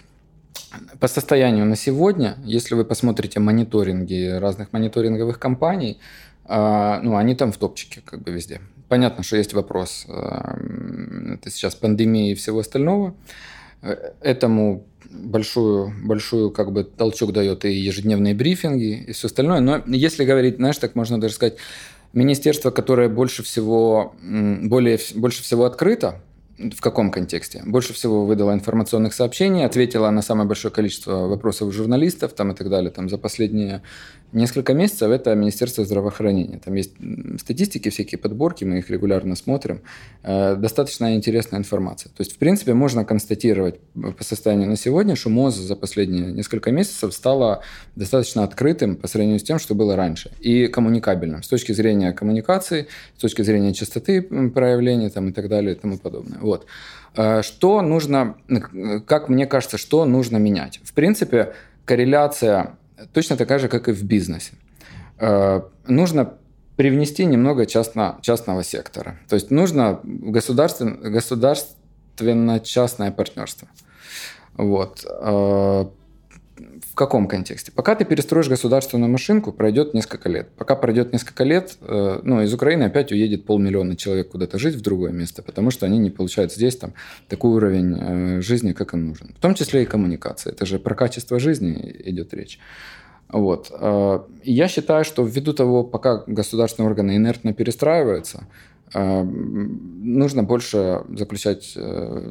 по 1.00 1.08
состоянию 1.08 1.66
на 1.66 1.76
сегодня, 1.76 2.38
если 2.44 2.76
вы 2.76 2.86
посмотрите 2.86 3.40
мониторинги 3.40 4.40
разных 4.40 4.74
мониторинговых 4.74 5.40
компаний, 5.40 6.00
а, 6.46 7.00
ну, 7.04 7.16
они 7.16 7.36
там 7.36 7.52
в 7.52 7.58
топчике 7.58 8.02
как 8.04 8.22
бы 8.22 8.32
везде. 8.32 8.60
Понятно, 8.90 9.24
что 9.24 9.38
есть 9.38 9.54
вопрос, 9.54 10.06
это 10.08 11.50
сейчас 11.50 11.76
пандемии 11.76 12.32
и 12.32 12.36
всего 12.36 12.60
остального. 12.60 13.16
Э, 13.84 14.14
этому 14.22 14.86
большую, 15.10 15.94
большую 16.04 16.52
как 16.52 16.72
бы 16.72 16.84
толчок 16.84 17.34
дает 17.34 17.66
и 17.66 17.72
ежедневные 17.74 18.34
брифинги, 18.34 19.06
и 19.08 19.12
все 19.12 19.28
остальное. 19.28 19.60
Но 19.60 19.84
если 19.88 20.26
говорить, 20.26 20.58
знаешь, 20.58 20.78
так 20.78 20.96
можно 20.96 21.20
даже 21.20 21.36
сказать, 21.36 21.58
министерство, 22.14 22.72
которое 22.72 23.10
больше 23.10 23.44
всего, 23.44 24.16
более, 24.22 25.00
больше 25.16 25.44
всего 25.44 25.66
открыто, 25.66 26.22
в 26.58 26.82
каком 26.82 27.12
контексте? 27.12 27.64
Больше 27.66 27.94
всего 27.94 28.26
выдала 28.26 28.54
информационных 28.54 29.14
сообщений, 29.14 29.66
ответила 29.66 30.10
на 30.12 30.22
самое 30.22 30.48
большое 30.48 30.74
количество 30.74 31.28
вопросов 31.28 31.74
журналистов 31.74 32.34
там, 32.34 32.52
и 32.52 32.56
так 32.56 32.70
далее 32.70 32.92
там, 32.92 33.10
за 33.10 33.18
последние 33.18 33.82
несколько 34.34 34.74
месяцев. 34.74 35.10
Это 35.10 35.36
Министерство 35.36 35.86
здравоохранения. 35.86 36.60
Там 36.64 36.74
есть 36.74 36.94
статистики, 37.40 37.90
всякие 37.90 38.18
подборки, 38.18 38.64
мы 38.64 38.80
их 38.80 38.90
регулярно 38.90 39.36
смотрим. 39.36 39.82
Э, 40.24 40.56
достаточно 40.56 41.16
интересная 41.16 41.60
информация. 41.60 42.10
То 42.10 42.22
есть, 42.22 42.34
в 42.34 42.38
принципе, 42.38 42.74
можно 42.74 43.06
констатировать 43.06 43.80
по 44.18 44.24
состоянию 44.24 44.70
на 44.70 44.76
сегодня, 44.76 45.16
что 45.16 45.30
МОЗ 45.30 45.56
за 45.56 45.76
последние 45.76 46.32
несколько 46.32 46.72
месяцев 46.72 47.14
стало 47.14 47.62
достаточно 47.96 48.44
открытым 48.44 48.96
по 48.96 49.08
сравнению 49.08 49.40
с 49.40 49.44
тем, 49.44 49.60
что 49.60 49.76
было 49.76 49.96
раньше. 49.96 50.32
И 50.40 50.68
коммуникабельным 50.68 51.44
с 51.44 51.48
точки 51.48 51.72
зрения 51.72 52.14
коммуникации, 52.14 52.88
с 53.18 53.22
точки 53.22 53.42
зрения 53.42 53.74
частоты 53.74 54.22
проявления 54.22 55.10
там, 55.10 55.30
и 55.30 55.32
так 55.32 55.48
далее 55.50 55.76
и 55.76 55.78
тому 55.78 55.98
подобное. 55.98 56.40
Вот. 56.40 56.66
Э, 57.16 57.42
что 57.42 57.82
нужно, 57.82 58.36
как 59.06 59.30
мне 59.30 59.46
кажется, 59.46 59.78
что 59.78 60.06
нужно 60.06 60.38
менять? 60.38 60.80
В 60.84 60.94
принципе, 60.94 61.54
корреляция 61.86 62.78
точно 63.14 63.38
такая 63.38 63.60
же, 63.60 63.68
как 63.68 63.90
и 63.90 63.92
в 63.92 64.04
бизнесе. 64.04 64.54
Э, 65.20 65.62
нужно 65.88 66.34
привнести 66.76 67.26
немного 67.26 67.66
частно, 67.66 68.18
частного 68.22 68.64
сектора. 68.64 69.20
То 69.28 69.36
есть 69.36 69.52
нужно 69.52 70.00
государственно, 70.04 71.10
государственно-частное 71.10 73.12
партнерство. 73.12 73.68
Вот. 74.56 75.06
В 76.94 76.96
каком 76.96 77.28
контексте? 77.28 77.72
Пока 77.72 77.96
ты 77.96 78.06
перестроишь 78.06 78.48
государственную 78.48 79.12
машинку, 79.12 79.52
пройдет 79.52 79.96
несколько 79.96 80.30
лет. 80.30 80.50
Пока 80.56 80.76
пройдет 80.76 81.12
несколько 81.12 81.44
лет, 81.44 81.76
э, 81.82 82.20
ну, 82.22 82.40
из 82.44 82.54
Украины 82.54 82.84
опять 82.84 83.12
уедет 83.12 83.46
полмиллиона 83.46 83.96
человек 83.96 84.30
куда-то 84.30 84.60
жить 84.60 84.76
в 84.76 84.82
другое 84.82 85.12
место, 85.12 85.42
потому 85.42 85.72
что 85.72 85.88
они 85.88 85.98
не 85.98 86.12
получают 86.12 86.54
здесь 86.54 86.78
там 86.78 86.94
такой 87.28 87.56
уровень 87.56 87.98
э, 88.00 88.42
жизни, 88.42 88.74
как 88.74 88.94
им 88.94 89.08
нужен. 89.08 89.34
В 89.36 89.42
том 89.42 89.56
числе 89.56 89.82
и 89.82 89.86
коммуникация. 89.88 90.54
Это 90.54 90.68
же 90.68 90.78
про 90.78 90.94
качество 90.94 91.40
жизни 91.40 91.96
идет 92.06 92.32
речь. 92.36 92.60
Вот. 93.28 93.72
Э, 93.72 94.20
я 94.44 94.68
считаю, 94.68 95.04
что 95.04 95.24
ввиду 95.24 95.54
того, 95.54 95.84
пока 95.84 96.24
государственные 96.28 96.92
органы 96.92 97.16
инертно 97.16 97.54
перестраиваются, 97.54 98.46
нужно 98.94 100.44
больше 100.44 101.02
заключать 101.10 101.74
э, 101.76 102.22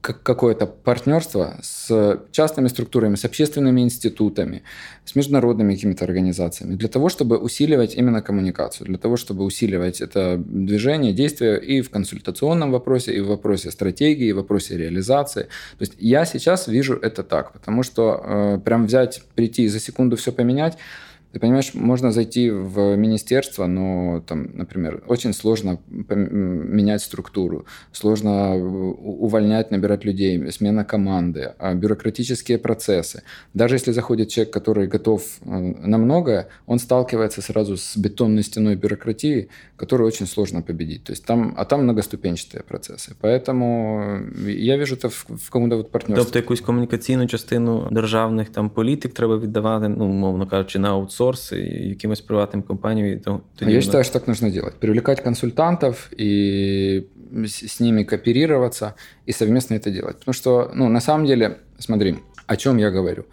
какое-то 0.00 0.66
партнерство 0.66 1.58
с 1.62 2.20
частными 2.30 2.68
структурами, 2.68 3.16
с 3.16 3.24
общественными 3.24 3.80
институтами, 3.82 4.62
с 5.04 5.14
международными 5.14 5.74
какими-то 5.74 6.04
организациями, 6.04 6.76
для 6.76 6.88
того, 6.88 7.08
чтобы 7.08 7.38
усиливать 7.38 7.94
именно 7.94 8.22
коммуникацию, 8.22 8.86
для 8.86 8.98
того, 8.98 9.16
чтобы 9.16 9.44
усиливать 9.44 10.00
это 10.00 10.36
движение, 10.38 11.12
действие 11.12 11.62
и 11.62 11.82
в 11.82 11.90
консультационном 11.90 12.70
вопросе, 12.70 13.14
и 13.14 13.20
в 13.20 13.28
вопросе 13.28 13.70
стратегии, 13.70 14.28
и 14.28 14.32
в 14.32 14.36
вопросе 14.36 14.78
реализации. 14.78 15.42
То 15.42 15.82
есть 15.82 15.94
я 15.98 16.24
сейчас 16.24 16.68
вижу 16.68 16.94
это 16.94 17.22
так, 17.22 17.52
потому 17.52 17.82
что 17.82 18.22
э, 18.24 18.58
прям 18.64 18.86
взять, 18.86 19.22
прийти 19.34 19.64
и 19.64 19.68
за 19.68 19.80
секунду 19.80 20.16
все 20.16 20.32
поменять– 20.32 20.78
ты 21.31 21.39
понимаешь, 21.39 21.73
можно 21.73 22.11
зайти 22.11 22.49
в 22.49 22.95
министерство, 22.97 23.65
но 23.65 24.21
там, 24.27 24.49
например, 24.53 25.01
очень 25.07 25.33
сложно 25.33 25.79
менять 25.89 27.01
структуру, 27.01 27.65
сложно 27.91 28.55
увольнять, 28.55 29.71
набирать 29.71 30.05
людей, 30.05 30.51
смена 30.51 30.83
команды, 30.83 31.53
а 31.57 31.73
бюрократические 31.73 32.57
процессы. 32.57 33.23
Даже 33.53 33.75
если 33.75 33.93
заходит 33.93 34.29
человек, 34.29 34.53
который 34.53 34.87
готов 34.87 35.21
э, 35.41 35.47
на 35.87 35.97
многое, 35.97 36.47
он 36.65 36.79
сталкивается 36.79 37.41
сразу 37.41 37.77
с 37.77 37.97
бетонной 37.97 38.43
стеной 38.43 38.75
бюрократии, 38.75 39.47
которую 39.77 40.07
очень 40.07 40.27
сложно 40.27 40.61
победить. 40.61 41.03
То 41.03 41.13
есть 41.13 41.25
там, 41.25 41.53
а 41.57 41.65
там 41.65 41.83
многоступенчатые 41.83 42.63
процессы. 42.63 43.15
Поэтому 43.21 44.19
я 44.47 44.77
вижу 44.77 44.95
это 44.95 45.09
в, 45.09 45.25
в 45.29 45.45
какому-то 45.45 45.77
вот 45.77 45.91
партнерстві. 45.91 46.23
Тобто 46.23 46.39
якусь 46.39 46.61
комунікаційну 46.61 47.27
частину 47.27 47.87
державних 47.91 48.49
там 48.49 48.69
політик 48.69 49.13
треба 49.13 49.37
віддавати, 49.37 49.87
ну, 49.87 50.05
умовно 50.05 50.47
кажучи, 50.47 50.79
на 50.79 50.89
аутсорс 50.89 51.14
аутсорс 51.16 51.52
и 51.52 51.88
якимось 51.90 52.20
приватным 52.20 52.62
компаниям. 52.62 53.20
То, 53.20 53.40
то 53.56 53.70
Я 53.70 53.80
считаю, 53.80 54.04
что 54.04 54.12
так 54.12 54.28
нужно 54.28 54.50
делать. 54.50 54.74
Привлекать 54.74 55.22
консультантов 55.22 56.08
и 56.20 57.08
с 57.44 57.80
ними 57.80 58.04
кооперироваться 58.04 58.94
и 59.28 59.32
совместно 59.32 59.76
это 59.76 59.90
делать. 59.90 60.18
Потому 60.18 60.34
что, 60.34 60.70
ну, 60.74 60.88
на 60.88 61.00
самом 61.00 61.26
деле, 61.26 61.58
смотри, 61.78 62.16
о 62.46 62.56
чем 62.56 62.78
я 62.78 62.90
говорю. 62.90 63.24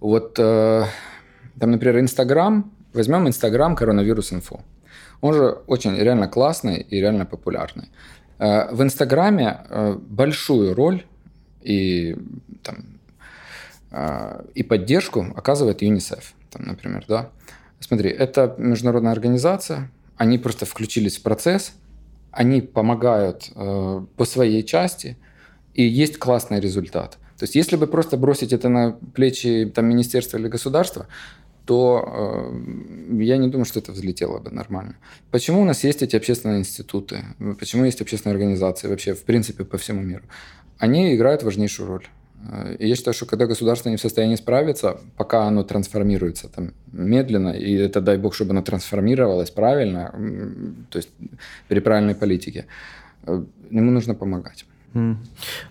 Вот 0.00 0.38
э, 0.38 0.84
там, 1.60 1.70
например, 1.70 2.00
Инстаграм, 2.00 2.70
возьмем 2.92 3.26
Инстаграм 3.26 3.74
коронавирус 3.74 4.32
инфо. 4.32 4.60
Он 5.20 5.34
же 5.34 5.58
очень 5.66 5.96
реально 5.96 6.28
классный 6.28 6.86
и 6.90 7.00
реально 7.00 7.26
популярный. 7.26 7.88
Э, 8.38 8.74
в 8.74 8.82
Инстаграме 8.82 9.60
э, 9.70 9.96
большую 9.98 10.74
роль 10.74 11.02
и, 11.62 12.16
там, 12.62 12.76
э, 13.90 14.42
и 14.54 14.62
поддержку 14.62 15.26
оказывает 15.36 15.82
ЮНИСЕФ 15.82 16.34
там, 16.50 16.66
например, 16.66 17.04
да. 17.08 17.30
Смотри, 17.80 18.10
это 18.10 18.54
международная 18.58 19.12
организация, 19.12 19.90
они 20.16 20.38
просто 20.38 20.66
включились 20.66 21.16
в 21.18 21.22
процесс, 21.22 21.72
они 22.32 22.60
помогают 22.60 23.50
э, 23.54 24.04
по 24.16 24.24
своей 24.24 24.62
части, 24.62 25.16
и 25.74 25.84
есть 25.84 26.18
классный 26.18 26.60
результат. 26.60 27.18
То 27.38 27.44
есть, 27.44 27.54
если 27.54 27.76
бы 27.76 27.86
просто 27.86 28.16
бросить 28.16 28.52
это 28.52 28.68
на 28.68 28.92
плечи 29.14 29.70
там, 29.72 29.86
министерства 29.86 30.38
или 30.38 30.48
государства, 30.48 31.06
то 31.64 32.50
э, 32.60 33.22
я 33.22 33.36
не 33.36 33.48
думаю, 33.48 33.64
что 33.64 33.78
это 33.78 33.92
взлетело 33.92 34.38
бы 34.38 34.50
нормально. 34.50 34.96
Почему 35.30 35.60
у 35.62 35.64
нас 35.64 35.84
есть 35.84 36.02
эти 36.02 36.16
общественные 36.16 36.60
институты? 36.60 37.24
Почему 37.58 37.84
есть 37.84 38.00
общественные 38.00 38.34
организации 38.34 38.88
вообще, 38.88 39.14
в 39.14 39.22
принципе, 39.22 39.64
по 39.64 39.78
всему 39.78 40.02
миру? 40.02 40.24
Они 40.78 41.14
играют 41.14 41.42
важнейшую 41.42 41.88
роль. 41.88 42.06
И 42.78 42.86
я 42.86 42.94
считаю, 42.96 43.14
что 43.14 43.26
когда 43.26 43.46
государство 43.46 43.90
не 43.90 43.96
в 43.96 44.00
состоянии 44.00 44.36
справиться, 44.36 45.00
пока 45.16 45.44
оно 45.44 45.64
трансформируется 45.64 46.48
там, 46.48 46.72
медленно, 46.92 47.50
и 47.50 47.74
это 47.74 48.00
дай 48.00 48.16
бог, 48.16 48.34
чтобы 48.34 48.52
оно 48.52 48.62
трансформировалось 48.62 49.50
правильно, 49.50 50.12
то 50.90 50.98
есть 50.98 51.10
при 51.68 51.80
правильной 51.80 52.14
политике, 52.14 52.66
э, 53.26 53.44
ему 53.70 53.90
нужно 53.90 54.14
помогать. 54.14 54.64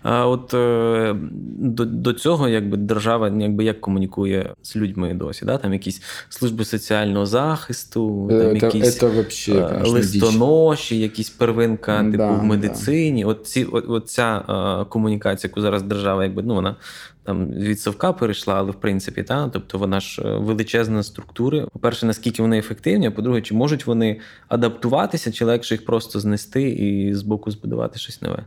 А 0.04 0.28
от 0.28 0.54
е, 0.54 1.16
до 1.60 1.86
до 1.86 2.14
цього 2.14 2.48
якби 2.48 2.78
держава 2.78 3.30
якби 3.30 3.64
як 3.64 3.82
комунікує 3.82 4.54
з 4.62 4.76
людьми 4.76 5.14
досі? 5.14 5.46
Да? 5.46 5.58
Там 5.58 5.74
якісь 5.74 6.02
служби 6.30 6.66
соціального 6.66 7.26
захисту, 7.26 8.28
там 8.30 8.38
это, 8.38 8.66
якісь 8.66 9.04
это 9.04 9.16
вообще, 9.16 9.54
е, 9.54 9.68
конечно, 9.68 9.94
листоноші, 9.94 11.00
якісь 11.00 11.30
первинка 11.30 12.04
типу 12.04 12.18
да, 12.18 12.32
в 12.32 12.44
медицині. 12.44 13.24
Да. 13.24 13.30
От 13.30 13.48
ці 13.48 13.64
от, 13.64 13.86
от 13.88 14.10
ця 14.10 14.44
е, 14.82 14.86
комунікація, 14.90 15.50
яку 15.50 15.62
зараз 15.62 15.84
держава, 15.84 16.24
якби 16.24 16.44
ну 16.44 16.56
вона. 16.56 16.76
Там 17.24 17.52
від 17.52 17.80
совка 17.80 18.14
перейшла, 18.14 18.56
але 18.56 18.72
в 18.72 18.76
принципі, 18.76 19.24
та 19.24 19.50
тобто 19.50 19.78
вона 19.78 20.00
ж 20.00 20.22
величезна 20.22 21.04
структура. 21.04 21.68
По-перше, 21.74 22.06
наскільки 22.06 22.42
вони 22.42 22.58
ефективні, 22.58 23.08
а 23.08 23.12
по-друге, 23.12 23.42
чи 23.42 23.56
можуть 23.56 23.88
вони 23.88 24.20
адаптуватися, 24.48 25.32
чи 25.32 25.46
легше 25.46 25.74
їх 25.74 25.86
просто 25.86 26.20
знести 26.20 26.70
і 26.70 27.14
з 27.14 27.22
боку 27.22 27.52
збудувати 27.52 28.00
щось 28.00 28.22
нове? 28.22 28.46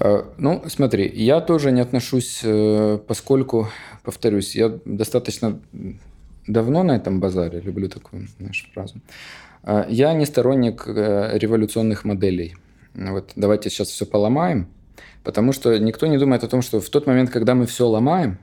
Э, 0.00 0.24
ну, 0.38 0.62
смотри, 0.66 1.10
я 1.14 1.40
тоже 1.40 1.72
не 1.72 1.80
отношусь, 1.80 2.40
э, 2.42 2.98
поскольку, 3.06 3.68
повторюсь, 4.02 4.56
я 4.56 4.78
достаточно 4.84 5.60
давно 6.46 6.82
на 6.82 6.96
этом 6.96 7.20
базаре, 7.20 7.60
люблю 7.60 7.88
такую 7.88 8.28
знаешь, 8.38 8.70
фразу. 8.74 9.00
Э, 9.62 9.86
я 9.88 10.12
не 10.14 10.26
сторонник 10.26 10.86
революционных 10.86 12.04
моделей. 12.04 12.56
Вот 12.94 13.32
давайте 13.36 13.70
сейчас 13.70 13.88
все 13.88 14.06
поломаем, 14.06 14.68
потому 15.22 15.52
что 15.52 15.78
никто 15.78 16.06
не 16.06 16.18
думает 16.18 16.44
о 16.44 16.48
том, 16.48 16.62
что 16.62 16.80
в 16.80 16.88
тот 16.90 17.06
момент, 17.06 17.30
когда 17.30 17.54
мы 17.54 17.66
все 17.66 17.88
ломаем, 17.88 18.38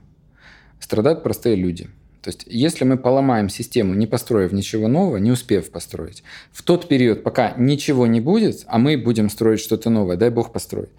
страдают 0.78 1.22
простые 1.22 1.56
люди. 1.56 1.88
То 2.22 2.28
есть, 2.28 2.44
если 2.46 2.84
мы 2.84 2.98
поломаем 2.98 3.48
систему, 3.48 3.94
не 3.94 4.06
построив 4.06 4.52
ничего 4.52 4.86
нового, 4.86 5.16
не 5.16 5.32
успев 5.32 5.72
построить, 5.72 6.22
в 6.52 6.62
тот 6.62 6.86
период, 6.86 7.24
пока 7.24 7.54
ничего 7.56 8.06
не 8.06 8.20
будет, 8.20 8.62
а 8.66 8.78
мы 8.78 8.96
будем 8.96 9.28
строить 9.28 9.58
что-то 9.58 9.90
новое, 9.90 10.16
дай 10.16 10.30
бог 10.30 10.52
построить, 10.52 10.90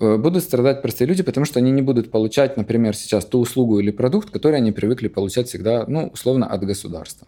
будут 0.00 0.42
страдать 0.42 0.82
простые 0.82 1.08
люди, 1.08 1.22
потому 1.22 1.46
что 1.46 1.58
они 1.58 1.70
не 1.70 1.82
будут 1.82 2.10
получать, 2.10 2.56
например, 2.56 2.94
сейчас 2.94 3.24
ту 3.24 3.40
услугу 3.40 3.80
или 3.80 3.90
продукт, 3.90 4.30
который 4.30 4.56
они 4.56 4.72
привыкли 4.72 5.08
получать 5.08 5.48
всегда, 5.48 5.84
ну, 5.88 6.10
условно, 6.12 6.48
от 6.52 6.64
государства. 6.64 7.26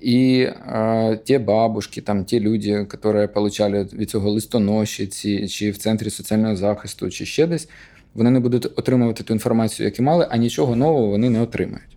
І 0.00 0.38
е, 0.40 1.20
ті 1.24 1.38
бабушки, 1.38 2.00
там 2.00 2.24
ті 2.24 2.40
люди, 2.40 2.68
які 2.68 3.26
получали 3.34 3.88
від 3.92 4.10
цього 4.10 4.30
листоноші, 4.30 5.06
ці, 5.06 5.48
чи 5.48 5.70
в 5.70 5.76
центрі 5.76 6.10
соціального 6.10 6.56
захисту, 6.56 7.10
чи 7.10 7.26
ще 7.26 7.46
десь, 7.46 7.68
вони 8.14 8.30
не 8.30 8.40
будуть 8.40 8.66
отримувати 8.66 9.22
ту 9.22 9.32
інформацію, 9.32 9.86
яку 9.86 10.02
мали, 10.02 10.26
а 10.30 10.36
нічого 10.36 10.76
нового 10.76 11.06
вони 11.06 11.30
не 11.30 11.40
отримають. 11.40 11.96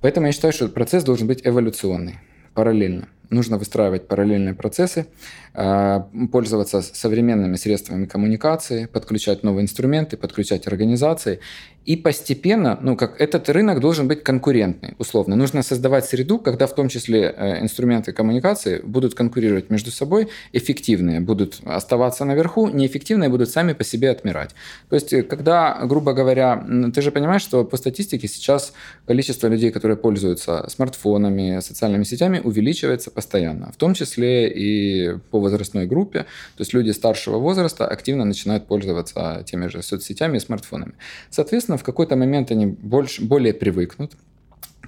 Поэтому 0.00 0.26
я 0.26 0.32
считаю, 0.32 0.52
что 0.52 0.68
процесс 0.68 1.04
должен 1.04 1.26
быть 1.26 1.42
эволюционный, 1.44 2.14
параллельно. 2.54 3.06
Нужно 3.33 3.57
выстраивать 3.57 4.07
параллельные 4.07 4.53
процессы, 4.53 5.07
а, 5.55 6.07
пользоваться 6.31 6.81
современными 6.81 7.55
средствами 7.55 8.05
коммуникации, 8.05 8.85
подключать 8.85 9.43
новые 9.43 9.63
инструменты, 9.63 10.17
подключать 10.17 10.67
организации. 10.67 11.39
И 11.85 11.97
постепенно, 11.97 12.79
ну, 12.81 12.95
как 12.95 13.19
этот 13.19 13.49
рынок 13.49 13.81
должен 13.81 14.07
быть 14.07 14.23
конкурентный, 14.23 14.95
условно. 14.99 15.35
Нужно 15.35 15.63
создавать 15.63 16.05
среду, 16.05 16.39
когда 16.39 16.65
в 16.65 16.73
том 16.73 16.87
числе 16.87 17.35
э, 17.35 17.61
инструменты 17.61 18.13
коммуникации 18.13 18.79
будут 18.81 19.15
конкурировать 19.15 19.69
между 19.69 19.91
собой, 19.91 20.29
эффективные 20.53 21.19
будут 21.19 21.59
оставаться 21.65 22.23
наверху, 22.25 22.69
неэффективные 22.69 23.29
будут 23.29 23.49
сами 23.49 23.73
по 23.73 23.83
себе 23.83 24.11
отмирать. 24.11 24.51
То 24.89 24.95
есть, 24.95 25.11
э, 25.11 25.23
когда, 25.23 25.81
грубо 25.83 26.13
говоря, 26.13 26.65
ты 26.95 27.01
же 27.01 27.11
понимаешь, 27.11 27.41
что 27.41 27.65
по 27.65 27.77
статистике 27.77 28.27
сейчас 28.27 28.73
количество 29.05 29.47
людей, 29.47 29.71
которые 29.71 29.97
пользуются 29.97 30.65
смартфонами, 30.69 31.59
социальными 31.59 32.05
сетями, 32.05 32.39
увеличивается 32.43 33.11
постоянно, 33.23 33.71
в 33.71 33.77
том 33.77 33.93
числе 33.93 34.49
и 34.49 35.17
по 35.31 35.39
возрастной 35.39 35.85
группе. 35.85 36.19
То 36.57 36.61
есть 36.61 36.73
люди 36.73 36.91
старшего 36.91 37.37
возраста 37.39 37.87
активно 37.87 38.25
начинают 38.25 38.67
пользоваться 38.67 39.43
теми 39.45 39.67
же 39.67 39.81
соцсетями 39.81 40.37
и 40.37 40.39
смартфонами. 40.39 40.93
Соответственно, 41.29 41.77
в 41.77 41.83
какой-то 41.83 42.15
момент 42.15 42.51
они 42.51 42.65
больше, 42.65 43.23
более 43.23 43.53
привыкнут 43.53 44.13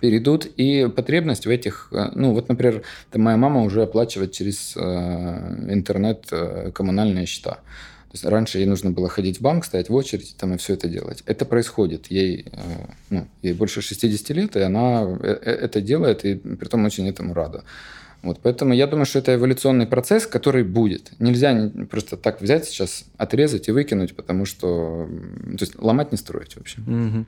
перейдут, 0.02 0.46
и 0.46 0.90
потребность 0.94 1.46
в 1.46 1.50
этих, 1.50 1.88
э, 1.92 2.12
ну 2.16 2.34
вот, 2.34 2.50
например, 2.50 2.82
там 3.12 3.22
моя 3.22 3.38
мама 3.38 3.64
уже 3.64 3.82
оплачивает 3.82 4.34
через 4.34 4.76
э, 4.76 4.82
интернет 5.70 6.28
э, 6.32 6.72
коммунальные 6.74 7.26
счета. 7.26 7.60
То 8.16 8.18
есть 8.18 8.26
раньше 8.26 8.60
ей 8.60 8.66
нужно 8.66 8.92
было 8.92 9.10
ходить 9.10 9.40
в 9.40 9.42
банк, 9.42 9.66
стоять 9.66 9.90
в 9.90 9.94
очередь 9.94 10.36
там, 10.38 10.54
и 10.54 10.58
все 10.58 10.76
это 10.76 10.88
делать. 10.88 11.22
Это 11.26 11.44
происходит. 11.44 12.08
Ей, 12.12 12.46
э, 12.50 12.58
ну, 13.10 13.28
ей 13.42 13.54
больше 13.54 13.82
60 13.82 14.30
лет, 14.38 14.56
и 14.56 14.62
она 14.62 15.04
э, 15.22 15.28
это 15.28 15.82
делает, 15.82 16.24
и 16.24 16.36
при 16.36 16.68
том 16.70 16.86
очень 16.86 17.10
этому 17.10 17.34
рада. 17.34 17.66
Вот, 18.25 18.41
поэтому 18.43 18.75
я 18.75 18.87
думаю, 18.87 19.07
что 19.07 19.19
это 19.19 19.35
эволюционный 19.35 19.87
процесс, 19.87 20.27
который 20.27 20.63
будет. 20.63 21.13
Нельзя 21.19 21.71
просто 21.91 22.17
так 22.17 22.43
взять 22.43 22.67
сейчас, 22.67 23.07
отрезать 23.17 23.69
и 23.69 23.73
выкинуть, 23.73 24.15
потому 24.15 24.45
что 24.45 25.09
то 25.59 25.65
есть, 25.65 25.79
ломать 25.79 26.13
не 26.13 26.19
строить 26.19 26.57
вообще. 26.57 26.79
Угу. 26.87 27.25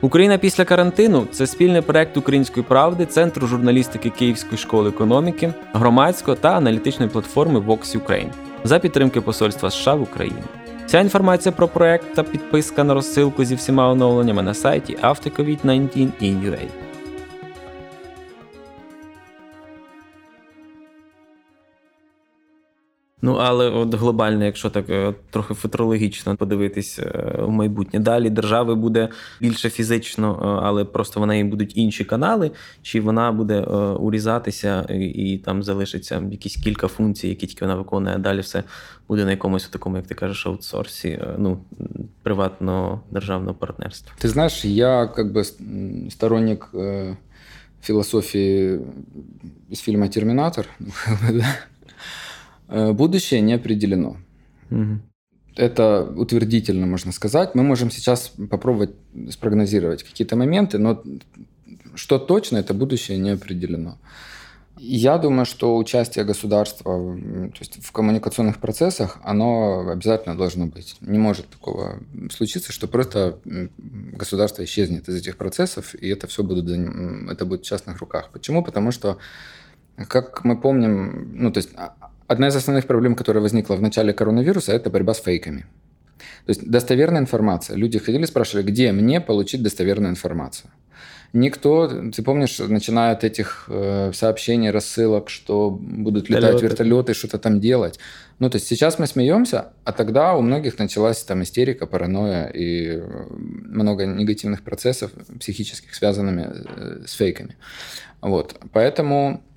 Україна 0.00 0.38
після 0.38 0.64
карантину 0.64 1.26
це 1.32 1.46
спільний 1.46 1.82
проект 1.82 2.16
Української 2.16 2.66
правди, 2.68 3.06
Центру 3.06 3.46
журналістики 3.46 4.10
Київської 4.10 4.58
школи 4.58 4.88
економіки, 4.88 5.52
громадської 5.72 6.36
та 6.40 6.56
аналітичної 6.56 7.10
платформи 7.10 7.60
Vox 7.60 7.98
Ukraine 7.98 8.30
за 8.64 8.78
підтримки 8.78 9.20
Посольства 9.20 9.70
США 9.70 9.94
в 9.94 10.02
Україні. 10.02 10.42
Вся 10.86 11.00
інформація 11.00 11.52
про 11.52 11.68
проект 11.68 12.14
та 12.14 12.22
підписка 12.22 12.84
на 12.84 12.94
розсилку 12.94 13.44
зі 13.44 13.54
всіма 13.54 13.88
оновленнями 13.88 14.42
на 14.42 14.54
сайті 14.54 14.96
AfterCovid-19 15.02 16.68
Ну, 23.21 23.33
але 23.33 23.69
от 23.69 23.93
глобально, 23.93 24.45
якщо 24.45 24.69
так 24.69 24.89
е, 24.89 25.13
трохи 25.29 25.53
футурологічно 25.53 26.35
подивитись 26.35 26.99
е, 26.99 27.35
в 27.39 27.49
майбутнє, 27.49 27.99
далі 27.99 28.29
держави 28.29 28.75
буде 28.75 29.09
більше 29.41 29.69
фізично, 29.69 30.39
е, 30.41 30.65
але 30.65 30.85
просто 30.85 31.21
в 31.21 31.25
неї 31.25 31.43
будуть 31.43 31.77
інші 31.77 32.05
канали, 32.05 32.51
чи 32.81 33.01
вона 33.01 33.31
буде 33.31 33.59
урізатися 33.99 34.87
і, 34.89 35.05
і 35.05 35.37
там 35.37 35.63
залишиться 35.63 36.23
якісь 36.31 36.55
кілька 36.55 36.87
функцій, 36.87 37.27
які 37.27 37.47
тільки 37.47 37.65
вона 37.65 37.75
виконує, 37.75 38.15
а 38.15 38.19
далі 38.19 38.39
все 38.39 38.63
буде 39.07 39.25
на 39.25 39.31
якомусь 39.31 39.67
такому, 39.67 39.97
як 39.97 40.07
ти 40.07 40.15
кажеш, 40.15 40.47
аутсорсі, 40.47 41.19
ну, 41.37 41.59
приватного 42.23 43.01
державного 43.11 43.53
партнерства. 43.53 44.13
Ти 44.17 44.29
знаєш, 44.29 44.65
я 44.65 45.05
бы 45.05 45.43
сторонник 46.09 46.69
философии 47.81 48.79
из 49.69 49.79
фильма 49.79 50.07
«Терминатор». 50.07 50.65
Э, 52.69 52.91
будущее 52.91 53.41
не 53.41 53.53
определено. 53.53 54.17
Угу. 54.69 54.99
Это 55.55 56.03
утвердительно 56.15 56.85
можно 56.85 57.11
сказать. 57.11 57.55
Мы 57.55 57.63
можем 57.63 57.89
сейчас 57.89 58.33
попробовать 58.49 58.91
спрогнозировать 59.31 60.03
какие-то 60.03 60.35
моменты, 60.35 60.77
но 60.77 61.03
что 61.95 62.19
точно, 62.19 62.57
это 62.57 62.73
будущее 62.73 63.17
не 63.17 63.31
определено. 63.31 63.97
Я 64.79 65.17
думаю, 65.17 65.45
что 65.45 65.75
участие 65.75 66.23
государства 66.23 66.93
то 66.93 67.59
есть 67.59 67.83
в 67.83 67.91
коммуникационных 67.91 68.59
процессах, 68.59 69.17
оно 69.23 69.89
обязательно 69.89 70.37
должно 70.37 70.67
быть. 70.67 70.97
Не 71.01 71.17
может 71.17 71.49
такого 71.49 71.99
случиться, 72.31 72.71
что 72.71 72.87
просто 72.87 73.39
государство 73.45 74.63
исчезнет 74.63 75.09
из 75.09 75.15
этих 75.15 75.37
процессов, 75.37 75.95
и 75.95 76.07
это 76.09 76.27
все 76.27 76.43
будет, 76.43 76.69
это 77.31 77.45
будет 77.45 77.61
в 77.61 77.65
частных 77.65 77.97
руках. 77.99 78.29
Почему? 78.31 78.63
Потому 78.63 78.91
что, 78.91 79.17
как 79.95 80.43
мы 80.43 80.61
помним, 80.61 81.31
ну, 81.33 81.51
то 81.51 81.57
есть 81.57 81.71
а, 81.75 81.95
Одна 82.27 82.47
из 82.47 82.55
основных 82.55 82.87
проблем, 82.87 83.15
которая 83.15 83.41
возникла 83.41 83.75
в 83.75 83.81
начале 83.81 84.13
коронавируса, 84.13 84.73
это 84.73 84.89
борьба 84.89 85.13
с 85.13 85.21
фейками. 85.21 85.65
То 86.45 86.51
есть 86.51 86.69
достоверная 86.69 87.21
информация. 87.21 87.77
Люди 87.77 87.99
ходили, 87.99 88.25
спрашивали, 88.25 88.65
где 88.65 88.91
мне 88.91 89.21
получить 89.21 89.63
достоверную 89.63 90.11
информацию. 90.11 90.71
Никто, 91.33 91.87
ты 91.87 92.23
помнишь, 92.23 92.57
начиная 92.59 93.11
от 93.11 93.23
этих 93.23 93.65
э, 93.67 94.11
сообщений, 94.13 94.71
рассылок, 94.71 95.29
что 95.29 95.69
будут 95.69 96.29
летать 96.29 96.43
вертолеты, 96.43 96.65
вертолеты 96.65 97.13
что-то 97.13 97.37
там 97.37 97.59
делать. 97.59 97.99
Ну, 98.39 98.49
то 98.49 98.55
есть 98.55 98.67
сейчас 98.67 98.97
мы 98.97 99.07
смеемся, 99.07 99.73
а 99.83 99.91
тогда 99.91 100.35
у 100.35 100.41
многих 100.41 100.79
началась 100.79 101.23
там 101.23 101.43
истерика, 101.43 101.85
паранойя 101.85 102.47
и 102.47 103.03
много 103.37 104.05
негативных 104.05 104.63
процессов 104.63 105.11
психических, 105.39 105.93
связанными 105.93 106.47
э, 106.49 107.03
с 107.05 107.13
фейками. 107.13 107.57
Вот. 108.21 108.55
Поэтому 108.71 109.43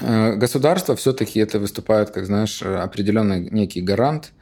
государство 0.00 0.96
все-таки 0.96 1.40
это 1.40 1.58
выступает, 1.58 2.10
как 2.10 2.26
знаешь, 2.26 2.62
определенный 2.62 3.48
некий 3.50 3.80
гарант 3.80 4.32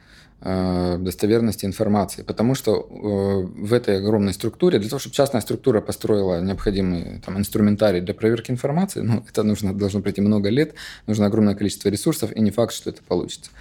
э, 0.41 0.97
достоверности 0.99 1.65
информации, 1.65 2.23
потому 2.23 2.55
что 2.55 2.75
э, 2.75 3.61
в 3.61 3.73
этой 3.73 3.97
огромной 3.97 4.33
структуре, 4.33 4.79
для 4.79 4.89
того, 4.89 4.99
чтобы 4.99 5.15
частная 5.15 5.41
структура 5.41 5.81
построила 5.81 6.41
необходимый 6.41 7.21
там, 7.25 7.37
инструментарий 7.37 8.01
для 8.01 8.13
проверки 8.13 8.51
информации, 8.51 9.01
ну, 9.01 9.23
это 9.29 9.43
нужно, 9.43 9.73
должно 9.73 10.01
пройти 10.01 10.21
много 10.21 10.49
лет, 10.49 10.73
нужно 11.07 11.27
огромное 11.27 11.55
количество 11.55 11.89
ресурсов, 11.89 12.31
и 12.31 12.41
не 12.41 12.51
факт, 12.51 12.73
что 12.73 12.89
это 12.89 13.03
получится. 13.03 13.51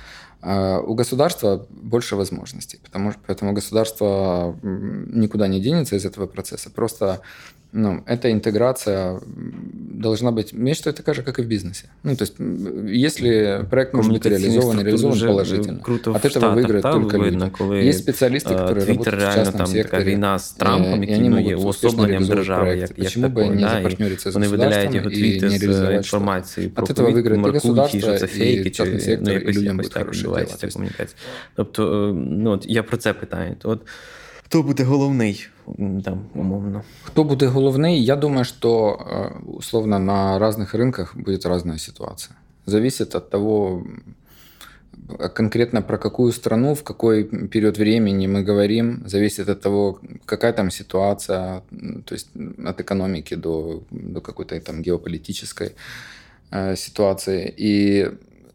У 0.44 0.94
государства 0.94 1.68
больше 1.70 2.16
возможностей, 2.16 2.80
потому, 2.82 3.12
поэтому 3.28 3.52
государство 3.52 4.58
никуда 4.62 5.46
не 5.46 5.60
денется 5.60 5.94
из 5.94 6.04
этого 6.04 6.26
процесса. 6.26 6.68
Просто 6.68 7.20
ну, 7.73 8.03
эта 8.05 8.31
интеграция 8.31 9.19
должна 9.25 10.31
быть, 10.31 10.53
я 10.53 10.73
считаю, 10.73 10.95
такая 10.95 11.15
же, 11.15 11.21
как 11.23 11.39
и 11.39 11.41
в 11.41 11.47
бизнесе. 11.47 11.85
Ну, 12.03 12.15
то 12.15 12.23
есть, 12.23 12.35
если 12.87 13.65
проект 13.69 13.93
может 13.93 14.11
быть 14.11 14.25
реализован, 14.25 14.81
реализован 14.81 15.19
положительно, 15.19 15.79
круто 15.79 16.15
от 16.15 16.25
этого 16.25 16.53
выиграют 16.53 16.83
только 16.83 17.17
видно, 17.17 17.45
люди. 17.45 17.55
Коли 17.57 17.85
Есть 17.85 17.99
специалисты, 17.99 18.55
которые 18.55 18.85
Твиттер 18.85 19.13
работают 19.13 19.31
в 19.31 19.35
частном 19.35 19.57
там 19.57 19.67
секторе, 19.67 20.03
війна 20.03 20.39
з 20.39 20.51
Трампом, 20.51 21.03
який 21.03 21.29
ну, 21.29 21.39
є 21.39 21.55
уособленням 21.55 22.25
держави, 22.25 22.77
як, 22.77 22.79
як 22.79 22.97
Почему 22.97 23.27
бы 23.27 23.55
не 23.55 23.69
запартнериться 23.69 24.29
с 24.29 24.33
Вони 24.33 24.47
видаляють 24.47 24.95
його 24.95 25.09
твіти 25.09 25.49
з 25.49 25.95
інформацією 25.95 26.73
про 26.73 26.83
От 26.83 26.89
этого 26.89 27.11
выиграет 27.11 27.47
и 27.47 27.51
государство, 27.51 27.99
що 27.99 28.17
це 28.17 28.27
фейки, 28.27 28.69
і 28.69 28.71
частний 28.71 28.99
сектор, 28.99 29.33
ну, 29.33 29.39
і 29.39 29.53
людям 29.53 29.77
буде 29.77 29.89
хороше 29.93 30.23
комунікація. 30.73 31.19
Тобто, 31.55 32.13
ну, 32.15 32.51
от 32.51 32.65
я 32.67 32.83
про 32.83 32.97
це 32.97 33.13
питаю. 33.13 33.55
От 33.63 33.81
Хто 34.52 34.62
буде 34.62 34.84
головний 34.84 35.48
там 36.04 36.28
умовно? 36.34 36.82
Кто 37.06 37.24
будет 37.24 37.50
головный? 37.50 37.98
Я 37.98 38.16
думаю, 38.16 38.44
что 38.44 39.32
условно 39.46 39.98
на 39.98 40.38
разных 40.38 40.74
рынках 40.74 41.16
будет 41.16 41.46
разная 41.46 41.78
ситуация. 41.78 42.36
Зависит 42.66 43.14
от 43.14 43.30
того, 43.30 43.82
конкретно 45.34 45.80
про 45.82 45.96
какую 45.96 46.32
страну, 46.32 46.74
в 46.74 46.82
какой 46.82 47.24
период 47.48 47.78
времени 47.78 48.26
мы 48.26 48.42
говорим, 48.42 49.02
зависит 49.06 49.48
от 49.48 49.62
того, 49.62 49.98
какая 50.26 50.52
там 50.52 50.70
ситуация, 50.70 51.62
то 52.04 52.14
есть 52.14 52.28
от 52.66 52.80
экономики 52.80 53.36
до, 53.36 53.82
до 53.90 54.20
какой-то 54.20 54.60
там 54.60 54.82
геополитической 54.82 55.72
э, 56.50 56.76
ситуации. 56.76 57.54
И 57.56 58.10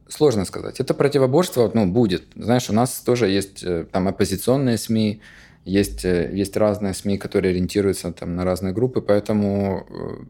сложно 0.09 0.45
сказать. 0.45 0.79
Это 0.79 0.93
противоборство 0.93 1.71
ну, 1.73 1.91
будет. 1.91 2.23
Знаешь, 2.35 2.69
у 2.69 2.73
нас 2.73 2.99
тоже 2.99 3.27
есть 3.29 3.65
там 3.91 4.07
оппозиционные 4.07 4.77
СМИ, 4.77 5.21
есть, 5.67 6.05
э, 6.05 6.31
есть 6.33 6.57
разные 6.57 6.93
СМИ, 6.93 7.17
которые 7.17 7.51
ориентируются 7.51 8.11
там, 8.11 8.35
на 8.35 8.45
разные 8.45 8.73
группы, 8.73 9.01
поэтому 9.01 9.85
э, 9.89 10.25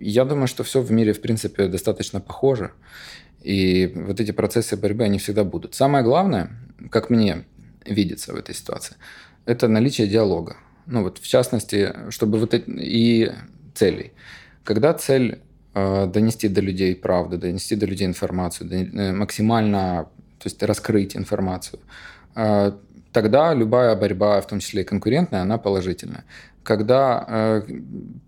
я 0.00 0.24
думаю, 0.24 0.46
что 0.46 0.62
все 0.62 0.80
в 0.80 0.90
мире, 0.90 1.12
в 1.12 1.20
принципе, 1.20 1.68
достаточно 1.68 2.20
похоже. 2.20 2.72
И 3.42 3.92
вот 3.94 4.20
эти 4.20 4.32
процессы 4.32 4.76
борьбы, 4.76 5.04
они 5.04 5.18
всегда 5.18 5.44
будут. 5.44 5.74
Самое 5.74 6.04
главное, 6.04 6.50
как 6.90 7.10
мне 7.10 7.44
видится 7.86 8.32
в 8.32 8.36
этой 8.36 8.54
ситуации, 8.54 8.96
это 9.46 9.68
наличие 9.68 10.06
диалога. 10.06 10.56
Ну 10.86 11.02
вот, 11.02 11.18
в 11.18 11.26
частности, 11.26 11.94
чтобы 12.10 12.38
вот 12.38 12.54
эти, 12.54 12.70
и 12.70 13.32
целей. 13.74 14.12
Когда 14.64 14.92
цель 14.92 15.40
э, 15.74 16.06
донести 16.06 16.48
до 16.48 16.60
людей 16.60 16.94
правду, 16.94 17.38
донести 17.38 17.76
до 17.76 17.86
людей 17.86 18.06
информацию, 18.06 18.70
э, 18.70 19.12
максимально, 19.12 20.08
то 20.38 20.46
есть 20.46 20.62
раскрыть 20.62 21.16
информацию, 21.16 21.80
э, 22.34 22.72
тогда 23.11 23.55
любая 23.55 23.95
борьба, 23.95 24.41
в 24.41 24.47
том 24.47 24.59
числе 24.59 24.81
и 24.81 24.85
конкурентная, 24.85 25.41
она 25.41 25.57
положительная. 25.57 26.23
Когда 26.63 27.25
э, 27.27 27.61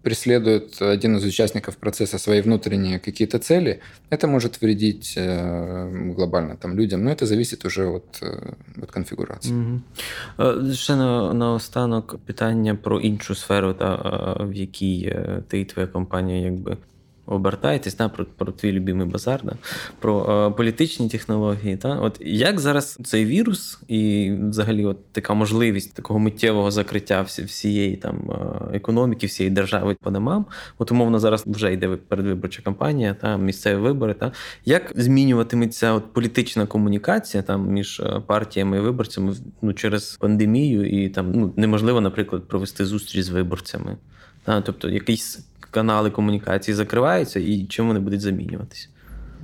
преследует 0.01 0.81
один 0.81 1.17
из 1.17 1.23
участников 1.23 1.75
процесса 1.75 2.19
свои 2.19 2.41
внутренние 2.41 2.99
какие-то 2.99 3.39
цели, 3.39 3.79
это 4.11 4.27
может 4.27 4.61
вредить 4.61 5.13
э, 5.17 6.13
глобально 6.15 6.55
там, 6.55 6.77
людям, 6.77 7.03
но 7.03 7.11
это 7.11 7.25
зависит 7.25 7.65
уже 7.65 7.85
от, 7.85 8.21
э, 8.21 8.53
от 8.81 8.91
конфігурації. 8.91 9.55
Угу. 9.55 10.73
Ще 10.73 10.95
на, 10.95 11.33
на 11.33 11.53
останок 11.53 12.19
питання 12.25 12.75
про 12.75 12.99
іншу 12.99 13.35
сферу, 13.35 13.73
та, 13.73 13.95
в 14.39 14.53
якій 14.53 15.15
ти 15.47 15.59
і 15.59 15.65
твоя 15.65 15.87
компанія 15.87 16.45
якби 16.45 16.77
обертаєтесь 17.26 17.96
да, 17.96 18.08
про 18.08 18.24
про 18.24 18.52
твій 18.52 18.72
любимий 18.72 19.06
базар, 19.06 19.40
да, 19.44 19.52
про 20.00 20.46
е, 20.48 20.56
політичні 20.56 21.08
технології. 21.08 21.76
Та? 21.76 21.98
От 21.98 22.20
Як 22.20 22.60
зараз 22.60 22.98
цей 23.04 23.24
вірус 23.24 23.80
і 23.88 24.32
взагалі 24.50 24.84
от 24.84 25.12
така 25.12 25.34
можливість 25.34 25.94
такого 25.94 26.18
миттєвого 26.18 26.70
закриття 26.70 27.22
всієї 27.22 27.96
там 27.96 28.30
е, 28.30 28.76
економіки, 28.76 29.26
всієї 29.26 29.54
держави 29.54 29.96
по 30.02 30.10
домам, 30.10 30.46
от 30.78 30.92
умовно 30.92 31.18
зараз 31.18 31.44
вже 31.46 31.72
йде 31.72 31.88
передвиборча 31.88 32.62
кампанія, 32.62 33.14
та, 33.14 33.36
місцеві 33.36 33.76
вибори. 33.76 34.14
Та? 34.14 34.32
Як 34.64 34.92
змінюватиметься 34.96 35.92
от 35.92 36.12
політична 36.12 36.66
комунікація 36.66 37.42
там 37.42 37.68
між 37.68 38.00
е, 38.00 38.22
партіями 38.26 38.76
і 38.76 38.80
виборцями 38.80 39.34
ну, 39.62 39.72
через 39.72 40.16
пандемію, 40.16 41.04
і 41.04 41.08
там 41.08 41.32
ну, 41.32 41.52
неможливо, 41.56 42.00
наприклад, 42.00 42.48
провести 42.48 42.86
зустріч 42.86 43.24
з 43.24 43.28
виборцями? 43.28 43.96
Та? 44.44 44.60
Тобто 44.60 44.88
якийсь 44.88 45.46
каналы 45.72 46.10
коммуникации 46.10 46.74
закрываются, 46.74 47.40
и 47.40 47.66
чем 47.68 47.90
они 47.90 48.00
будут 48.00 48.20
замінюватися? 48.20 48.88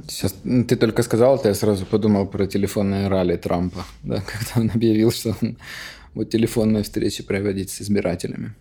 Сейчас 0.06 0.34
ты 0.68 0.76
только 0.76 1.02
сказал 1.02 1.36
это, 1.36 1.48
я 1.48 1.54
сразу 1.54 1.86
подумал 1.86 2.26
про 2.26 2.46
телефонное 2.46 3.08
ралли 3.08 3.36
Трампа, 3.36 3.84
да, 4.04 4.16
когда 4.26 4.60
он 4.60 4.70
объявил, 4.74 5.10
что 5.10 5.34
он 5.42 5.56
будет 6.14 6.30
телефонные 6.30 6.82
встречи 6.82 7.22
проводить 7.24 7.70
с 7.70 7.82
избирателями. 7.82 8.52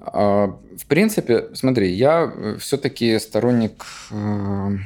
А, 0.00 0.46
в 0.76 0.86
принципе, 0.86 1.48
смотри, 1.54 1.92
я 1.92 2.56
все-таки 2.58 3.18
сторонник, 3.18 3.84
э, 4.10 4.78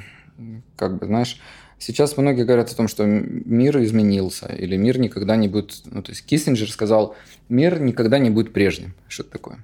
как 0.77 0.99
бы, 0.99 1.07
знаешь, 1.07 1.41
сейчас 1.79 2.17
многие 2.17 2.45
говорят 2.45 2.71
о 2.71 2.77
том, 2.77 2.89
что 2.89 3.05
мир 3.07 3.83
изменился, 3.83 4.47
или 4.47 4.77
мир 4.77 4.99
никогда 4.99 5.37
не 5.37 5.49
будет... 5.49 5.83
Ну, 5.85 6.03
то 6.03 6.13
есть 6.13 6.25
Киссинджер 6.27 6.71
сказал, 6.71 7.15
мир 7.49 7.81
никогда 7.81 8.19
не 8.19 8.31
будет 8.31 8.53
прежним. 8.53 8.95
Что 9.09 9.23
это 9.23 9.33
такое? 9.33 9.59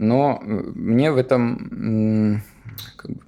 Но 0.00 0.40
мне 0.42 1.12
в 1.12 1.18
этом, 1.18 2.42
как 2.96 3.10
бы 3.10 3.20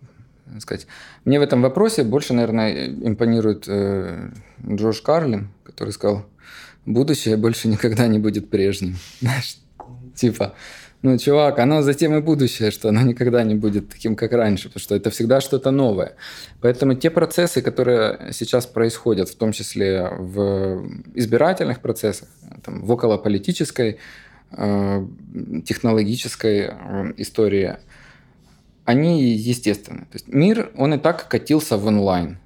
сказать, 0.59 0.87
мне 1.27 1.39
в 1.39 1.43
этом 1.43 1.61
вопросе 1.61 2.03
больше, 2.03 2.33
наверное, 2.33 2.89
импонирует 2.89 3.65
э, 3.69 4.31
Джош 4.67 5.03
Карлин, 5.03 5.51
который 5.65 5.91
сказал, 5.91 6.25
будущее 6.87 7.37
больше 7.37 7.69
никогда 7.69 8.07
не 8.07 8.19
будет 8.19 8.49
прежним. 8.49 8.97
Знаешь, 9.21 9.59
типа, 10.15 10.55
Ну, 11.03 11.19
чувак, 11.19 11.59
оно 11.59 11.83
затем 11.83 12.15
и 12.17 12.23
будущее, 12.23 12.71
что 12.71 12.89
оно 12.89 13.03
никогда 13.03 13.45
не 13.45 13.55
будет 13.55 13.91
таким, 13.91 14.17
как 14.17 14.33
раньше, 14.33 14.69
потому 14.69 14.81
что 14.81 14.95
это 14.95 15.11
всегда 15.11 15.43
что-то 15.43 15.73
новое. 15.73 16.15
Поэтому 16.63 16.95
те 16.95 17.11
процессы, 17.11 17.61
которые 17.61 18.33
сейчас 18.33 18.67
происходят, 18.67 19.29
в 19.29 19.35
том 19.35 19.53
числе 19.53 20.09
в 20.19 20.87
избирательных 21.15 21.81
процессах, 21.81 22.29
там, 22.65 22.87
в 22.87 22.91
околополитической, 22.93 23.99
технологической 25.65 26.71
э, 26.71 27.13
истории, 27.17 27.77
они 28.85 29.23
естественны. 29.33 30.01
То 30.01 30.15
есть 30.15 30.29
мир, 30.29 30.71
он 30.77 30.95
и 30.95 30.99
так 30.99 31.29
катился 31.29 31.77
в 31.77 31.87
онлайн. 31.87 32.39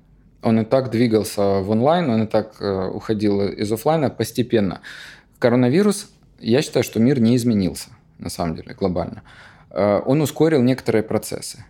Он 0.42 0.60
и 0.60 0.64
так 0.64 0.90
двигался 0.90 1.60
в 1.60 1.70
онлайн, 1.70 2.10
он 2.10 2.22
и 2.24 2.26
так 2.26 2.60
э, 2.60 2.88
уходил 2.88 3.42
из 3.42 3.72
офлайна 3.72 4.10
постепенно. 4.10 4.80
Коронавирус, 5.38 6.10
я 6.38 6.62
считаю, 6.62 6.84
что 6.84 7.00
мир 7.00 7.20
не 7.20 7.36
изменился 7.36 7.90
на 8.18 8.30
самом 8.30 8.56
деле, 8.56 8.74
глобально, 8.74 9.22
э, 9.70 10.00
он 10.04 10.20
ускорил 10.20 10.62
некоторые 10.62 11.02
процессы. 11.02 11.64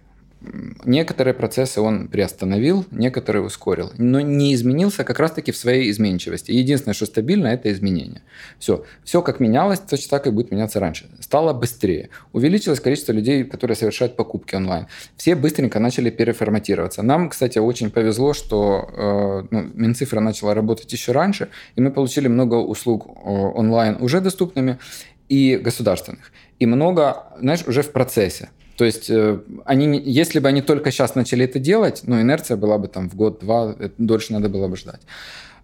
Некоторые 0.85 1.35
процессы 1.35 1.81
он 1.81 2.09
приостановил, 2.09 2.85
некоторые 2.91 3.43
ускорил, 3.43 3.93
но 3.97 4.21
не 4.21 4.55
изменился 4.55 5.03
как 5.03 5.19
раз-таки 5.19 5.51
в 5.51 5.57
своей 5.57 5.91
изменчивости. 5.91 6.53
Единственное, 6.53 6.95
что 6.95 7.07
стабильно, 7.07 7.49
это 7.49 7.73
изменение. 7.73 8.23
Все. 8.59 8.85
Все 9.03 9.23
как 9.23 9.41
менялось, 9.41 9.81
точно 9.81 10.11
так 10.11 10.27
и 10.27 10.31
будет 10.31 10.51
меняться 10.51 10.79
раньше. 10.79 11.07
Стало 11.21 11.55
быстрее. 11.55 12.11
Увеличилось 12.33 12.81
количество 12.81 13.13
людей, 13.13 13.45
которые 13.45 13.77
совершают 13.77 14.15
покупки 14.15 14.55
онлайн. 14.55 14.87
Все 15.17 15.35
быстренько 15.35 15.81
начали 15.81 16.11
переформатироваться. 16.11 17.03
Нам, 17.03 17.31
кстати, 17.31 17.59
очень 17.59 17.91
повезло, 17.91 18.35
что 18.35 18.91
э, 18.93 19.47
ну, 19.51 19.71
Минцифра 19.75 20.21
начала 20.21 20.55
работать 20.55 20.93
еще 20.93 21.13
раньше, 21.13 21.49
и 21.77 21.81
мы 21.81 21.91
получили 21.91 22.29
много 22.29 22.57
услуг 22.57 23.07
э, 23.07 23.11
онлайн 23.31 23.97
уже 24.01 24.21
доступными 24.21 24.79
и 25.29 25.57
государственных. 25.57 26.31
И 26.59 26.67
много, 26.67 27.25
знаешь, 27.41 27.65
уже 27.67 27.83
в 27.83 27.91
процессе. 27.91 28.51
То 28.77 28.85
есть, 28.85 29.11
э, 29.11 29.41
они, 29.65 30.01
если 30.05 30.39
бы 30.39 30.49
они 30.49 30.63
только 30.63 30.91
сейчас 30.91 31.15
начали 31.15 31.45
это 31.45 31.59
делать, 31.59 32.03
ну, 32.07 32.21
инерция 32.21 32.57
была 32.57 32.79
бы 32.79 32.89
там 32.89 33.09
в 33.09 33.17
год-два, 33.17 33.75
дольше 33.99 34.33
надо 34.33 34.49
было 34.49 34.69
бы 34.69 34.77
ждать. 34.77 35.01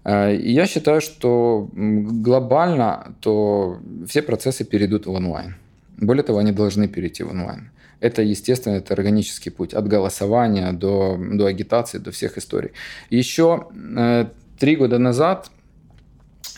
Э, 0.04 0.34
и 0.34 0.52
я 0.52 0.66
считаю, 0.66 1.00
что 1.00 1.68
глобально 1.72 3.14
то 3.20 3.78
все 4.06 4.22
процессы 4.22 4.64
перейдут 4.64 5.06
в 5.06 5.10
онлайн. 5.10 5.56
Более 5.98 6.22
того, 6.22 6.38
они 6.38 6.52
должны 6.52 6.88
перейти 6.88 7.22
в 7.22 7.30
онлайн. 7.30 7.70
Это, 8.00 8.22
естественно, 8.22 8.76
это 8.76 8.94
органический 8.94 9.52
путь 9.52 9.74
от 9.74 9.86
голосования 9.86 10.72
до, 10.72 11.16
до 11.18 11.46
агитации, 11.46 11.98
до 11.98 12.10
всех 12.10 12.38
историй. 12.38 12.70
Еще 13.10 13.68
э, 13.96 14.26
три 14.58 14.76
года 14.76 14.98
назад 14.98 15.50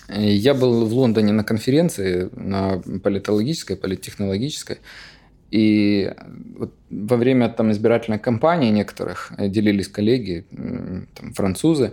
я 0.08 0.54
был 0.54 0.86
в 0.86 0.92
Лондоне 0.92 1.32
на 1.32 1.44
конференции, 1.44 2.28
на 2.36 2.82
политологической, 3.02 3.76
политтехнологической, 3.76 4.78
и 5.54 6.12
вот 6.58 6.74
во 6.90 7.16
время 7.16 7.48
там 7.48 7.70
избирательной 7.70 8.18
кампании 8.18 8.72
некоторых 8.72 9.32
э, 9.38 9.48
делились 9.48 9.86
коллеги, 9.86 10.44
там, 10.50 11.32
французы, 11.32 11.92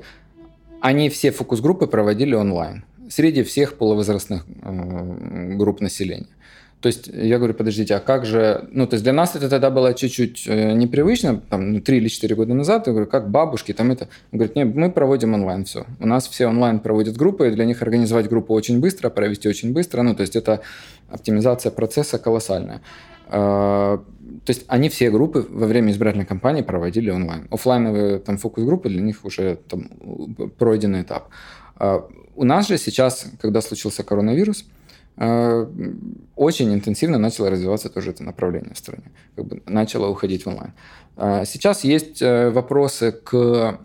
они 0.80 1.10
все 1.10 1.30
фокус-группы 1.30 1.86
проводили 1.86 2.34
онлайн 2.34 2.86
среди 3.08 3.43
всех 3.43 3.76
полувозрастных 3.78 4.47
э, 4.63 5.56
групп 5.58 5.80
населения. 5.80 6.36
То 6.80 6.88
есть 6.88 7.08
я 7.13 7.38
говорю, 7.38 7.54
подождите, 7.54 7.93
а 7.93 8.00
как 8.00 8.26
же... 8.26 8.67
Ну, 8.71 8.88
то 8.88 8.95
есть 8.95 9.04
для 9.04 9.13
нас 9.13 9.36
это 9.36 9.47
тогда 9.47 9.69
было 9.69 9.93
чуть-чуть 9.93 10.47
э, 10.47 10.74
непривычно, 10.74 11.39
там, 11.47 11.74
ну, 11.74 11.82
3 11.82 11.97
или 11.97 12.08
4 12.08 12.36
года 12.36 12.56
назад. 12.56 12.88
Я 12.88 12.93
говорю, 12.93 13.08
как 13.08 13.30
бабушки, 13.30 13.74
там 13.74 13.91
это... 13.91 14.08
Он 14.32 14.39
говорит, 14.39 14.56
нет, 14.56 14.76
мы 14.76 14.91
проводим 14.91 15.36
онлайн 15.36 15.65
все. 15.65 15.86
У 16.00 16.08
нас 16.08 16.28
все 16.28 16.47
онлайн 16.47 16.80
проводят 16.80 17.15
группы, 17.15 17.47
и 17.47 17.52
для 17.52 17.65
них 17.65 17.84
организовать 17.84 18.28
группу 18.28 18.56
очень 18.56 18.80
быстро, 18.80 19.12
провести 19.12 19.47
очень 19.47 19.71
быстро. 19.71 20.02
Ну, 20.02 20.15
то 20.15 20.21
есть 20.21 20.36
это 20.36 20.62
оптимизация 21.12 21.71
процесса 21.71 22.17
колоссальная. 22.17 22.82
А, 23.32 23.98
то 24.46 24.50
есть 24.50 24.65
они 24.67 24.89
все 24.89 25.10
группы 25.10 25.46
во 25.50 25.67
время 25.67 25.91
избирательной 25.91 26.26
кампании 26.26 26.62
проводили 26.62 27.10
онлайн. 27.10 27.48
Оффлайновые 27.50 28.20
там 28.20 28.38
фокус-группы 28.38 28.89
для 28.89 29.02
них 29.02 29.26
уже 29.26 29.58
там 29.67 29.89
пройденный 30.58 31.02
этап. 31.02 31.30
А, 31.76 32.08
у 32.36 32.44
нас 32.44 32.67
же 32.67 32.78
сейчас, 32.78 33.26
когда 33.39 33.62
случился 33.62 34.04
коронавирус, 34.04 34.65
Э, 35.17 35.67
очень 36.36 36.74
интенсивно 36.74 37.17
начало 37.17 37.50
развиваться 37.50 37.89
тоже 37.89 38.12
это 38.12 38.24
направление 38.24 38.74
в 38.74 38.78
стране. 38.78 39.04
Как 39.36 39.46
бы 39.46 39.62
начало 39.65 40.08
уходить 40.08 40.46
в 40.46 40.50
онлайн. 40.50 40.74
А 41.17 41.46
сейчас 41.46 41.84
есть 41.84 42.22
э, 42.22 42.50
вопросы 42.50 43.12
к 43.12 43.80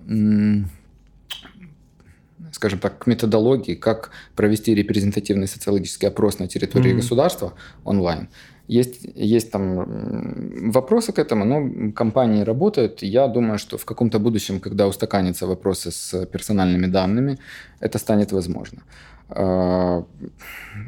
скажем 2.52 2.78
так, 2.78 3.00
к 3.00 3.06
методологии, 3.06 3.74
как 3.74 4.12
провести 4.34 4.74
репрезентативный 4.74 5.46
социологический 5.46 6.08
опрос 6.08 6.38
на 6.38 6.48
территории 6.48 6.92
mm-hmm. 6.92 6.96
государства 6.96 7.52
онлайн. 7.84 8.30
Есть, 8.68 9.06
есть 9.14 9.50
там 9.50 10.72
вопросы 10.72 11.12
к 11.12 11.18
этому, 11.18 11.44
но 11.44 11.92
компании 11.92 12.44
работают. 12.44 13.02
Я 13.02 13.28
думаю, 13.28 13.58
что 13.58 13.78
в 13.78 13.84
каком-то 13.84 14.18
будущем, 14.18 14.60
когда 14.60 14.86
устаканятся 14.86 15.46
вопросы 15.46 15.90
с 15.90 16.26
персональными 16.26 16.86
данными, 16.86 17.38
это 17.80 17.98
станет 17.98 18.32
возможно. 18.32 18.82
А, 19.28 20.04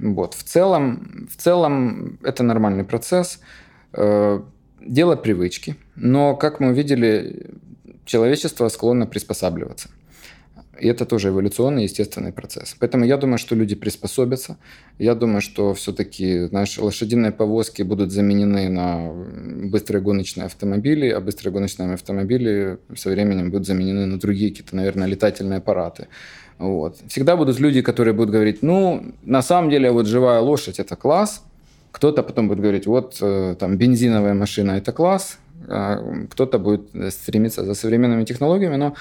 вот. 0.01 0.35
В, 0.35 0.43
целом, 0.43 1.29
в 1.31 1.37
целом 1.37 2.19
это 2.23 2.43
нормальный 2.43 2.85
процесс. 2.85 3.41
А, 3.93 4.43
дело 4.81 5.17
привычки. 5.17 5.77
Но, 5.97 6.37
как 6.37 6.61
мы 6.61 6.71
увидели, 6.71 7.51
человечество 8.05 8.69
склонно 8.69 9.07
приспосабливаться. 9.07 9.88
И 10.81 10.88
это 10.88 11.05
тоже 11.07 11.29
эволюционный, 11.29 11.85
естественный 11.85 12.33
процесс. 12.33 12.77
Поэтому 12.79 13.05
я 13.05 13.17
думаю, 13.17 13.38
что 13.38 13.55
люди 13.55 13.75
приспособятся. 13.75 14.57
Я 14.99 15.14
думаю, 15.14 15.41
что 15.41 15.75
все-таки 15.75 16.49
наши 16.51 16.83
лошадиные 16.83 17.33
повозки 17.33 17.83
будут 17.83 18.12
заменены 18.12 18.69
на 18.69 19.12
быстрые 19.69 20.03
гоночные 20.03 20.47
автомобили, 20.47 21.09
а 21.09 21.21
быстрые 21.21 21.53
гоночные 21.53 21.95
автомобили 21.95 22.79
со 22.97 23.11
временем 23.11 23.51
будут 23.51 23.67
заменены 23.67 24.07
на 24.07 24.19
другие 24.19 24.51
какие-то, 24.51 24.77
наверное, 24.77 25.09
летательные 25.09 25.59
аппараты. 25.59 26.07
Вот. 26.59 26.99
Всегда 27.09 27.37
будут 27.37 27.61
люди, 27.61 27.83
которые 27.83 28.14
будут 28.14 28.31
говорить, 28.31 28.62
ну, 28.62 29.14
на 29.23 29.43
самом 29.43 29.71
деле, 29.71 29.91
вот 29.91 30.07
живая 30.07 30.41
лошадь– 30.41 30.79
это 30.81 30.97
класс. 30.97 31.43
Кто-то 31.93 32.23
потом 32.23 32.49
будет 32.49 32.61
говорить, 32.61 32.87
вот 32.87 33.19
э, 33.21 33.57
там 33.59 33.77
бензиновая 33.77 34.35
машина– 34.35 34.73
это 34.79 34.93
класс. 34.93 35.38
А 35.71 36.27
кто-то 36.31 36.59
будет 36.59 37.12
стремиться 37.12 37.64
за 37.64 37.75
современными 37.75 38.25
технологиями, 38.25 38.77
но 38.77 38.95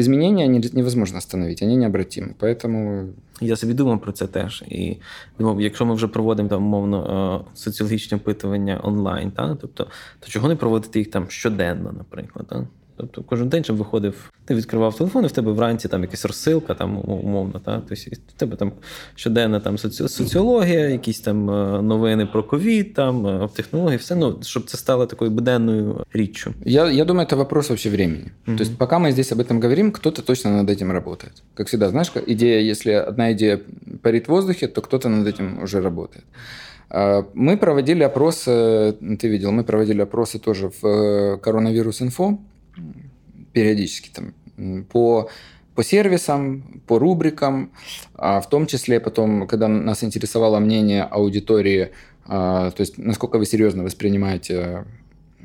изменения 0.00 0.70
невозможно 0.72 1.18
остановить, 1.18 1.62
вони 1.62 1.76
необратимі. 1.76 2.28
Поэтому... 2.40 3.08
Я 3.40 3.56
собі 3.56 3.74
думав 3.74 4.00
про 4.00 4.12
це 4.12 4.26
теж. 4.26 4.64
І 4.68 4.96
думав, 5.38 5.60
якщо 5.60 5.86
ми 5.86 5.94
вже 5.94 6.08
проводимо 6.08 6.48
там 6.48 6.64
умовно 6.64 7.44
е, 7.44 7.50
соціологічні 7.54 8.16
опитування 8.16 8.80
онлайн, 8.84 9.30
та, 9.30 9.56
тобто, 9.60 9.86
то 10.20 10.28
чого 10.28 10.48
не 10.48 10.56
проводити 10.56 10.98
їх 10.98 11.10
там 11.10 11.30
щоденно, 11.30 11.92
наприклад? 11.92 12.46
Та? 12.48 12.66
Тобто 13.01 13.23
кожен 13.23 13.49
день, 13.49 13.63
щоб 13.63 13.77
виходив, 13.77 14.31
ти 14.45 14.55
відкривав 14.55 14.97
телефон, 14.97 15.23
і 15.23 15.27
в 15.27 15.31
тебе 15.31 15.51
вранці 15.51 15.87
там 15.87 16.01
якась 16.01 16.25
розсилка, 16.25 16.73
там 16.73 16.97
умовно, 16.97 17.59
та? 17.59 17.81
Тобто, 17.89 17.95
в 18.27 18.39
тебе 18.39 18.55
там 18.55 18.71
щоденна 19.15 19.59
там 19.59 19.77
соціологія, 19.77 20.89
якісь 20.89 21.19
там 21.19 21.49
е, 21.49 21.81
новини 21.81 22.25
про 22.25 22.43
ковід, 22.43 22.93
там 22.93 23.27
е, 23.27 23.49
технології, 23.55 23.97
все, 23.97 24.15
ну, 24.15 24.37
щоб 24.41 24.65
це 24.65 24.77
стало 24.77 25.05
такою 25.05 25.31
буденною 25.31 26.05
річчю. 26.13 26.53
Я, 26.65 26.91
я 26.91 27.05
думаю, 27.05 27.27
это 27.27 27.35
вопрос 27.35 27.69
вообще 27.69 27.89
времени. 27.89 28.31
Mm-hmm. 28.45 28.57
То 28.57 28.63
есть, 28.63 28.77
пока 28.77 28.99
мы 28.99 29.11
здесь 29.11 29.31
об 29.31 29.39
этом 29.39 29.61
говорим, 29.61 29.91
кто-то 29.91 30.21
точно 30.21 30.51
над 30.51 30.69
этим 30.69 30.91
работает. 30.91 31.43
Как 31.53 31.67
всегда, 31.67 31.89
знаешь, 31.89 32.11
идея, 32.27 32.71
если 32.71 32.91
одна 32.91 33.31
идея 33.31 33.59
парит 34.01 34.27
в 34.27 34.31
воздухе, 34.31 34.67
то 34.67 34.81
кто-то 34.81 35.09
над 35.09 35.27
этим 35.27 35.63
уже 35.63 35.81
работает. 35.81 36.25
Мы 37.35 37.57
проводили 37.57 38.03
опросы, 38.03 38.97
ты 39.21 39.29
видел, 39.29 39.51
мы 39.51 39.63
проводили 39.63 40.01
опросы 40.01 40.39
тоже 40.39 40.69
в 40.81 40.85
э, 40.85 41.37
коронавирус-инфо, 41.37 42.37
периодически 43.52 44.10
там 44.10 44.84
по 44.84 45.28
по 45.74 45.84
сервисам, 45.84 46.80
по 46.86 46.98
рубрикам, 46.98 47.70
а 48.14 48.40
в 48.40 48.48
том 48.48 48.66
числе 48.66 48.98
потом, 48.98 49.46
когда 49.46 49.68
нас 49.68 50.02
интересовало 50.02 50.58
мнение 50.58 51.02
аудитории, 51.02 51.90
а, 52.24 52.70
то 52.70 52.80
есть 52.80 52.96
насколько 52.96 53.36
вы 53.36 53.44
серьезно 53.44 53.84
воспринимаете 53.84 54.86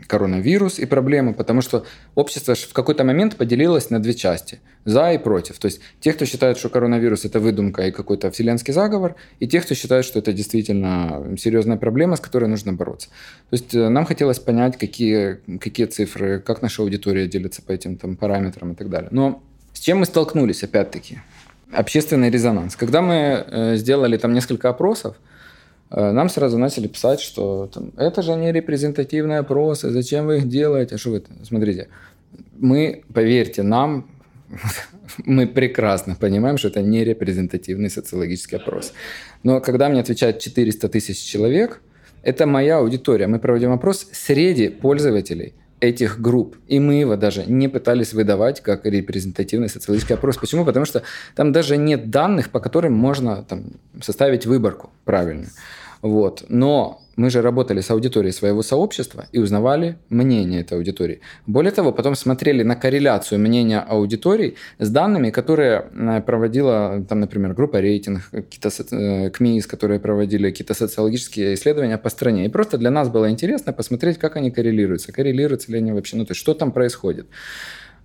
коронавирус 0.08 0.80
и 0.80 0.86
проблемы, 0.86 1.34
потому 1.34 1.62
что 1.62 1.86
общество 2.16 2.56
в 2.56 2.74
какой-то 2.74 3.04
момент 3.04 3.36
поделилось 3.36 3.90
на 3.90 4.00
две 4.00 4.14
части– 4.14 4.60
за 4.86 5.14
и 5.14 5.18
против. 5.18 5.60
То 5.60 5.68
есть 5.68 5.82
те, 6.00 6.14
кто 6.14 6.26
считает, 6.26 6.58
что 6.58 6.70
коронавирус– 6.70 7.26
это 7.26 7.40
выдумка 7.40 7.88
и 7.88 7.92
какой-то 7.92 8.32
вселенский 8.32 8.74
заговор, 8.74 9.16
и 9.40 9.48
те, 9.48 9.62
кто 9.62 9.76
считает, 9.76 10.06
что 10.06 10.20
это 10.20 10.34
действительно 10.34 11.36
серьезная 11.38 11.78
проблема, 11.78 12.16
с 12.16 12.20
которой 12.20 12.46
нужно 12.46 12.74
бороться. 12.74 13.10
То 13.50 13.56
есть 13.56 13.76
э, 13.76 13.90
нам 13.90 14.06
хотелось 14.06 14.40
понять, 14.40 14.78
какие, 14.78 15.40
какие 15.60 15.86
цифры, 15.86 16.40
как 16.40 16.62
наша 16.62 16.82
аудитория 16.82 17.28
делится 17.28 17.62
по 17.62 17.72
этим 17.72 17.98
там, 17.98 18.16
параметрам 18.16 18.72
и 18.72 18.76
так 18.76 18.90
далее. 18.90 19.10
Но 19.12 19.44
с 19.74 19.80
чем 19.80 20.00
мы 20.00 20.06
столкнулись, 20.06 20.64
опять-таки? 20.64 21.20
Общественный 21.72 22.30
резонанс. 22.30 22.76
Когда 22.76 23.02
мы 23.02 23.16
э, 23.16 23.76
сделали 23.78 24.18
там 24.18 24.34
несколько 24.34 24.70
опросов– 24.70 25.16
нам 25.92 26.30
сразу 26.30 26.58
начали 26.58 26.88
писать, 26.88 27.20
что 27.20 27.70
там, 27.74 27.92
это 27.98 28.22
же 28.22 28.36
не 28.36 28.52
репрезентативные 28.52 29.40
опросы, 29.40 29.90
зачем 29.90 30.26
вы 30.26 30.38
их 30.38 30.48
делаете? 30.48 30.96
А 30.96 30.98
что 30.98 31.12
вы 31.12 31.24
Смотрите, 31.44 31.90
мы, 32.58 33.04
поверьте 33.14 33.64
нам, 33.64 34.10
мы 35.26 35.48
прекрасно 35.48 36.16
понимаем, 36.16 36.58
что 36.58 36.70
это 36.70 36.82
не 36.82 37.04
репрезентативный 37.04 37.90
социологический 37.90 38.58
опрос. 38.58 38.94
Но 39.44 39.60
когда 39.60 39.90
мне 39.90 40.00
отвечают 40.02 40.40
400 40.40 40.90
тысяч 40.90 41.18
человек, 41.18 41.82
Это 42.24 42.46
моя 42.46 42.78
аудитория. 42.78 43.28
Мы 43.28 43.40
проводим 43.40 43.72
опрос 43.72 44.08
среди 44.12 44.70
пользователей 44.70 45.54
этих 45.80 46.22
групп. 46.22 46.56
И 46.68 46.80
мы 46.80 47.00
его 47.00 47.16
даже 47.16 47.46
не 47.46 47.68
пытались 47.68 48.14
выдавать 48.14 48.62
как 48.62 48.86
репрезентативный 48.86 49.70
социологический 49.70 50.16
опрос. 50.16 50.38
Почему? 50.38 50.64
Потому 50.64 50.86
что 50.86 51.02
там 51.36 51.52
даже 51.52 51.78
нет 51.78 52.12
данных, 52.12 52.52
по 52.52 52.60
которым 52.60 52.94
можно 52.94 53.44
там, 53.44 53.72
составить 54.02 54.46
выборку 54.46 54.92
правильную. 55.06 55.50
Вот. 56.02 56.46
Но 56.50 57.02
мы 57.16 57.30
же 57.30 57.42
работали 57.42 57.82
с 57.82 57.92
аудиторией 57.92 58.34
своего 58.34 58.64
сообщества 58.64 59.26
и 59.32 59.40
узнавали 59.40 59.98
мнение 60.10 60.62
этой 60.62 60.78
аудитории. 60.78 61.20
Более 61.46 61.72
того, 61.72 61.92
потом 61.92 62.16
смотрели 62.16 62.64
на 62.64 62.76
корреляцию 62.76 63.40
мнения 63.40 63.80
аудитории 63.80 64.56
с 64.80 64.90
данными, 64.90 65.30
которые 65.30 65.86
э, 65.94 66.22
проводила, 66.22 67.06
там, 67.08 67.20
например, 67.20 67.54
группа 67.54 67.82
рейтинг, 67.82 68.30
какие-то 68.32 68.70
э, 68.96 69.30
КМИС, 69.30 69.68
которые 69.68 70.00
проводили 70.00 70.50
какие-то 70.50 70.74
социологические 70.74 71.54
исследования 71.54 71.98
по 71.98 72.10
стране. 72.10 72.46
И 72.46 72.50
просто 72.50 72.78
для 72.78 72.92
нас 72.92 73.10
было 73.10 73.30
интересно 73.30 73.74
посмотреть, 73.74 74.18
как 74.18 74.38
они 74.38 74.50
коррелируются, 74.50 75.12
коррелируются 75.12 75.72
ли 75.72 75.78
они 75.78 75.92
вообще, 75.92 76.18
ну, 76.18 76.26
то 76.26 76.32
есть 76.32 76.40
что 76.40 76.54
там 76.54 76.72
происходит. 76.72 77.28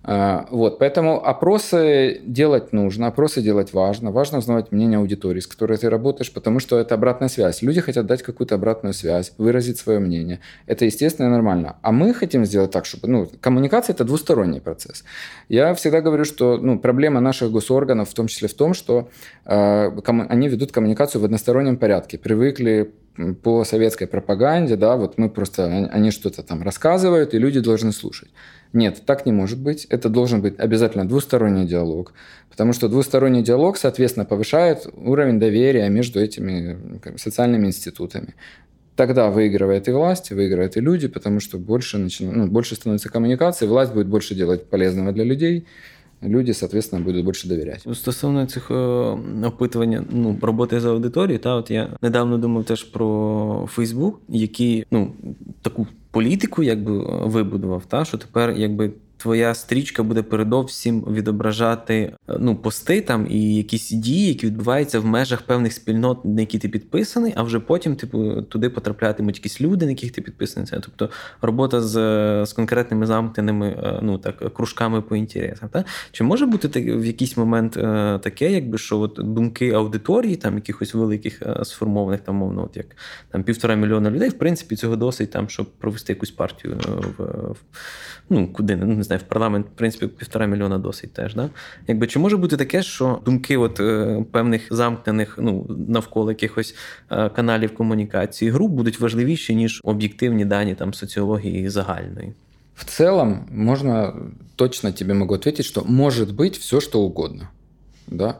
А, 0.03 0.47
вот, 0.51 0.79
поэтому 0.79 1.25
опросы 1.25 2.21
делать 2.23 2.71
нужно, 2.71 3.07
опросы 3.07 3.41
делать 3.41 3.73
важно. 3.73 4.11
Важно 4.11 4.37
узнавать 4.37 4.71
мнение 4.71 4.99
аудитории, 4.99 5.41
с 5.41 5.47
которой 5.47 5.77
ты 5.77 5.89
работаешь, 5.89 6.31
потому 6.31 6.59
что 6.59 6.79
это 6.79 6.95
обратная 6.95 7.27
связь. 7.27 7.61
Люди 7.61 7.81
хотят 7.81 8.05
дать 8.05 8.23
какую-то 8.23 8.55
обратную 8.55 8.93
связь, 8.93 9.33
выразить 9.37 9.79
свое 9.79 9.99
мнение. 9.99 10.39
Это 10.65 10.85
естественно 10.85 11.27
и 11.27 11.29
нормально. 11.29 11.75
А 11.81 11.91
мы 11.91 12.13
хотим 12.13 12.45
сделать 12.45 12.71
так, 12.71 12.85
чтобы... 12.85 13.07
Ну, 13.07 13.29
коммуникация– 13.41 13.93
это 13.95 14.05
двусторонний 14.05 14.61
процесс. 14.61 15.03
Я 15.49 15.73
всегда 15.73 15.99
говорю, 15.99 16.23
что 16.23 16.57
ну, 16.57 16.79
проблема 16.79 17.19
наших 17.19 17.51
госорганов 17.51 18.09
в 18.09 18.13
том 18.13 18.27
числе 18.27 18.47
в 18.47 18.53
том, 18.53 18.73
что 18.73 19.09
э, 19.45 19.91
они 20.29 20.47
ведут 20.47 20.71
коммуникацию 20.71 21.21
в 21.21 21.25
одностороннем 21.25 21.75
порядке. 21.75 22.17
Привыкли 22.17 22.93
по 23.41 23.63
советской 23.63 24.07
пропаганде, 24.07 24.75
да, 24.75 24.95
вот 24.95 25.17
мы 25.17 25.29
просто, 25.29 25.65
они 25.91 26.11
что-то 26.11 26.43
там 26.43 26.61
рассказывают, 26.63 27.33
и 27.33 27.39
люди 27.39 27.59
должны 27.59 27.91
слушать. 27.91 28.29
Нет, 28.73 29.03
так 29.05 29.25
не 29.25 29.31
может 29.31 29.59
быть. 29.59 29.85
Это 29.85 30.09
должен 30.09 30.41
быть 30.41 30.59
обязательно 30.59 31.07
двусторонний 31.07 31.65
диалог, 31.65 32.13
потому 32.49 32.73
что 32.73 32.89
двусторонний 32.89 33.41
диалог, 33.41 33.77
соответственно, 33.77 34.25
повышает 34.25 34.87
уровень 34.95 35.39
доверия 35.39 35.89
между 35.89 36.19
этими 36.19 36.77
социальными 37.17 37.67
институтами. 37.67 38.35
Тогда 38.95 39.29
выигрывает 39.29 39.87
и 39.87 39.91
власть, 39.91 40.31
выигрывают 40.31 40.75
и 40.75 40.81
люди, 40.81 41.07
потому 41.07 41.39
что 41.39 41.57
больше, 41.59 41.97
начина... 41.97 42.31
ну, 42.31 42.47
больше 42.47 42.75
становится 42.75 43.09
коммуникации, 43.09 43.67
власть 43.67 43.93
будет 43.93 44.07
больше 44.07 44.35
делать 44.35 44.69
полезного 44.69 45.11
для 45.11 45.23
людей, 45.23 45.65
люди, 46.23 46.53
соответственно, 46.53 47.05
будуть 47.05 47.25
більше 47.25 47.47
довіряти. 47.47 47.95
Стосовно 47.95 48.45
цих 48.45 48.71
опитування 49.43 50.03
ну, 50.09 50.37
роботи 50.41 50.79
за 50.79 50.91
аудиторією, 50.91 51.39
та 51.39 51.55
от 51.55 51.71
я 51.71 51.89
недавно 52.01 52.37
думав 52.37 52.63
теж 52.63 52.83
про 52.83 53.67
Фейсбук, 53.71 54.21
який 54.29 54.85
ну 54.91 55.11
таку 55.61 55.87
політику 56.11 56.63
якби 56.63 56.97
вибудував, 57.27 57.85
та 57.85 58.05
що 58.05 58.17
тепер 58.17 58.51
якби 58.57 58.91
твоя 59.17 59.53
стрічка 59.53 60.03
буде 60.03 60.21
передовсім 60.23 61.01
відображати 61.01 61.95
е, 62.29 62.37
ну, 62.39 62.55
пости 62.55 63.01
там 63.01 63.27
і 63.29 63.55
якісь 63.55 63.89
дії, 63.91 64.27
які 64.27 64.45
відбуваються 64.45 64.99
в 64.99 65.05
межах 65.05 65.41
певних 65.41 65.73
спільнот, 65.73 66.25
на 66.25 66.41
які 66.41 66.59
ти 66.59 66.69
підписаний, 66.69 67.33
а 67.35 67.43
вже 67.43 67.59
потім 67.59 67.95
типу, 67.95 68.41
туди 68.41 68.69
потраплятимуть 68.69 69.37
якісь 69.37 69.61
люди, 69.61 69.85
на 69.85 69.91
яких 69.91 70.11
ти 70.11 70.21
підписаний. 70.21 70.69
Тобто 70.71 71.09
робота 71.41 71.81
з 71.81 71.97
з 72.45 72.53
конкретними 72.53 73.05
замкненими 73.05 73.67
е, 73.67 73.99
ну, 74.01 74.17
так, 74.17 74.53
кружками 74.53 75.01
по 75.01 75.15
інтересам. 75.15 75.69
Та? 75.69 75.85
Чи 76.11 76.23
може 76.23 76.45
бути 76.45 76.67
в 76.97 77.05
якийсь 77.05 77.37
момент 77.37 77.77
е, 77.77 78.19
таке, 78.23 78.51
якби 78.51 78.77
що 78.77 78.99
от 78.99 79.19
думки 79.19 79.71
аудиторії, 79.71 80.35
там 80.35 80.55
якихось 80.55 80.93
великих 80.93 81.41
сформованих, 81.63 82.21
там, 82.21 82.35
мовно, 82.35 82.63
от 82.63 82.77
як 82.77 82.85
там 83.31 83.43
півтора 83.43 83.75
мільйона 83.75 84.11
людей, 84.11 84.29
в 84.29 84.37
принципі, 84.37 84.75
цього 84.75 84.95
досить, 84.95 85.31
там, 85.31 85.49
щоб 85.49 85.65
провести 85.65 86.13
якусь 86.13 86.31
партію 86.31 86.77
в, 87.17 87.55
ну, 88.29 88.53
куди 88.53 88.75
не 88.75 89.03
знаю, 89.07 89.21
в 89.25 89.29
парламент, 89.29 89.67
в 89.67 89.77
принципі, 89.77 90.07
півтора 90.07 90.45
мільйона 90.45 90.77
досить 90.77 91.13
теж. 91.13 91.35
Да? 91.35 91.49
Якби 91.87 92.07
Чи 92.07 92.19
може 92.19 92.37
бути 92.37 92.57
таке, 92.57 92.83
що 92.83 93.19
думки 93.25 93.57
от, 93.57 93.79
е, 93.79 94.25
певних 94.31 94.67
замкнених 94.71 95.37
ну, 95.41 95.65
навколо 95.87 96.31
якихось 96.31 96.75
е, 97.11 97.29
каналів 97.29 97.73
комунікації 97.73 98.51
груп 98.51 98.71
будуть 98.71 98.99
важливіші, 98.99 99.55
ніж 99.55 99.81
об'єктивні 99.83 100.45
дані 100.45 100.75
там, 100.75 100.93
соціології 100.93 101.69
загальної? 101.69 102.33
В 102.75 102.85
целом, 102.85 103.45
можно 103.51 104.13
точно 104.55 104.91
тебе 104.91 105.13
могу 105.13 105.33
ответить, 105.33 105.65
что 105.65 105.83
может 105.87 106.31
быть 106.35 106.57
все, 106.57 106.79
что 106.79 107.01
угодно. 107.01 107.49
Да? 108.07 108.35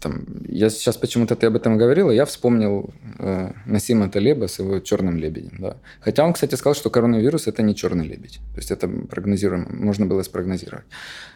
Там, 0.00 0.24
я 0.48 0.70
сейчас 0.70 0.96
почему-то 0.96 1.36
ты 1.36 1.46
об 1.46 1.56
этом 1.56 1.76
говорил, 1.76 2.10
и 2.10 2.14
я 2.14 2.24
вспомнил 2.24 2.90
э, 3.18 3.52
Насима 3.66 4.08
Талеба 4.08 4.46
с 4.46 4.58
его 4.58 4.80
черным 4.80 5.18
лебедем. 5.18 5.58
Да. 5.58 5.76
Хотя 6.00 6.24
он, 6.24 6.32
кстати, 6.32 6.54
сказал, 6.54 6.74
что 6.74 6.88
коронавирус 6.88 7.46
это 7.46 7.62
не 7.62 7.74
черный 7.74 8.06
лебедь. 8.06 8.40
То 8.54 8.60
есть 8.60 8.70
это 8.70 8.88
прогнозируемо, 8.88 9.68
можно 9.70 10.06
было 10.06 10.22
спрогнозировать. 10.22 10.86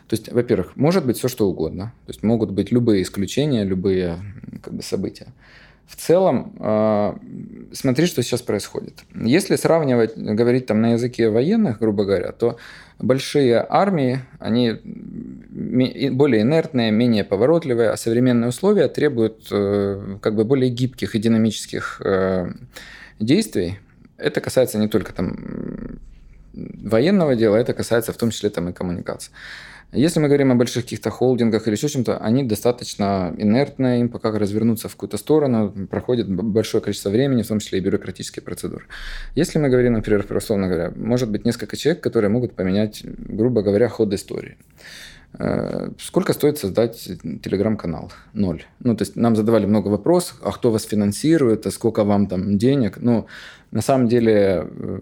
То 0.08 0.16
есть, 0.16 0.32
во-первых, 0.32 0.76
может 0.76 1.04
быть 1.04 1.18
все 1.18 1.28
что 1.28 1.46
угодно. 1.46 1.92
То 2.06 2.12
есть 2.12 2.22
могут 2.22 2.52
быть 2.52 2.72
любые 2.72 3.02
исключения, 3.02 3.64
любые 3.64 4.18
как 4.62 4.72
бы, 4.72 4.82
события. 4.82 5.26
В 5.86 5.96
целом, 5.96 6.54
э, 6.58 7.14
смотри, 7.72 8.06
что 8.06 8.22
сейчас 8.22 8.40
происходит. 8.40 9.04
Если 9.14 9.56
сравнивать, 9.56 10.16
говорить 10.16 10.66
там 10.66 10.80
на 10.80 10.92
языке 10.92 11.28
военных, 11.28 11.78
грубо 11.78 12.04
говоря, 12.04 12.32
то 12.32 12.56
большие 12.98 13.64
армии, 13.68 14.20
они 14.38 14.80
более 15.54 16.42
инертные, 16.42 16.90
менее 16.90 17.24
поворотливые, 17.24 17.90
а 17.90 17.96
современные 17.96 18.48
условия 18.48 18.88
требуют 18.88 19.46
э, 19.50 20.18
как 20.20 20.34
бы 20.34 20.44
более 20.44 20.70
гибких 20.70 21.14
и 21.14 21.18
динамических 21.18 22.02
э, 22.04 22.52
действий. 23.20 23.78
Это 24.16 24.40
касается 24.40 24.78
не 24.78 24.88
только 24.88 25.12
там 25.12 26.00
военного 26.52 27.36
дела, 27.36 27.56
это 27.56 27.72
касается 27.72 28.12
в 28.12 28.16
том 28.16 28.30
числе 28.30 28.50
там 28.50 28.68
и 28.68 28.72
коммуникации. 28.72 29.32
Если 29.92 30.18
мы 30.18 30.26
говорим 30.26 30.50
о 30.50 30.56
больших 30.56 30.82
каких-то 30.82 31.10
холдингах 31.10 31.68
или 31.68 31.76
еще 31.76 31.88
чем-то, 31.88 32.18
они 32.18 32.42
достаточно 32.42 33.32
инертные, 33.38 34.00
им 34.00 34.08
пока 34.08 34.32
развернуться 34.32 34.88
в 34.88 34.94
какую-то 34.94 35.18
сторону 35.18 35.72
проходит 35.88 36.28
большое 36.28 36.82
количество 36.82 37.10
времени, 37.10 37.42
в 37.42 37.48
том 37.48 37.60
числе 37.60 37.78
и 37.78 37.82
бюрократические 37.82 38.42
процедуры. 38.42 38.86
Если 39.36 39.60
мы 39.60 39.68
говорим, 39.68 39.92
например, 39.92 40.26
условно 40.34 40.66
говоря, 40.66 40.92
может 40.96 41.30
быть 41.30 41.44
несколько 41.44 41.76
человек, 41.76 42.02
которые 42.02 42.28
могут 42.28 42.56
поменять, 42.56 43.02
грубо 43.04 43.62
говоря, 43.62 43.88
ход 43.88 44.12
истории. 44.12 44.56
Э, 45.38 45.90
сколько 45.98 46.32
стоит 46.32 46.58
создать 46.58 46.96
телеграм-канал? 47.42 48.12
Ноль. 48.32 48.64
Ну, 48.80 48.96
то 48.96 49.02
есть 49.02 49.16
нам 49.16 49.36
задавали 49.36 49.66
много 49.66 49.88
вопросов, 49.88 50.38
а 50.42 50.52
кто 50.52 50.70
вас 50.70 50.84
финансирует, 50.84 51.66
а 51.66 51.70
сколько 51.70 52.04
вам 52.04 52.26
там 52.26 52.56
денег? 52.56 52.98
Ну, 53.00 53.26
на 53.70 53.82
самом 53.82 54.08
деле 54.08 54.66
э, 54.66 54.98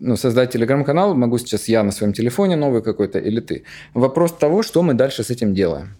ну, 0.00 0.16
создать 0.16 0.52
телеграм-канал 0.52 1.14
могу 1.14 1.38
сейчас 1.38 1.68
я 1.68 1.82
на 1.82 1.92
своем 1.92 2.12
телефоне 2.12 2.56
новый 2.56 2.82
какой-то 2.82 3.18
или 3.18 3.40
ты. 3.40 3.64
Вопрос 3.94 4.32
того, 4.32 4.62
что 4.62 4.82
мы 4.82 4.94
дальше 4.94 5.22
с 5.22 5.30
этим 5.30 5.54
делаем. 5.54 5.96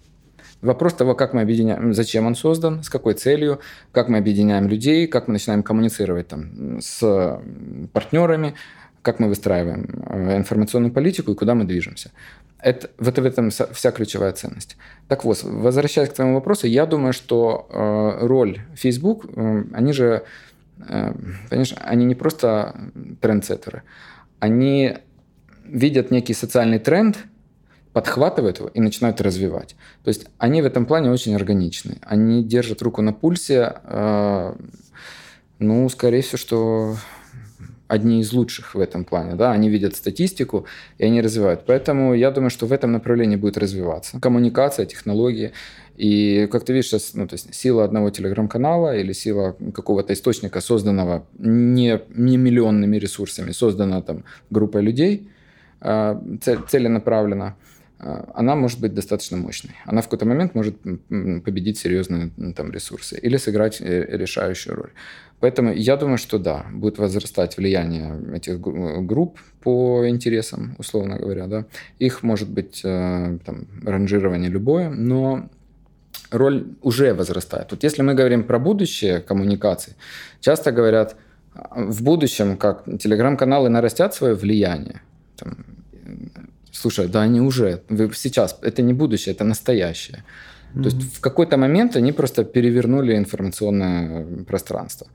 Вопрос 0.61 0.95
того, 0.95 1.13
как 1.13 1.33
мы 1.33 1.41
объединяем, 1.41 1.93
зачем 1.93 2.25
он 2.25 2.35
создан, 2.35 2.81
с 2.83 2.89
какой 2.89 3.13
целью, 3.13 3.59
как 3.91 4.09
мы 4.09 4.17
объединяем 4.17 4.67
людей, 4.67 5.05
как 5.05 5.27
мы 5.27 5.33
начинаем 5.33 5.61
коммуницировать 5.61 6.27
там, 6.27 6.79
с 6.81 7.39
партнерами, 7.93 8.55
как 9.07 9.19
мы 9.19 9.29
выстраиваем 9.29 9.87
э, 10.09 10.37
информационную 10.37 10.91
политику 10.91 11.31
и 11.31 11.35
куда 11.35 11.55
мы 11.55 11.63
движемся. 11.63 12.11
Это, 12.59 12.89
вот 12.97 13.19
в 13.19 13.25
этом 13.25 13.49
вся 13.51 13.91
ключевая 13.91 14.31
ценность. 14.31 14.77
Так 15.07 15.23
вот, 15.23 15.43
возвращаясь 15.43 16.09
к 16.09 16.13
твоему 16.13 16.35
вопросу, 16.35 16.67
я 16.67 16.85
думаю, 16.85 17.13
что 17.13 17.67
э, 17.69 18.25
роль 18.25 18.61
Facebook, 18.75 19.25
э, 19.35 19.63
они 19.73 19.93
же 19.93 20.23
Э, 20.79 21.13
понимаешь, 21.49 21.73
они 21.77 22.05
не 22.05 22.15
просто 22.15 22.75
трендсеттеры, 23.21 23.83
они 24.39 24.97
видят 25.65 26.11
некий 26.11 26.33
социальный 26.33 26.79
тренд, 26.79 27.17
подхватывают 27.93 28.59
его 28.59 28.69
и 28.69 28.79
начинают 28.79 29.21
развивать. 29.21 29.75
То 30.03 30.09
есть 30.09 30.27
они 30.37 30.61
в 30.61 30.65
этом 30.65 30.85
плане 30.85 31.09
очень 31.09 31.35
органичны. 31.35 31.97
Они 32.01 32.43
держат 32.43 32.81
руку 32.81 33.01
на 33.01 33.11
пульсе, 33.11 33.73
э, 33.83 34.55
ну, 35.59 35.89
скорее 35.89 36.21
всего, 36.21 36.37
что 36.37 36.97
одни 37.87 38.19
из 38.19 38.33
лучших 38.33 38.75
в 38.75 38.79
этом 38.79 39.05
плане. 39.05 39.35
Да? 39.35 39.51
Они 39.51 39.69
видят 39.69 39.95
статистику, 39.95 40.65
и 40.97 41.05
они 41.05 41.21
развивают. 41.21 41.63
Поэтому 41.65 42.13
я 42.13 42.31
думаю, 42.31 42.49
что 42.49 42.65
в 42.65 42.71
этом 42.71 42.91
направлении 42.91 43.35
будет 43.35 43.57
развиваться. 43.57 44.19
Коммуникация, 44.19 44.85
технологии. 44.85 45.51
И, 45.95 46.47
как 46.51 46.63
ты 46.63 46.73
видишь, 46.73 46.89
сейчас 46.89 47.13
ну, 47.15 47.27
то 47.27 47.33
есть 47.33 47.53
сила 47.53 47.83
одного 47.83 48.09
телеграм-канала 48.09 48.95
или 48.95 49.13
сила 49.13 49.55
какого-то 49.73 50.13
источника, 50.13 50.61
созданного 50.61 51.25
не, 51.39 51.99
не 52.15 52.37
миллионными 52.37 52.97
ресурсами, 52.97 53.51
создана 53.51 54.01
там 54.01 54.23
группой 54.51 54.83
людей, 54.83 55.27
а, 55.81 56.21
целенаправленно, 56.39 57.55
она 57.99 58.55
может 58.55 58.79
быть 58.79 58.93
достаточно 58.93 59.37
мощной. 59.37 59.73
Она 59.85 60.01
в 60.01 60.05
какой-то 60.05 60.25
момент 60.25 60.53
может 60.55 60.79
победить 60.79 61.79
серьезные 61.79 62.29
там, 62.55 62.71
ресурсы 62.71 63.17
или 63.17 63.37
сыграть 63.37 63.81
э, 63.81 64.05
решающую 64.17 64.75
роль. 64.75 64.91
Поэтому 65.39 65.73
я 65.73 65.97
думаю, 65.97 66.17
что 66.17 66.39
да, 66.39 66.65
будет 66.71 66.97
возрастать 66.99 67.57
влияние 67.57 68.35
этих 68.35 68.59
групп 68.59 69.39
по 69.61 70.07
интересам, 70.07 70.75
условно 70.77 71.17
говоря. 71.17 71.47
Да. 71.47 71.65
Их 71.97 72.23
может 72.23 72.49
быть 72.49 72.81
э, 72.83 73.39
там, 73.45 73.67
ранжирование 73.83 74.49
любое, 74.49 74.89
но 74.89 75.49
роль 76.31 76.67
уже 76.81 77.13
возрастает. 77.13 77.71
Вот 77.71 77.83
если 77.83 78.03
мы 78.03 78.13
говорим 78.13 78.43
про 78.43 78.59
будущее 78.59 79.21
коммуникаций, 79.21 79.93
часто 80.39 80.71
говорят, 80.71 81.15
в 81.75 82.03
будущем, 82.03 82.57
как 82.57 82.83
телеграм-каналы 82.99 83.69
нарастят 83.69 84.13
свое 84.13 84.35
влияние, 84.35 85.01
там, 85.37 85.65
слушай, 86.81 87.07
да 87.07 87.21
они 87.21 87.41
уже, 87.41 87.81
вы 87.89 88.11
сейчас, 88.13 88.57
это 88.61 88.81
не 88.81 88.93
будущее, 88.93 89.35
это 89.35 89.43
настоящее. 89.43 90.17
Mm-hmm. 90.17 90.83
То 90.83 90.89
есть 90.89 91.17
в 91.17 91.19
какой-то 91.19 91.57
момент 91.57 91.95
они 91.95 92.11
просто 92.11 92.43
перевернули 92.43 93.15
информационное 93.17 94.43
пространство. 94.45 95.07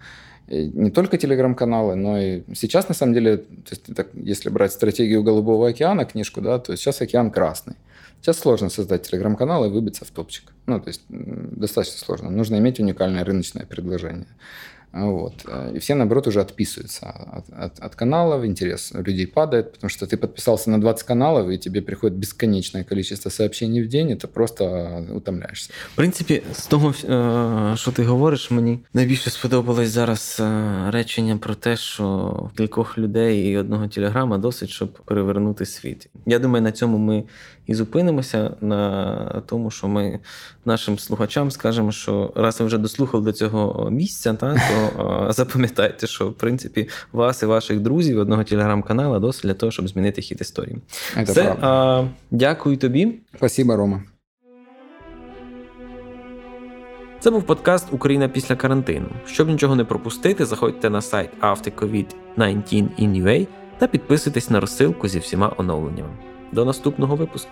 И 0.48 0.70
не 0.74 0.90
только 0.90 1.18
телеграм-каналы, 1.18 1.94
но 1.94 2.18
и 2.18 2.42
сейчас, 2.54 2.88
на 2.88 2.94
самом 2.94 3.14
деле, 3.14 3.36
то 3.36 3.70
есть, 3.70 3.94
так, 3.94 4.08
если 4.14 4.50
брать 4.50 4.72
стратегию 4.72 5.22
Голубого 5.22 5.68
океана, 5.68 6.04
книжку, 6.04 6.40
да, 6.40 6.58
то 6.58 6.76
сейчас 6.76 7.00
океан 7.00 7.30
красный. 7.30 7.76
Сейчас 8.20 8.38
сложно 8.38 8.68
создать 8.68 9.08
телеграм-канал 9.08 9.64
и 9.64 9.68
выбиться 9.68 10.04
в 10.04 10.10
топчик. 10.10 10.52
Ну, 10.66 10.80
то 10.80 10.88
есть 10.88 11.02
достаточно 11.08 11.98
сложно. 11.98 12.30
Нужно 12.30 12.56
иметь 12.56 12.80
уникальное 12.80 13.24
рыночное 13.24 13.66
предложение. 13.66 14.26
Вот. 14.93 15.45
И 15.76 15.80
все, 15.80 15.95
наоборот, 15.95 16.28
уже 16.28 16.41
отписываются 16.41 17.09
от, 17.09 17.45
от, 17.49 17.80
от 17.80 17.95
каналов, 17.95 18.45
интерес 18.45 18.93
людей 18.93 19.28
падает, 19.28 19.74
потому 19.74 19.89
что 19.89 20.07
ты 20.07 20.18
подписался 20.18 20.70
на 20.70 20.82
20 20.82 21.07
каналов, 21.07 21.49
и 21.49 21.57
тебе 21.57 21.82
приходит 21.82 22.18
бесконечное 22.18 22.84
количество 22.84 23.30
сообщений 23.30 23.82
в 23.82 23.89
день, 23.89 24.11
это 24.11 24.28
просто 24.28 25.05
утомляєшся. 25.15 25.70
В 25.93 25.95
принципі, 25.95 26.41
з 26.53 26.65
того, 26.65 26.93
що 27.78 27.91
ти 27.91 28.03
говориш, 28.03 28.51
мені 28.51 28.80
найбільше 28.93 29.30
сподобалось 29.30 29.89
зараз 29.89 30.41
речення 30.89 31.38
про 31.38 31.55
те, 31.55 31.78
що 31.78 32.49
кількох 32.57 32.97
людей 32.97 33.51
і 33.51 33.57
одного 33.57 33.88
телеграма 33.88 34.38
досить, 34.38 34.70
щоб 34.70 34.93
перевернути 34.93 35.65
світ. 35.65 36.09
Я 36.26 36.39
думаю, 36.39 36.63
на 36.63 36.72
цьому 36.72 36.97
ми 36.97 37.24
і 37.66 37.74
зупинимося 37.74 38.56
на 38.60 39.42
тому, 39.46 39.70
що 39.70 39.88
ми 39.88 40.18
нашим 40.64 40.98
слухачам 40.98 41.50
скажемо, 41.50 41.92
що 41.92 42.32
раз 42.34 42.60
ви 42.60 42.66
вже 42.66 42.78
дослухали 42.78 43.24
до 43.24 43.32
цього 43.32 43.90
місця, 43.90 44.34
та, 44.34 44.54
то 44.54 45.26
запам'ятайте, 45.32 46.06
що 46.06 46.28
в 46.28 46.34
принципі 46.34 46.88
вас 47.12 47.42
і 47.42 47.46
ваших 47.46 47.80
друзів 47.80 48.18
одного 48.18 48.44
телеграм-канала 48.44 49.18
досить 49.18 49.42
для 49.42 49.54
того, 49.54 49.72
щоб 49.72 49.88
змінити 49.88 50.22
хід 50.22 50.40
історії. 50.40 50.78
Це 51.14 51.22
Все, 51.22 51.56
а, 51.60 52.04
Дякую 52.30 52.76
тобі. 52.76 53.14
Спасибо, 53.36 53.76
Рома. 53.76 54.02
Це 57.20 57.30
був 57.30 57.42
подкаст 57.42 57.86
Україна 57.90 58.28
після 58.28 58.56
карантину. 58.56 59.06
Щоб 59.26 59.48
нічого 59.48 59.76
не 59.76 59.84
пропустити, 59.84 60.44
заходьте 60.44 60.90
на 60.90 61.00
сайт 61.00 61.30
AfterCovid-19 61.40 62.14
in 62.98 63.22
UA 63.22 63.46
та 63.78 63.86
підписуйтесь 63.86 64.50
на 64.50 64.60
розсилку 64.60 65.08
зі 65.08 65.18
всіма 65.18 65.52
оновленнями. 65.56 66.32
До 66.53 66.64
наступного 66.64 67.16
випуску. 67.16 67.50